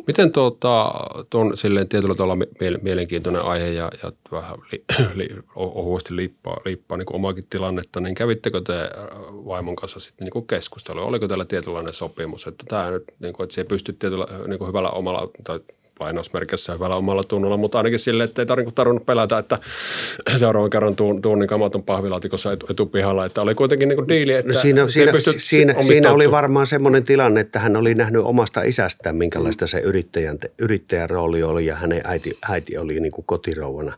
Miten 0.07 0.33
tuota, 0.33 0.95
tuon 1.31 1.57
silleen 1.57 1.89
tietyllä 1.89 2.15
tavalla 2.15 2.45
mielenkiintoinen 2.83 3.45
aihe 3.45 3.69
ja, 3.69 3.91
ja 4.03 4.13
vähän 4.33 4.59
li, 4.73 4.85
li, 5.15 5.29
ohuesti 5.55 6.17
liippaa, 6.17 6.57
liippaa 6.65 6.99
niin 6.99 7.17
omakin 7.17 7.47
tilannetta, 7.51 8.01
niin 8.01 8.15
kävittekö 8.15 8.61
te 8.61 8.81
äh, 8.81 8.89
vaimon 9.31 9.77
kanssa 9.77 10.01
sitten 10.01 10.29
niin 10.35 10.47
keskustelua? 10.47 11.05
Oliko 11.05 11.29
teillä 11.29 11.45
tietynlainen 11.45 11.95
sopimus, 11.95 12.47
että 12.47 12.65
tämä 12.69 12.91
nyt, 12.91 13.05
niin 13.19 13.33
kuin, 13.33 13.45
että 13.45 13.55
se 13.55 13.65
pystyt 13.65 13.99
tietyllä 13.99 14.27
niin 14.49 14.59
kuin 14.59 14.69
hyvällä 14.69 14.91
omalla 14.91 15.29
tai 15.45 15.61
lainausmerkissä 16.01 16.73
hyvällä 16.73 16.97
omalla 16.97 17.25
tunnolla, 17.25 17.57
mutta 17.57 17.79
ainakin 17.79 17.99
sille, 17.99 18.25
että 18.25 18.43
ei 18.43 18.47
tarvinnut, 18.47 18.75
tarvinnut 18.75 19.07
pelätä, 19.07 19.39
että 19.39 19.59
seuraavan 20.39 20.71
kerran 20.71 20.97
tuun, 20.97 21.23
tuun 21.23 21.39
niin 21.39 21.49
kamaton 21.49 21.83
pahvilaatikossa 21.83 22.53
etupihalla, 22.71 23.25
että 23.25 23.43
oli 23.43 23.55
kuitenkin 23.55 23.89
niin 23.89 23.97
kuin 23.97 24.09
diili, 24.09 24.33
että 24.33 24.53
no 24.53 24.59
siinä, 24.61 24.89
siinä, 24.89 25.13
siinä, 25.37 25.83
siinä 25.83 26.13
oli 26.13 26.31
varmaan 26.31 26.67
semmoinen 26.67 27.05
tilanne, 27.05 27.41
että 27.41 27.59
hän 27.59 27.77
oli 27.77 27.95
nähnyt 27.95 28.23
omasta 28.25 28.63
isästään, 28.63 29.17
minkälaista 29.17 29.67
se 29.67 29.79
yrittäjän, 29.79 30.39
yrittäjän 30.59 31.11
rooli 31.11 31.43
oli 31.43 31.67
ja 31.67 31.77
hänen 31.77 32.01
äiti, 32.05 32.39
äiti 32.49 32.79
oli 32.79 33.01
niin 33.01 33.13
kuin 33.13 33.25
kotirouvana. 33.25 33.97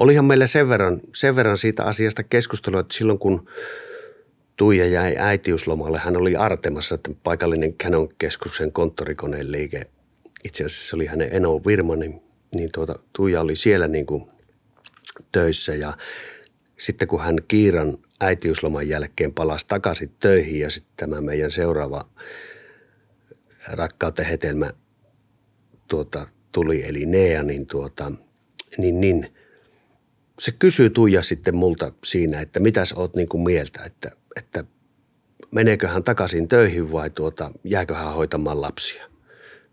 Olihan 0.00 0.24
meillä 0.24 0.46
sen 0.46 0.68
verran, 0.68 1.00
sen 1.14 1.36
verran 1.36 1.58
siitä 1.58 1.84
asiasta 1.84 2.22
keskustelua, 2.22 2.80
että 2.80 2.94
silloin 2.94 3.18
kun 3.18 3.48
Tuija 4.56 4.86
jäi 4.86 5.16
äitiyslomalle. 5.18 5.98
Hän 5.98 6.16
oli 6.16 6.36
Artemassa, 6.36 6.94
että 6.94 7.10
paikallinen 7.22 7.74
Canon 7.74 8.08
keskuksen 8.18 8.72
konttorikoneen 8.72 9.52
liike 9.52 9.86
itse 10.46 10.64
asiassa 10.64 10.88
se 10.88 10.96
oli 10.96 11.06
hänen 11.06 11.28
Eno 11.32 11.60
Virma, 11.66 11.96
niin, 11.96 12.22
niin 12.54 12.70
tuota, 12.74 12.98
Tuija 13.12 13.40
oli 13.40 13.56
siellä 13.56 13.88
niin 13.88 14.06
kuin 14.06 14.24
töissä 15.32 15.74
ja 15.74 15.92
sitten 16.78 17.08
kun 17.08 17.20
hän 17.20 17.36
Kiiran 17.48 17.98
äitiysloman 18.20 18.88
jälkeen 18.88 19.34
palasi 19.34 19.68
takaisin 19.68 20.10
töihin 20.20 20.60
ja 20.60 20.70
sitten 20.70 20.92
tämä 20.96 21.20
meidän 21.20 21.50
seuraava 21.50 22.08
rakkautta 23.68 24.22
hetelmä 24.22 24.72
tuota, 25.88 26.26
tuli 26.52 26.88
eli 26.88 27.06
Nea, 27.06 27.42
niin, 27.42 27.66
tuota, 27.66 28.12
niin, 28.78 29.00
niin 29.00 29.34
se 30.38 30.52
kysyy 30.52 30.90
Tuija 30.90 31.22
sitten 31.22 31.56
multa 31.56 31.92
siinä, 32.04 32.40
että 32.40 32.60
mitäs 32.60 32.92
oot 32.92 33.16
niin 33.16 33.28
kuin 33.28 33.42
mieltä, 33.42 33.84
että, 33.84 34.10
että 34.36 34.64
meneekö 35.50 35.88
hän 35.88 36.04
takaisin 36.04 36.48
töihin 36.48 36.92
vai 36.92 37.10
tuota, 37.10 37.50
jääkö 37.64 37.94
hän 37.94 38.14
hoitamaan 38.14 38.60
lapsia– 38.60 39.06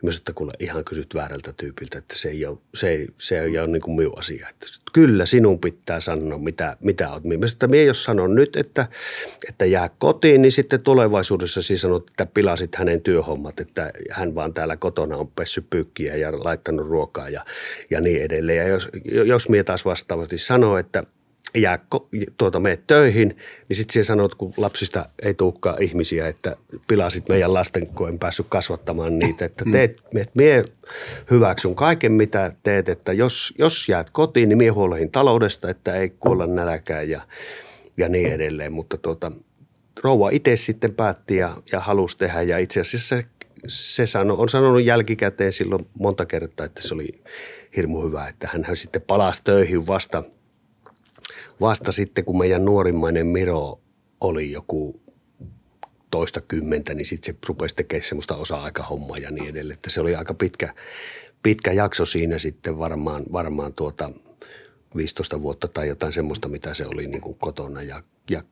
myös, 0.04 0.18
että 0.18 0.34
kuule 0.34 0.54
ihan 0.60 0.86
kysyt 0.86 1.16
väärältä 1.16 1.54
tyypiltä, 1.58 1.98
että 1.98 2.16
se 2.16 2.30
ei 2.30 2.46
ole, 2.46 2.58
se 2.74 2.90
ei, 2.90 3.08
se 3.18 3.40
ei 3.40 3.60
ole 3.60 3.68
niin 3.68 3.82
kuin 3.82 3.96
minun 3.96 4.20
asia. 4.20 4.48
Että 4.50 4.68
kyllä 4.94 5.26
sinun 5.26 5.60
pitää 5.60 6.00
sanoa, 6.00 6.38
mitä, 6.38 6.78
mitä 6.80 7.12
olet. 7.12 7.24
Mä 7.24 7.34
että 7.52 7.68
minä 7.68 7.84
jos 7.84 8.04
sanon 8.04 8.36
nyt, 8.36 8.56
että, 8.56 8.88
että 9.50 9.66
jää 9.66 9.90
kotiin, 9.98 10.42
niin 10.42 10.52
sitten 10.52 10.82
tulevaisuudessa 10.82 11.62
siis 11.62 11.82
sanot, 11.82 12.10
että 12.10 12.26
pilasit 12.26 12.76
hänen 12.76 13.02
työhommat, 13.02 13.60
että 13.60 13.92
hän 14.12 14.36
vaan 14.36 14.54
täällä 14.54 14.78
kotona 14.78 15.18
on 15.18 15.28
pessy 15.28 15.64
pyykkiä 15.70 16.16
ja 16.16 16.32
laittanut 16.44 16.88
ruokaa 16.88 17.30
ja, 17.30 17.46
ja 17.90 18.02
niin 18.02 18.22
edelleen. 18.22 18.58
Ja 18.58 18.68
jos, 18.68 18.90
jos 19.26 19.50
minä 19.50 19.64
taas 19.64 19.86
vastaavasti 19.86 20.38
sanoo, 20.38 20.78
että– 20.78 21.04
jää 21.58 21.80
tuota, 22.38 22.60
mene 22.60 22.80
töihin, 22.88 23.28
niin 23.70 23.78
sitten 23.78 23.94
siellä 23.94 24.08
sanot, 24.08 24.36
kun 24.36 24.54
lapsista 24.58 25.06
ei 25.24 25.34
tulekaan 25.34 25.82
ihmisiä, 25.84 26.28
että 26.28 26.56
pilasit 26.88 27.30
meidän 27.30 27.54
lasten, 27.54 27.88
kun 27.88 28.10
en 28.10 28.20
päässyt 28.20 28.46
kasvattamaan 28.50 29.20
niitä, 29.20 29.46
että 29.46 29.66
teet, 29.72 29.92
että 30.16 30.32
mie 30.38 30.64
hyväksyn 31.32 31.76
kaiken, 31.76 32.12
mitä 32.12 32.52
teet, 32.64 32.90
että 32.90 33.14
jos, 33.14 33.54
jos 33.58 33.90
jäät 33.90 34.10
kotiin, 34.10 34.50
niin 34.50 34.58
mie 34.58 34.70
huolehin 34.70 35.12
taloudesta, 35.12 35.70
että 35.70 35.96
ei 35.96 36.10
kuolla 36.10 36.48
nälkään 36.48 37.10
ja, 37.10 37.22
ja 37.98 38.10
niin 38.10 38.32
edelleen, 38.32 38.74
mutta 38.74 38.98
tuota, 38.98 39.32
rouva 40.04 40.30
itse 40.30 40.56
sitten 40.56 40.96
päätti 40.96 41.38
ja, 41.38 41.58
ja 41.72 41.80
halusi 41.80 42.18
tehdä 42.18 42.42
ja 42.42 42.58
itse 42.58 42.82
asiassa 42.82 43.18
se, 43.18 43.26
se 43.68 44.08
sano, 44.08 44.36
on 44.36 44.50
sanonut 44.50 44.84
jälkikäteen 44.84 45.54
silloin 45.54 45.88
monta 46.00 46.26
kertaa, 46.26 46.66
että 46.66 46.82
se 46.82 46.94
oli 46.94 47.22
hirmu 47.76 48.02
hyvä, 48.02 48.28
että 48.28 48.50
hän 48.54 48.76
sitten 48.76 49.02
palasi 49.02 49.42
töihin 49.44 49.88
vasta– 49.88 50.24
vasta 51.62 51.92
sitten, 51.92 52.26
kun 52.26 52.38
meidän 52.38 52.66
nuorimmainen 52.66 53.28
Miro 53.28 53.80
oli 54.22 54.52
joku 54.52 55.02
toista 56.12 56.42
kymmentä, 56.42 56.94
niin 56.94 57.06
sitten 57.06 57.34
se 57.34 57.40
rupesi 57.48 57.76
tekemään 57.76 58.08
semmoista 58.08 58.36
osa-aikahommaa 58.36 59.18
ja 59.18 59.32
niin 59.32 59.50
edelleen. 59.50 59.76
Että 59.76 59.90
se 59.90 60.02
oli 60.02 60.16
aika 60.16 60.34
pitkä, 60.34 60.74
pitkä 61.44 61.72
jakso 61.72 62.06
siinä 62.06 62.38
sitten 62.38 62.80
varmaan, 62.80 63.24
varmaan 63.32 63.74
tuota 63.74 64.12
15 64.96 65.42
vuotta 65.42 65.68
tai 65.68 65.88
jotain 65.88 66.14
semmoista, 66.14 66.50
mitä 66.50 66.74
se 66.74 66.86
oli 66.86 67.08
niin 67.08 67.22
kuin 67.22 67.36
kotona 67.36 67.82
ja, 67.82 68.04
ja 68.30 68.44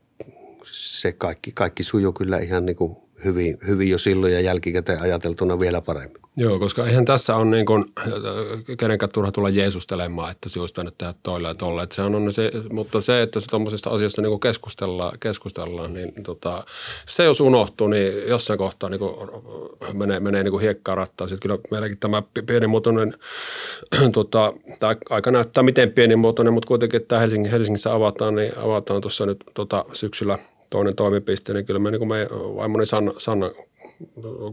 se 0.64 1.12
kaikki, 1.12 1.52
kaikki 1.52 1.84
sujui 1.84 2.14
kyllä 2.14 2.40
ihan 2.40 2.66
niin 2.66 2.76
kuin 2.76 2.98
hyvin, 3.26 3.58
hyvin 3.68 3.90
jo 3.90 3.98
silloin 3.98 4.34
ja 4.34 4.42
jälkikäteen 4.42 5.02
ajateltuna 5.02 5.60
vielä 5.60 5.82
paremmin. 5.82 6.21
Joo, 6.38 6.60
koska 6.60 6.88
eihän 6.88 7.06
tässä 7.06 7.36
on 7.36 7.52
niin 7.52 7.66
kuin, 7.66 7.86
kenenkään 8.78 9.12
turha 9.12 9.32
tulla 9.32 9.50
jeesustelemaan, 9.50 10.32
että 10.32 10.50
se 10.50 10.60
olisi 10.60 10.74
pitänyt 10.74 10.98
tehdä 10.98 11.14
toille 11.24 11.48
ja 11.48 11.56
tolle. 11.56 11.84
Että 11.84 11.96
sehän 11.96 12.16
on 12.16 12.34
se, 12.34 12.52
mutta 12.70 13.02
se, 13.02 13.22
että 13.22 13.40
se 13.40 13.50
tuommoisesta 13.50 13.90
asiasta 13.90 14.22
niin 14.22 14.40
keskustellaan, 14.40 15.20
keskustellaan, 15.20 15.94
niin 15.94 16.14
tota, 16.24 16.64
se 17.08 17.24
jos 17.24 17.42
unohtuu, 17.42 17.88
niin 17.88 18.28
jossain 18.28 18.58
kohtaa 18.58 18.90
niin 18.90 19.00
kuin 19.00 19.14
menee, 19.94 20.20
menee 20.20 20.44
niin 20.44 20.52
kuin 20.52 20.62
hiekkaa 20.62 20.96
rattaa. 20.96 21.28
Sitten 21.28 21.50
kyllä 21.50 21.68
meilläkin 21.72 21.98
tämä 21.98 22.24
pienimuotoinen, 22.46 23.14
tota, 24.14 24.54
tämä 24.80 24.96
aika 25.10 25.32
näyttää 25.32 25.64
miten 25.64 25.92
pienimuotoinen, 25.92 26.54
mutta 26.54 26.68
kuitenkin 26.68 27.06
tämä 27.08 27.20
Helsingin, 27.20 27.52
Helsingissä 27.52 27.94
avataan, 27.94 28.36
niin 28.36 28.58
avataan 28.58 29.02
tuossa 29.02 29.26
nyt 29.26 29.44
tota, 29.54 29.86
syksyllä 29.94 30.38
toinen 30.70 30.96
toimipiste, 30.96 31.54
niin 31.54 31.66
kyllä 31.66 31.80
me 31.80 31.92
niin 31.92 32.00
kuin 32.00 32.10
me 32.10 32.28
vaimoni 32.56 32.86
Sanna, 32.86 33.14
Sanna 33.18 33.50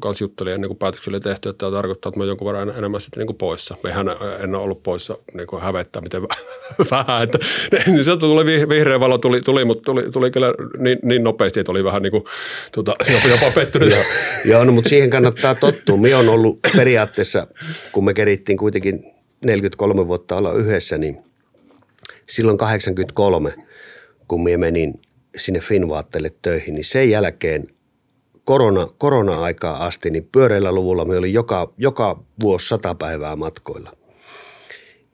kanssa 0.01 0.25
juttelin 0.25 0.53
ennen 0.53 0.69
kuin 0.69 0.79
päätöksiä 0.79 1.11
oli 1.11 1.21
tehty, 1.21 1.49
että 1.49 1.59
tämä 1.59 1.73
tarkoittaa, 1.73 2.11
että 2.11 2.21
mä 2.21 2.25
jonkun 2.25 2.47
verran 2.47 2.79
enemmän 2.79 3.01
sitten 3.01 3.19
niin 3.19 3.27
kuin 3.27 3.37
poissa. 3.37 3.77
Mehän 3.83 4.09
en 4.41 4.55
ole 4.55 4.65
ollut 4.65 4.83
poissa 4.83 5.19
niin 5.35 5.47
kuin 5.47 5.63
hävettää 5.63 6.03
miten 6.03 6.23
vähän, 6.91 7.23
että 7.23 7.39
niin 7.87 8.05
sieltä 8.05 8.21
tuli 8.21 8.45
vihreä 8.69 9.01
valo, 9.01 9.19
tuli, 9.19 9.41
tuli 9.41 9.65
mutta 9.65 9.83
tuli, 9.85 10.11
tuli 10.11 10.31
kyllä 10.31 10.55
niin, 10.79 10.99
niin, 11.03 11.25
nopeasti, 11.25 11.61
että 11.61 11.73
oli 11.73 11.85
vähän 11.85 12.03
niin 12.09 12.11
kuin, 12.11 12.25
tota, 12.73 12.95
jopa 13.31 13.51
pettynyt. 13.51 13.91
Joo, 13.91 14.03
joo 14.45 14.65
no, 14.65 14.73
mutta 14.73 14.89
siihen 14.89 15.11
kannattaa 15.11 15.55
tottua. 15.55 15.97
Me 15.97 16.17
on 16.17 16.29
ollut 16.29 16.59
periaatteessa, 16.77 17.47
kun 17.93 18.05
me 18.05 18.15
kerittiin 18.15 18.59
kuitenkin 18.59 19.13
43 19.45 20.07
vuotta 20.07 20.37
olla 20.37 20.53
yhdessä, 20.53 20.99
niin 20.99 21.19
silloin 22.27 22.59
83, 22.59 23.55
kun 24.29 24.43
minä 24.43 24.59
menin 24.59 25.01
sinne 25.37 25.61
Finvaatteelle 25.61 26.33
töihin, 26.43 26.75
niin 26.75 26.85
sen 26.85 27.11
jälkeen– 27.11 27.69
korona, 28.49 28.89
korona-aikaa 28.99 29.85
asti, 29.85 30.11
niin 30.11 30.29
pyöreillä 30.33 30.73
luvulla 30.73 31.05
me 31.05 31.17
oli 31.17 31.33
joka, 31.33 31.73
joka 31.79 32.23
vuosi 32.43 32.69
sata 32.69 32.95
päivää 32.95 33.37
matkoilla. 33.37 33.91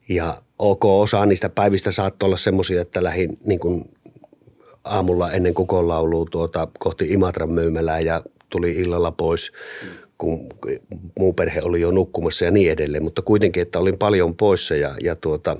Ja 0.09 0.41
ok, 0.59 0.85
osa 0.85 1.25
niistä 1.25 1.49
päivistä 1.49 1.91
saattoi 1.91 2.27
olla 2.27 2.37
semmoisia, 2.37 2.81
että 2.81 3.03
lähdin 3.03 3.37
niin 3.45 3.59
kuin 3.59 3.85
aamulla 4.83 5.31
ennen 5.31 5.53
kukonlaulua 5.53 6.25
tuota, 6.31 6.67
kohti 6.79 7.13
Imatran 7.13 7.51
myymälää 7.51 7.99
ja 7.99 8.21
tuli 8.49 8.71
illalla 8.71 9.11
pois, 9.11 9.51
kun 10.17 10.47
muu 11.19 11.33
perhe 11.33 11.61
oli 11.63 11.81
jo 11.81 11.91
nukkumassa 11.91 12.45
ja 12.45 12.51
niin 12.51 12.71
edelleen. 12.71 13.03
Mutta 13.03 13.21
kuitenkin, 13.21 13.61
että 13.61 13.79
olin 13.79 13.97
paljon 13.97 14.35
poissa 14.35 14.75
ja, 14.75 14.95
ja 15.01 15.15
tuota, 15.15 15.57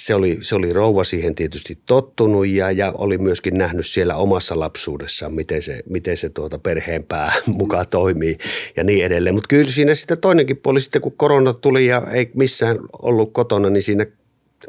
se 0.00 0.14
oli, 0.14 0.38
se 0.40 0.54
oli 0.54 0.72
rouva 0.72 1.04
siihen 1.04 1.34
tietysti 1.34 1.78
tottunut 1.86 2.46
ja, 2.46 2.70
ja 2.70 2.92
oli 2.92 3.18
myöskin 3.18 3.58
nähnyt 3.58 3.86
siellä 3.86 4.16
omassa 4.16 4.60
lapsuudessaan, 4.60 5.34
miten 5.34 5.62
se, 5.62 5.82
miten 5.88 6.16
se 6.16 6.28
tuota 6.28 6.58
perheen 6.58 7.04
pää 7.04 7.32
mukaan 7.58 7.86
toimii 7.90 8.38
ja 8.76 8.84
niin 8.84 9.04
edelleen. 9.04 9.34
Mutta 9.34 9.48
kyllä 9.48 9.70
siinä 9.70 9.94
sitten 9.94 10.20
toinenkin 10.20 10.56
puoli 10.56 10.80
sitten, 10.80 11.02
kun 11.02 11.12
korona 11.16 11.52
tuli 11.52 11.86
ja 11.86 12.06
ei 12.12 12.30
missään 12.34 12.78
ollut 13.02 13.32
kotona, 13.32 13.70
niin 13.70 13.82
siinä 13.82 14.06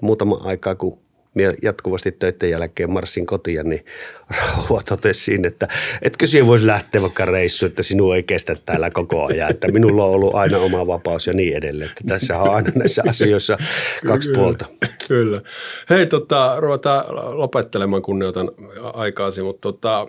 muutama 0.01 0.35
aikaa, 0.35 0.75
kun 0.75 0.97
minä 1.35 1.53
jatkuvasti 1.63 2.11
töiden 2.11 2.49
jälkeen 2.49 2.91
marssin 2.91 3.25
kotiin, 3.25 3.69
niin 3.69 3.85
Rauha 4.37 4.81
totesi 4.85 5.23
siinä, 5.23 5.47
että 5.47 5.67
etkö 6.01 6.27
siihen 6.27 6.47
voisi 6.47 6.67
lähteä 6.67 7.01
vaikka 7.01 7.25
reissu, 7.25 7.65
että 7.65 7.83
sinua 7.83 8.15
ei 8.15 8.23
kestä 8.23 8.55
täällä 8.65 8.89
koko 8.89 9.25
ajan, 9.25 9.51
että 9.51 9.71
minulla 9.71 10.05
on 10.05 10.11
ollut 10.11 10.35
aina 10.35 10.57
oma 10.57 10.87
vapaus 10.87 11.27
ja 11.27 11.33
niin 11.33 11.57
edelleen. 11.57 11.89
Että 11.89 12.03
tässä 12.07 12.39
on 12.39 12.55
aina 12.55 12.71
näissä 12.75 13.03
asioissa 13.09 13.57
kaksi 14.07 14.29
Kyllä. 14.29 14.39
puolta. 14.39 14.65
Kyllä. 15.07 15.41
Hei, 15.89 16.07
tota, 16.07 16.55
ruvetaan 16.59 17.05
lopettelemaan 17.37 18.01
kunnioitan 18.01 18.51
aikaasi, 18.93 19.43
mutta 19.43 19.61
tota, 19.61 20.07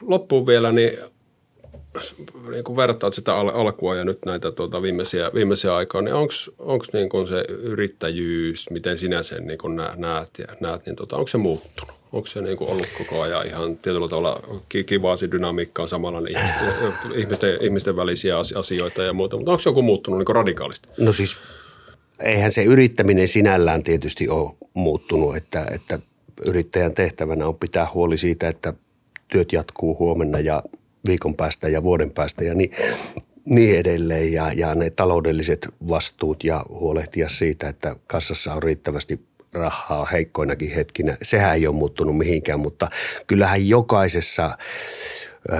loppuun 0.00 0.46
vielä, 0.46 0.72
niin 0.72 0.98
niin 2.50 2.64
kun 2.64 2.76
vertaat 2.76 3.14
sitä 3.14 3.36
al- 3.36 3.48
alkua 3.54 3.96
ja 3.96 4.04
nyt 4.04 4.18
näitä 4.26 4.52
tuota, 4.52 4.82
viimeisiä, 4.82 5.30
viimeisiä 5.34 5.76
aikoja, 5.76 6.02
niin 6.02 6.14
onko 6.58 6.84
niin 6.92 7.08
kun 7.08 7.28
se 7.28 7.44
yrittäjyys, 7.48 8.70
miten 8.70 8.98
sinä 8.98 9.22
sen 9.22 9.46
niin 9.46 9.58
kun 9.58 9.76
näet, 9.96 10.30
ja, 10.38 10.46
näet 10.60 10.86
niin 10.86 10.96
tota, 10.96 11.16
onko 11.16 11.28
se 11.28 11.38
muuttunut? 11.38 11.94
Onko 12.12 12.26
se 12.26 12.40
niin 12.40 12.56
kuin 12.56 12.70
ollut 12.70 12.86
koko 12.98 13.20
ajan 13.20 13.46
ihan 13.46 13.76
tietyllä 13.76 14.08
tavalla 14.08 14.42
kivaa 14.86 15.16
se 15.16 15.30
dynamiikka 15.30 15.82
on 15.82 15.88
samalla 15.88 16.20
niin 16.20 16.38
ihmisten, 16.38 16.72
ihmisten, 17.20 17.58
ihmisten 17.60 17.96
välisiä 17.96 18.38
asioita 18.38 19.02
ja 19.02 19.12
muuta, 19.12 19.36
mutta 19.36 19.50
onko 19.50 19.62
se 19.62 19.70
joku 19.70 19.82
muuttunut 19.82 20.18
niin 20.18 20.36
radikaalisti? 20.36 20.88
No 20.98 21.12
siis 21.12 21.36
eihän 22.20 22.52
se 22.52 22.64
yrittäminen 22.64 23.28
sinällään 23.28 23.82
tietysti 23.82 24.28
ole 24.28 24.50
muuttunut, 24.74 25.36
että, 25.36 25.66
että 25.70 25.98
yrittäjän 26.46 26.94
tehtävänä 26.94 27.46
on 27.46 27.58
pitää 27.58 27.86
huoli 27.94 28.18
siitä, 28.18 28.48
että 28.48 28.74
työt 29.28 29.52
jatkuu 29.52 29.98
huomenna 29.98 30.40
ja 30.40 30.62
viikon 31.08 31.34
päästä 31.34 31.68
ja 31.68 31.82
vuoden 31.82 32.10
päästä 32.10 32.44
ja 32.44 32.54
niin, 32.54 32.70
niin 33.48 33.78
edelleen. 33.78 34.32
Ja, 34.32 34.52
ja 34.52 34.74
ne 34.74 34.90
taloudelliset 34.90 35.68
vastuut 35.88 36.44
ja 36.44 36.64
huolehtia 36.68 37.28
siitä, 37.28 37.68
että 37.68 37.96
kassassa 38.06 38.54
on 38.54 38.62
riittävästi 38.62 39.20
rahaa 39.52 40.04
heikkoinakin 40.04 40.70
hetkinä. 40.70 41.16
Sehän 41.22 41.54
ei 41.54 41.66
ole 41.66 41.76
muuttunut 41.76 42.16
mihinkään, 42.16 42.60
mutta 42.60 42.88
kyllähän 43.26 43.68
jokaisessa 43.68 44.58
ö, 45.52 45.56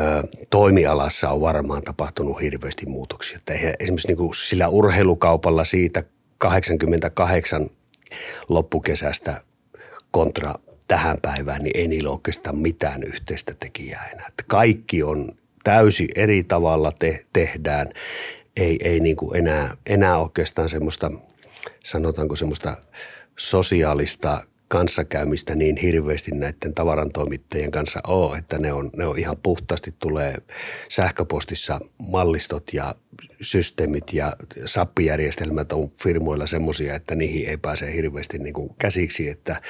toimialassa 0.51 1.31
on 1.31 1.41
varmaan 1.41 1.83
tapahtunut 1.83 2.41
hirveästi 2.41 2.87
muutoksia. 2.87 3.37
Että 3.37 3.53
eihän 3.53 3.75
esimerkiksi 3.81 4.09
niin 4.09 4.17
kuin 4.17 4.35
sillä 4.35 4.69
urheilukaupalla 4.69 5.65
siitä 5.65 6.03
88 6.39 7.71
loppukesästä 8.49 9.41
kontra 10.11 10.55
tähän 10.89 11.19
päivään, 11.23 11.63
niin 11.63 11.77
ei 11.77 11.89
niillä 11.89 12.11
oikeastaan 12.11 12.59
mitään 12.59 13.03
yhteistä 13.03 13.55
tekijää 13.55 14.09
enää. 14.13 14.27
Että 14.29 14.45
kaikki 14.47 15.03
on 15.03 15.38
täysin 15.69 16.09
eri 16.15 16.45
tavalla 16.45 16.93
te- 16.99 17.25
tehdään. 17.33 17.89
Ei, 18.57 18.79
ei 18.85 19.01
niin 19.01 19.17
kuin 19.17 19.37
enää, 19.37 19.77
enää 19.87 20.19
oikeastaan 20.19 20.69
semmoista, 20.69 21.11
sanotaanko 21.85 22.37
semmoista 22.37 22.77
sosiaalista 23.39 24.45
kanssakäymistä 24.69 25.55
niin 25.55 25.77
hirveästi 25.77 26.31
näiden 26.31 26.75
tavarantoimittajien 26.75 27.71
kanssa 27.71 28.01
ole, 28.07 28.39
että 28.39 28.59
ne 28.59 28.73
on, 28.73 28.91
ne 28.97 29.07
on 29.07 29.19
ihan 29.19 29.37
puhtaasti 29.43 29.95
tulee 29.99 30.35
sähköpostissa 30.89 31.81
mallistot 32.09 32.73
ja 32.73 32.95
systeemit 33.41 34.13
ja 34.13 34.33
sappijärjestelmät 34.65 35.73
on 35.73 35.91
firmoilla 36.03 36.47
semmoisia, 36.47 36.95
että 36.95 37.15
niihin 37.15 37.49
ei 37.49 37.57
pääse 37.57 37.93
hirveästi 37.95 38.39
niin 38.39 38.55
kuin 38.55 38.71
käsiksi, 38.79 39.29
että, 39.29 39.63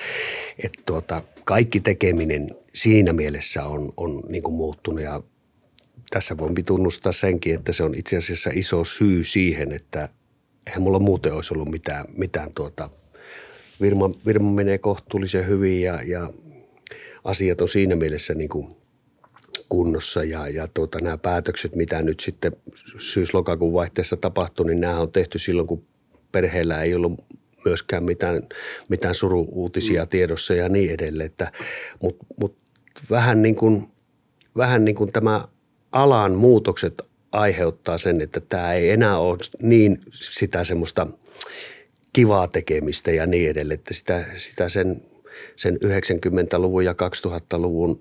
että 0.64 0.82
tuota, 0.86 1.22
kaikki 1.44 1.80
tekeminen 1.80 2.50
siinä 2.74 3.12
mielessä 3.12 3.64
on, 3.64 3.92
on 3.96 4.22
niin 4.28 4.42
kuin 4.42 4.54
muuttunut 4.54 5.00
ja 5.02 5.22
tässä 6.10 6.38
voin 6.38 6.64
tunnustaa 6.64 7.12
senkin, 7.12 7.54
että 7.54 7.72
se 7.72 7.82
on 7.82 7.94
itse 7.94 8.16
asiassa 8.16 8.50
iso 8.52 8.84
syy 8.84 9.24
siihen, 9.24 9.72
että 9.72 10.08
eihän 10.66 10.82
mulla 10.82 10.98
muuten 10.98 11.32
olisi 11.34 11.54
ollut 11.54 11.70
mitään, 11.70 12.04
mitään 12.16 12.52
tuota, 12.54 12.90
Virma, 13.80 14.10
Virma 14.26 14.50
menee 14.52 14.78
kohtuullisen 14.78 15.46
hyvin 15.46 15.82
ja, 15.82 16.02
ja 16.02 16.30
asiat 17.24 17.60
on 17.60 17.68
siinä 17.68 17.96
mielessä 17.96 18.34
niin 18.34 18.48
kuin 18.48 18.76
kunnossa 19.68 20.24
ja, 20.24 20.48
ja 20.48 20.68
tuota, 20.74 21.00
nämä 21.00 21.18
päätökset, 21.18 21.76
mitä 21.76 22.02
nyt 22.02 22.20
sitten 22.20 22.52
syys-lokakuun 22.98 23.72
vaihteessa 23.72 24.16
tapahtui, 24.16 24.66
niin 24.66 24.80
nämä 24.80 25.00
on 25.00 25.12
tehty 25.12 25.38
silloin, 25.38 25.68
kun 25.68 25.84
perheellä 26.32 26.82
ei 26.82 26.94
ollut 26.94 27.24
myöskään 27.64 28.04
mitään, 28.04 28.42
mitään 28.88 29.14
suru-uutisia 29.14 30.04
mm. 30.04 30.08
tiedossa 30.08 30.54
ja 30.54 30.68
niin 30.68 30.90
edelleen. 30.90 31.30
Mutta 32.02 32.26
mut 32.40 32.56
vähän, 33.10 33.42
niin 33.42 33.54
kuin, 33.54 33.88
vähän 34.56 34.84
niin 34.84 34.94
kuin 34.94 35.12
tämä 35.12 35.48
alan 35.92 36.32
muutokset 36.32 37.02
aiheuttaa 37.32 37.98
sen, 37.98 38.20
että 38.20 38.40
tämä 38.40 38.72
ei 38.72 38.90
enää 38.90 39.18
ole 39.18 39.38
niin 39.62 40.00
sitä 40.10 40.64
semmoista– 40.64 41.06
kivaa 42.12 42.48
tekemistä 42.48 43.10
ja 43.10 43.26
niin 43.26 43.50
edelleen. 43.50 43.78
Että 43.78 43.94
sitä, 43.94 44.24
sitä 44.36 44.68
sen, 44.68 45.02
sen 45.56 45.74
90-luvun 45.74 46.84
ja 46.84 46.92
2000-luvun 46.92 48.00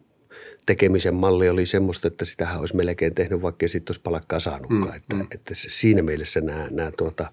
tekemisen 0.66 1.16
malli 1.16 1.50
oli 1.50 1.66
semmoista, 1.66 2.08
että 2.08 2.26
sitähän 2.26 2.60
olisi 2.60 2.76
melkein 2.76 3.16
tehnyt, 3.16 3.42
vaikka 3.42 3.64
ei 3.64 3.70
sitten 3.70 3.92
olisi 3.92 4.02
palakkaa 4.02 4.40
saanutkaan. 4.40 4.82
Mm, 4.82 4.96
että, 4.96 5.16
mm. 5.16 5.28
että 5.32 5.54
siinä 5.56 6.02
mielessä 6.02 6.42
nämä, 6.42 6.68
nämä, 6.72 6.92
tuota, 6.98 7.32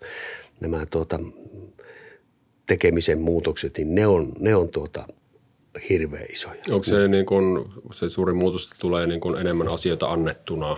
nämä 0.61 0.87
tuota, 0.87 1.21
tekemisen 2.67 3.19
muutokset, 3.19 3.79
niin 3.79 3.95
ne 3.95 4.07
on, 4.07 4.33
ne 4.39 4.57
on 4.57 4.69
tuota, 4.69 5.07
hirveän 5.89 6.27
isoja. 6.33 6.61
Onko 6.71 6.85
se, 6.85 7.09
niin 7.09 7.27
kun, 7.27 7.73
se 7.93 8.09
suuri 8.09 8.33
muutos 8.33 8.71
tulee 8.81 9.07
niin 9.07 9.21
kun 9.21 9.41
enemmän 9.41 9.69
asioita 9.69 10.07
annettuna 10.07 10.77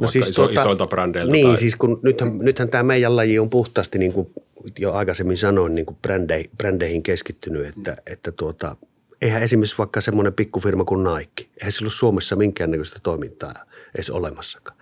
No 0.00 0.08
siis 0.08 0.28
iso, 0.28 0.42
tuota, 0.42 0.60
isoilta 0.60 0.86
brändeiltä? 0.86 1.32
Niin, 1.32 1.46
tai... 1.46 1.56
siis 1.56 1.76
kun 1.76 2.00
nythän, 2.02 2.38
nythän 2.38 2.68
tämä 2.68 2.82
meidän 2.82 3.16
laji 3.16 3.38
on 3.38 3.50
puhtaasti 3.50 3.98
niin 3.98 4.12
kuin 4.12 4.30
jo 4.78 4.92
aikaisemmin 4.92 5.36
sanoin 5.36 5.74
niin 5.74 5.86
kuin 5.86 5.96
brändeihin, 6.02 6.50
brändeihin 6.58 7.02
keskittynyt, 7.02 7.66
että, 7.66 7.96
että 8.06 8.32
tuota, 8.32 8.76
eihän 9.22 9.42
esimerkiksi 9.42 9.78
vaikka 9.78 10.00
semmoinen 10.00 10.32
pikkufirma 10.32 10.84
kuin 10.84 11.04
Nike, 11.04 11.46
eihän 11.60 11.72
sillä 11.72 11.86
ole 11.86 11.92
Suomessa 11.92 12.36
minkäännäköistä 12.36 13.00
toimintaa 13.02 13.54
edes 13.94 14.10
olemassakaan. 14.10 14.78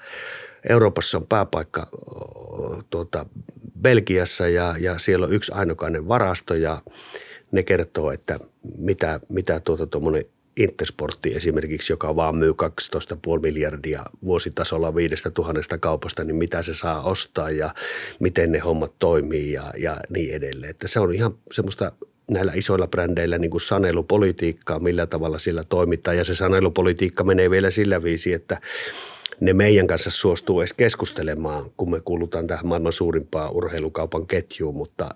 Euroopassa 0.69 1.19
on 1.19 1.27
pääpaikka 1.27 1.87
tuota, 2.91 3.27
Belgiassa 3.81 4.49
ja, 4.49 4.75
ja 4.81 4.99
siellä 4.99 5.27
on 5.27 5.33
yksi 5.33 5.53
ainokainen 5.53 6.09
varasto 6.09 6.55
ja 6.55 6.83
ne 7.53 7.63
kertoo, 7.63 8.13
että 8.13 8.39
mitä, 8.79 9.21
mitä 9.29 9.61
tuota 9.61 9.87
tuommoinen 9.87 10.25
Intersportti 10.59 11.35
esimerkiksi, 11.35 11.93
joka 11.93 12.17
vaan 12.17 12.37
myy 12.37 12.55
12,5 13.37 13.43
miljardia 13.43 14.05
vuositasolla 14.25 14.95
viidestä 14.95 15.31
tuhannesta 15.31 15.79
kaupasta, 15.79 16.25
niin 16.25 16.37
mitä 16.37 16.63
se 16.63 16.75
saa 16.75 17.03
ostaa 17.03 17.51
ja 17.51 17.75
miten 18.21 18.53
ne 18.53 18.59
hommat 18.59 18.93
toimii 18.99 19.53
ja, 19.53 19.73
ja 19.77 19.97
niin 20.09 20.35
edelleen. 20.35 20.71
Että 20.71 20.89
se 20.89 21.01
on 21.01 21.15
ihan 21.15 21.35
semmoista 21.53 21.93
näillä 22.31 22.53
isoilla 22.55 22.87
brändeillä 22.87 23.39
niin 23.39 23.51
kuin 23.51 23.61
sanelupolitiikkaa, 23.61 24.81
millä 24.81 25.07
tavalla 25.07 25.39
sillä 25.39 25.63
toimitaan. 25.69 26.17
Ja 26.17 26.25
se 26.25 26.35
sanelupolitiikka 26.35 27.25
menee 27.25 27.51
vielä 27.51 27.71
sillä 27.71 28.03
viisi, 28.03 28.33
että 28.33 28.61
ne 29.41 29.53
meidän 29.53 29.87
kanssa 29.87 30.11
suostuu 30.11 30.61
edes 30.61 30.73
keskustelemaan, 30.73 31.71
kun 31.77 31.91
me 31.91 32.01
kuulutaan 32.01 32.47
tähän 32.47 32.67
maailman 32.67 32.93
suurimpaan 32.93 33.53
urheilukaupan 33.53 34.27
ketjuun, 34.27 34.77
mutta 34.77 35.09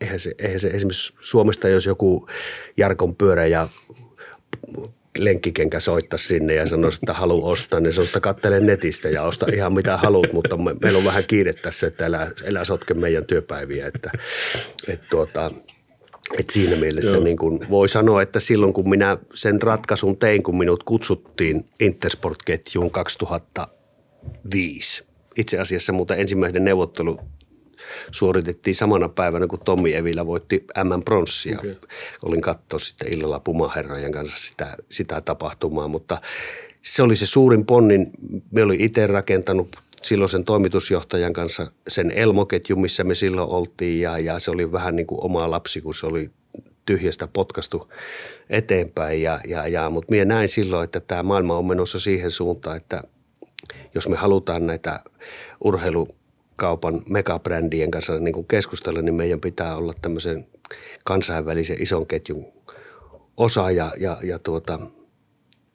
eihän 0.00 0.20
se, 0.20 0.34
eihän 0.38 0.60
se 0.60 0.68
esimerkiksi 0.68 1.14
Suomesta, 1.20 1.68
jos 1.68 1.86
joku 1.86 2.28
Jarkon 2.76 3.16
pyörä 3.16 3.46
ja 3.46 3.68
lenkkikenkä 5.18 5.80
soittaa 5.80 6.18
sinne 6.18 6.54
ja 6.54 6.66
sanoisi, 6.66 6.98
että 7.02 7.12
halu 7.12 7.48
ostaa, 7.48 7.80
niin 7.80 7.92
sanoisi, 7.92 8.10
että 8.10 8.20
kattele 8.20 8.60
netistä 8.60 9.08
ja 9.08 9.22
osta 9.22 9.46
ihan 9.52 9.72
mitä 9.72 9.96
haluat, 9.96 10.32
mutta 10.32 10.56
me, 10.56 10.76
meillä 10.82 10.98
on 10.98 11.04
vähän 11.04 11.24
kiire 11.24 11.52
tässä, 11.52 11.86
että 11.86 12.06
älä, 12.06 12.30
älä 12.48 12.64
sotke 12.64 12.94
meidän 12.94 13.24
työpäiviä. 13.24 13.86
Että, 13.86 14.10
että 14.88 15.06
tuota, 15.10 15.50
et 16.38 16.50
siinä 16.50 16.76
mielessä 16.76 17.20
niin 17.20 17.36
kun 17.36 17.66
voi 17.70 17.88
sanoa, 17.88 18.22
että 18.22 18.40
silloin 18.40 18.72
kun 18.72 18.90
minä 18.90 19.18
sen 19.34 19.62
ratkaisun 19.62 20.16
tein, 20.16 20.42
kun 20.42 20.58
minut 20.58 20.82
kutsuttiin 20.82 21.64
Intersport-ketjuun 21.80 22.90
2005. 22.90 25.04
Itse 25.36 25.58
asiassa 25.58 25.92
mutta 25.92 26.14
ensimmäinen 26.14 26.64
neuvottelu 26.64 27.20
suoritettiin 28.10 28.74
samana 28.74 29.08
päivänä, 29.08 29.46
kun 29.46 29.58
Tommi 29.64 29.94
Evilä 29.94 30.26
voitti 30.26 30.64
M-pronssia. 30.84 31.58
Okay. 31.58 31.74
Olin 32.22 32.40
katsoa 32.40 32.78
sitten 32.78 33.12
illalla 33.12 33.40
Pumaherrojen 33.40 34.12
kanssa 34.12 34.48
sitä, 34.48 34.76
sitä 34.88 35.20
tapahtumaa, 35.20 35.88
mutta 35.88 36.20
se 36.82 37.02
oli 37.02 37.16
se 37.16 37.26
suurin 37.26 37.66
ponnin. 37.66 38.10
Me 38.50 38.62
olin 38.62 38.80
itse 38.80 39.06
rakentanut 39.06 39.76
silloisen 40.02 40.44
toimitusjohtajan 40.44 41.32
kanssa 41.32 41.72
sen 41.88 42.10
elmoketjun, 42.10 42.80
missä 42.80 43.04
me 43.04 43.14
silloin 43.14 43.50
oltiin 43.50 44.00
ja, 44.00 44.18
ja 44.18 44.38
se 44.38 44.50
oli 44.50 44.72
vähän 44.72 44.96
niin 44.96 45.06
kuin 45.06 45.24
oma 45.24 45.50
lapsi, 45.50 45.80
kun 45.80 45.94
se 45.94 46.06
oli 46.06 46.30
tyhjästä 46.86 47.28
potkastu 47.32 47.92
eteenpäin. 48.50 49.22
Ja, 49.22 49.40
ja, 49.48 49.68
ja, 49.68 49.90
mutta 49.90 50.10
minä 50.10 50.24
näin 50.24 50.48
silloin, 50.48 50.84
että 50.84 51.00
tämä 51.00 51.22
maailma 51.22 51.56
on 51.56 51.66
menossa 51.66 52.00
siihen 52.00 52.30
suuntaan, 52.30 52.76
että 52.76 53.02
jos 53.94 54.08
me 54.08 54.16
halutaan 54.16 54.66
näitä 54.66 55.00
urheilu 55.64 56.08
kaupan 56.60 57.02
megabrändien 57.08 57.90
kanssa 57.90 58.18
niin 58.18 58.34
kuin 58.34 58.46
keskustella, 58.46 59.02
niin 59.02 59.14
meidän 59.14 59.40
pitää 59.40 59.76
olla 59.76 59.94
tämmöisen 60.02 60.46
kansainvälisen 61.04 61.82
ison 61.82 62.06
ketjun 62.06 62.46
osa 63.36 63.70
ja, 63.70 63.92
ja, 64.00 64.16
ja 64.22 64.38
tuota, 64.38 64.78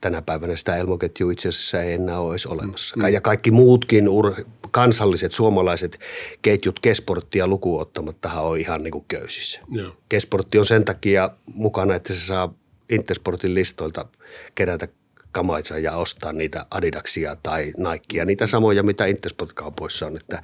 tänä 0.02 0.22
päivänä 0.22 0.56
sitä 0.56 0.76
elmoketjua 0.76 1.32
itse 1.32 1.50
asiassa 1.50 1.82
ei 1.82 1.94
enää 1.94 2.20
ole 2.20 2.34
edes 2.34 2.46
olemassa. 2.46 2.96
Mm. 2.98 3.08
Ja 3.08 3.22
kaikki 3.22 3.52
muutkin 3.52 4.08
ur- 4.08 4.46
kansalliset 4.72 5.34
suomalaiset 5.34 6.00
ketjut 6.42 6.80
Kesporttia 6.80 7.48
lukuun 7.48 7.82
ottamattahan 7.82 8.46
on 8.46 8.60
ihan 8.60 8.84
niin 8.84 8.92
kuin 8.92 9.06
köysissä. 9.08 9.62
Kesportti 10.10 10.58
on 10.58 10.66
sen 10.66 10.86
takia 10.86 11.30
mukana, 11.54 11.96
että 11.96 12.14
se 12.14 12.20
saa 12.20 12.54
Intersportin 12.90 13.56
listoilta 13.56 14.06
kerätä 14.56 14.88
kamaitsa 15.36 15.80
ja 15.80 15.96
ostaa 15.96 16.34
niitä 16.34 16.66
Adidaksia 16.72 17.38
tai 17.44 17.74
Nikea, 17.78 18.26
niitä 18.26 18.48
samoja, 18.48 18.84
mitä 18.84 19.06
Intersport-kaupoissa 19.06 20.06
on. 20.08 20.18
Että, 20.18 20.42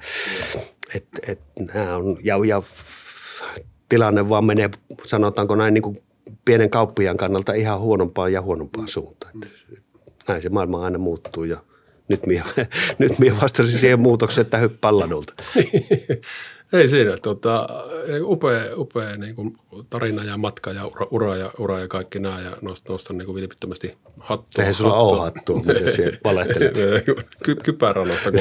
et, 0.94 1.06
et, 1.26 1.40
nämä 1.74 1.96
on, 1.96 2.16
ja, 2.22 2.36
ja 2.46 2.62
tilanne 3.88 4.28
vaan 4.28 4.44
menee, 4.44 4.70
sanotaanko 5.04 5.54
näin, 5.54 5.74
niin 5.74 5.82
kuin 5.82 5.96
pienen 6.44 6.70
kauppiaan 6.70 7.16
kannalta 7.16 7.52
ihan 7.52 7.80
huonompaan 7.80 8.32
ja 8.32 8.42
huonompaan 8.42 8.88
suuntaan. 8.88 9.32
Että 9.44 10.24
näin 10.28 10.42
se 10.42 10.48
maailma 10.48 10.84
aina 10.84 10.98
muuttuu 10.98 11.44
ja 11.44 11.56
nyt 12.08 12.26
minä, 12.26 12.44
nyt 12.98 13.18
minä 13.18 13.36
vastasin 13.42 13.78
siihen 13.78 14.00
muutokseen, 14.00 14.44
että 14.44 14.68
ladulta. 14.90 15.34
Ei 16.72 16.88
siinä. 16.88 17.16
Tota, 17.22 17.68
upea, 18.20 18.76
upea 18.76 19.16
niin 19.16 19.34
kuin 19.34 19.56
tarina 19.90 20.24
ja 20.24 20.36
matka 20.36 20.72
ja 20.72 20.86
ura, 20.86 21.06
ura, 21.10 21.36
ja, 21.36 21.50
ura 21.58 21.80
ja 21.80 21.88
kaikki 21.88 22.18
nämä. 22.18 22.40
Ja 22.40 22.56
nostan, 22.60 22.92
nostan 22.92 23.18
niin 23.18 23.26
kuin 23.26 23.36
vilpittömästi 23.36 23.94
hattua. 24.18 24.62
Eihän 24.62 24.74
sulla 24.74 24.94
ole 24.94 25.18
hattua, 25.18 25.56
miten 25.56 25.92
sinä 25.96 26.18
valehtelet. 26.24 26.78
Ky, 27.44 27.54
kypärä 27.54 28.04
nosta, 28.04 28.32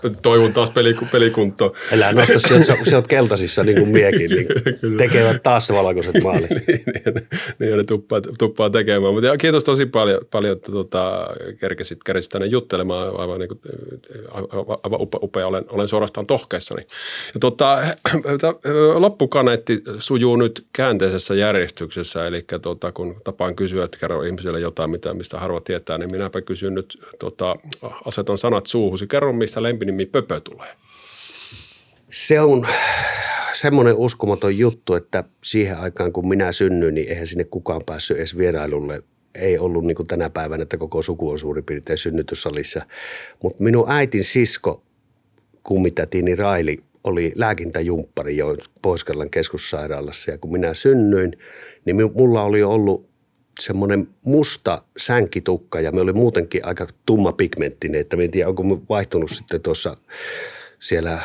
kun 0.00 0.16
toivon 0.22 0.52
taas 0.52 0.72
pelikuntoa. 1.12 1.72
Elää 1.92 2.12
nosta, 2.12 2.38
sieltä, 2.38 2.76
sä 2.90 2.96
oot 2.96 3.06
keltaisissa 3.06 3.64
niin 3.64 3.78
kuin 3.78 3.88
miekin, 3.88 4.30
niin 4.30 4.46
tekevät 4.98 5.42
taas 5.42 5.70
valkoiset 5.70 6.14
maalit. 6.24 6.50
niin, 6.50 6.66
niin, 6.66 7.28
niin, 7.58 7.76
ne 7.76 7.84
tuppaa, 7.84 8.20
tuppaa 8.38 8.70
tekemään. 8.70 9.14
Mutta 9.14 9.36
kiitos 9.36 9.64
tosi 9.64 9.86
paljon, 9.86 10.20
paljon 10.30 10.56
että 10.56 10.72
tota, 10.72 11.26
kerkesit, 11.60 12.04
kerkesit 12.04 12.30
tänne 12.30 12.46
juttelemaan. 12.46 13.16
Aivan, 13.16 13.40
niin 13.40 13.48
kuin, 13.48 13.60
aivan 14.84 15.00
upea, 15.00 15.20
upea. 15.22 15.46
Olen, 15.46 15.64
olen 15.68 15.88
suorastaan 15.88 16.26
tohkeissani. 16.26 16.82
Ja 17.34 17.40
tota, 17.40 17.78
loppukaneetti 18.94 19.82
sujuu 19.98 20.36
nyt 20.36 20.66
käänteisessä 20.72 21.34
järjestyksessä, 21.34 22.26
eli 22.26 22.44
tota, 22.62 22.92
kun 22.92 23.20
tapaan 23.24 23.56
kysyä, 23.56 23.84
että 23.84 23.98
kerro 23.98 24.22
ihmiselle 24.22 24.60
jotain, 24.60 24.90
mitä, 24.90 25.14
mistä 25.14 25.38
harva 25.38 25.60
tietää, 25.60 25.98
niin 25.98 26.12
minäpä 26.12 26.40
kysyn 26.40 26.74
nyt, 26.74 26.98
tota, 27.18 27.56
asetan 28.04 28.38
sanat 28.38 28.66
suuhusi. 28.66 29.06
Kerro, 29.06 29.32
mistä 29.32 29.62
lempinimi 29.62 30.06
Pöpö 30.06 30.40
tulee. 30.40 30.74
Se 32.10 32.40
on 32.40 32.66
semmoinen 33.52 33.94
uskomaton 33.94 34.58
juttu, 34.58 34.94
että 34.94 35.24
siihen 35.44 35.78
aikaan 35.78 36.12
kun 36.12 36.28
minä 36.28 36.52
synnyin, 36.52 36.94
niin 36.94 37.08
eihän 37.08 37.26
sinne 37.26 37.44
kukaan 37.44 37.82
päässyt 37.86 38.16
edes 38.16 38.38
vierailulle. 38.38 39.02
Ei 39.34 39.58
ollut 39.58 39.84
niin 39.84 39.94
kuin 39.94 40.06
tänä 40.06 40.30
päivänä, 40.30 40.62
että 40.62 40.76
koko 40.76 41.02
suku 41.02 41.30
on 41.30 41.38
suurin 41.38 41.64
piirtein 41.64 41.98
synnytyssalissa. 41.98 42.86
Mutta 43.42 43.62
minun 43.62 43.90
äitin 43.90 44.24
sisko, 44.24 44.82
kummitätini 45.62 46.34
Raili, 46.34 46.78
oli 47.04 47.32
lääkintäjumppari 47.34 48.36
jo 48.36 48.56
pohjois 48.82 49.04
keskussairaalassa 49.30 50.30
ja 50.30 50.38
kun 50.38 50.52
minä 50.52 50.74
synnyin, 50.74 51.36
niin 51.84 51.96
mulla 52.14 52.42
oli 52.42 52.62
ollut 52.62 53.12
semmoinen 53.60 54.08
musta 54.24 54.82
sänkitukka 54.96 55.80
ja 55.80 55.92
me 55.92 56.00
oli 56.00 56.12
muutenkin 56.12 56.66
aika 56.66 56.86
tumma 57.06 57.32
pigmenttinen, 57.32 58.00
että 58.00 58.16
en 58.16 58.30
tiedä 58.30 58.48
onko 58.48 58.62
vaihtunut 58.88 59.30
sitten 59.30 59.60
tuossa 59.60 59.96
siellä 60.78 61.18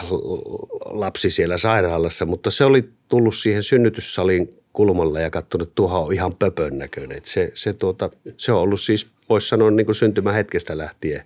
lapsi 0.85 1.29
siellä 1.29 1.57
sairaalassa, 1.57 2.25
mutta 2.25 2.51
se 2.51 2.65
oli 2.65 2.89
tullut 3.07 3.35
siihen 3.35 3.63
synnytyssalin 3.63 4.49
kulmalla 4.73 5.19
ja 5.19 5.29
katsonut, 5.29 5.67
että 5.67 5.75
tuohon 5.75 6.03
on 6.03 6.13
ihan 6.13 6.35
pöpön 6.35 6.77
näköinen. 6.77 7.19
se, 7.23 7.51
se, 7.53 7.73
tuota, 7.73 8.09
se 8.37 8.51
on 8.51 8.61
ollut 8.61 8.81
siis, 8.81 9.07
voisi 9.29 9.47
sanoa 9.47 9.71
niin 9.71 9.85
kuin 9.85 9.95
syntymähetkestä 9.95 10.77
lähtien 10.77 11.23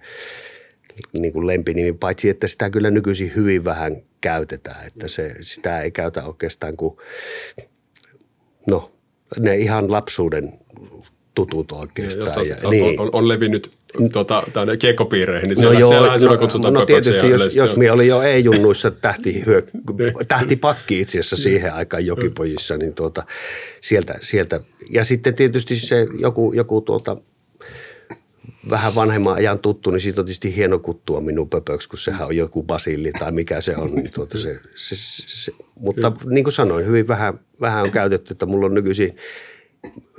niin 1.14 1.34
kuin 1.34 1.48
lempinimi, 1.48 1.94
paitsi 1.94 2.30
että 2.30 2.48
sitä 2.48 2.70
kyllä 2.70 2.92
nykyisin 2.92 3.32
hyvin 3.36 3.66
vähän 3.66 3.98
käytetään, 4.22 4.88
että 4.88 5.08
se, 5.08 5.36
sitä 5.42 5.82
ei 5.82 5.92
käytä 5.92 6.24
oikeastaan 6.24 6.78
kuin, 6.78 6.98
no, 8.68 8.92
ne 9.40 9.58
ihan 9.58 9.92
lapsuuden 9.92 10.54
tutut 11.36 11.72
oikeastaan. 11.72 12.48
Ja, 12.48 12.56
on, 12.64 12.72
niin. 12.72 13.00
on, 13.00 13.10
on, 13.14 13.28
levinnyt 13.28 13.72
tuota, 14.12 14.44
tänne 14.54 14.78
kiekkopiireihin, 14.78 15.48
niin 15.48 15.58
siellä, 15.58 15.74
no 15.74 15.80
joo, 15.80 15.90
siellä 15.90 16.36
no, 16.36 16.40
kutsutaan 16.40 16.74
No 16.74 16.86
tietysti, 16.86 17.30
jos, 17.30 17.56
jos 17.56 17.78
minä 17.78 17.94
olin 17.94 18.08
jo 18.08 18.22
E-junnuissa 18.22 18.92
tähti, 19.02 19.44
tähtipakki 20.28 21.02
itse 21.02 21.20
asiassa 21.20 21.36
siihen 21.36 21.74
aikaan 21.74 22.06
jokipojissa, 22.06 22.78
niin 22.78 22.94
tuota, 22.94 23.24
sieltä, 23.82 24.16
sieltä. 24.22 24.60
Ja 24.90 25.04
sitten 25.04 25.34
tietysti 25.34 25.76
se 25.76 26.08
joku, 26.20 26.54
joku 26.54 26.82
tuota, 26.82 27.18
vähän 28.70 28.96
vanhemman 28.96 29.36
ajan 29.36 29.60
tuttu, 29.60 29.92
niin 29.92 30.02
siitä 30.02 30.22
on 30.22 30.26
tietysti 30.26 30.56
hieno 30.56 30.80
kuttua 30.80 31.22
minun 31.22 31.50
pöpöksi, 31.50 31.90
kun 31.90 32.00
sehän 32.00 32.28
on 32.28 32.38
joku 32.38 32.64
basilli 32.64 33.12
tai 33.20 33.32
mikä 33.32 33.62
se 33.62 33.78
on. 33.78 33.96
Niin 33.96 34.10
tuota 34.14 34.38
se, 34.38 34.60
se, 34.76 34.96
se, 34.96 35.24
se, 35.28 35.52
mutta 35.76 36.12
Kyllä. 36.12 36.34
niin 36.34 36.44
kuin 36.44 36.54
sanoin, 36.54 36.86
hyvin 36.86 37.08
vähän, 37.08 37.34
vähän 37.62 37.84
on 37.84 37.92
käytetty, 37.92 38.34
että 38.34 38.46
mulla 38.46 38.66
on 38.66 38.74
nykyisin 38.74 39.18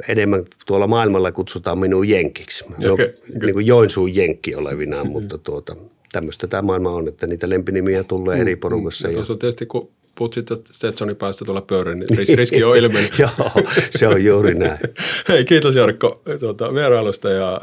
enemmän 0.09 0.45
tuolla 0.67 0.87
maailmalla 0.87 1.33
kutsutaan 1.33 1.79
minun 1.79 2.09
jenkiksi. 2.09 2.65
Okay. 2.65 2.91
Okay. 2.91 3.13
Niin 3.41 3.53
kuin 3.53 3.67
Joensuun 3.67 4.15
jenkki 4.15 4.55
olevinaan, 4.55 5.09
mutta 5.09 5.39
tuota, 5.39 5.77
tämmöistä 6.13 6.47
tämä 6.47 6.63
maailma 6.63 6.91
on, 6.91 7.09
että 7.09 7.27
niitä 7.27 7.49
lempinimiä 7.49 8.05
tulee 8.05 8.41
eri 8.41 8.55
mm. 8.55 8.61
porukassa. 8.61 9.09
Ja, 9.09 9.13
ja 9.13 9.15
tuossa 9.15 9.37
tietysti, 9.37 9.67
kun 9.67 9.91
puhut 10.15 10.35
sitten 10.35 10.57
Stetsonin 10.73 11.17
päästä 11.17 11.45
tuolla 11.45 11.61
pöydän, 11.61 11.99
niin 11.99 12.29
riski 12.39 12.65
on 12.65 12.77
ilmennyt. 12.77 13.19
Joo, 13.19 13.51
se 13.91 14.09
on 14.09 14.25
juuri 14.25 14.55
näin. 14.55 14.79
Hei, 15.29 15.45
kiitos 15.45 15.75
Jarkko 15.75 16.23
tuota, 16.41 16.75
vierailusta 16.75 17.31
ja 17.31 17.61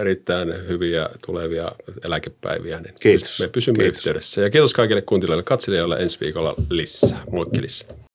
erittäin 0.00 0.68
hyviä 0.68 1.08
tulevia 1.26 1.72
eläkepäiviä. 2.04 2.80
Niin 2.80 2.94
kiitos. 3.00 3.40
Me 3.40 3.48
pysymme 3.48 3.82
kiitos. 3.82 3.98
yhteydessä. 3.98 4.40
Ja 4.40 4.50
kiitos 4.50 4.74
kaikille 4.74 5.02
kuuntelijoille 5.02 5.42
katselijoille 5.42 5.96
ensi 5.96 6.20
viikolla 6.20 6.54
lisää. 6.70 7.22
Moikki 7.30 7.62
lisää. 7.62 7.88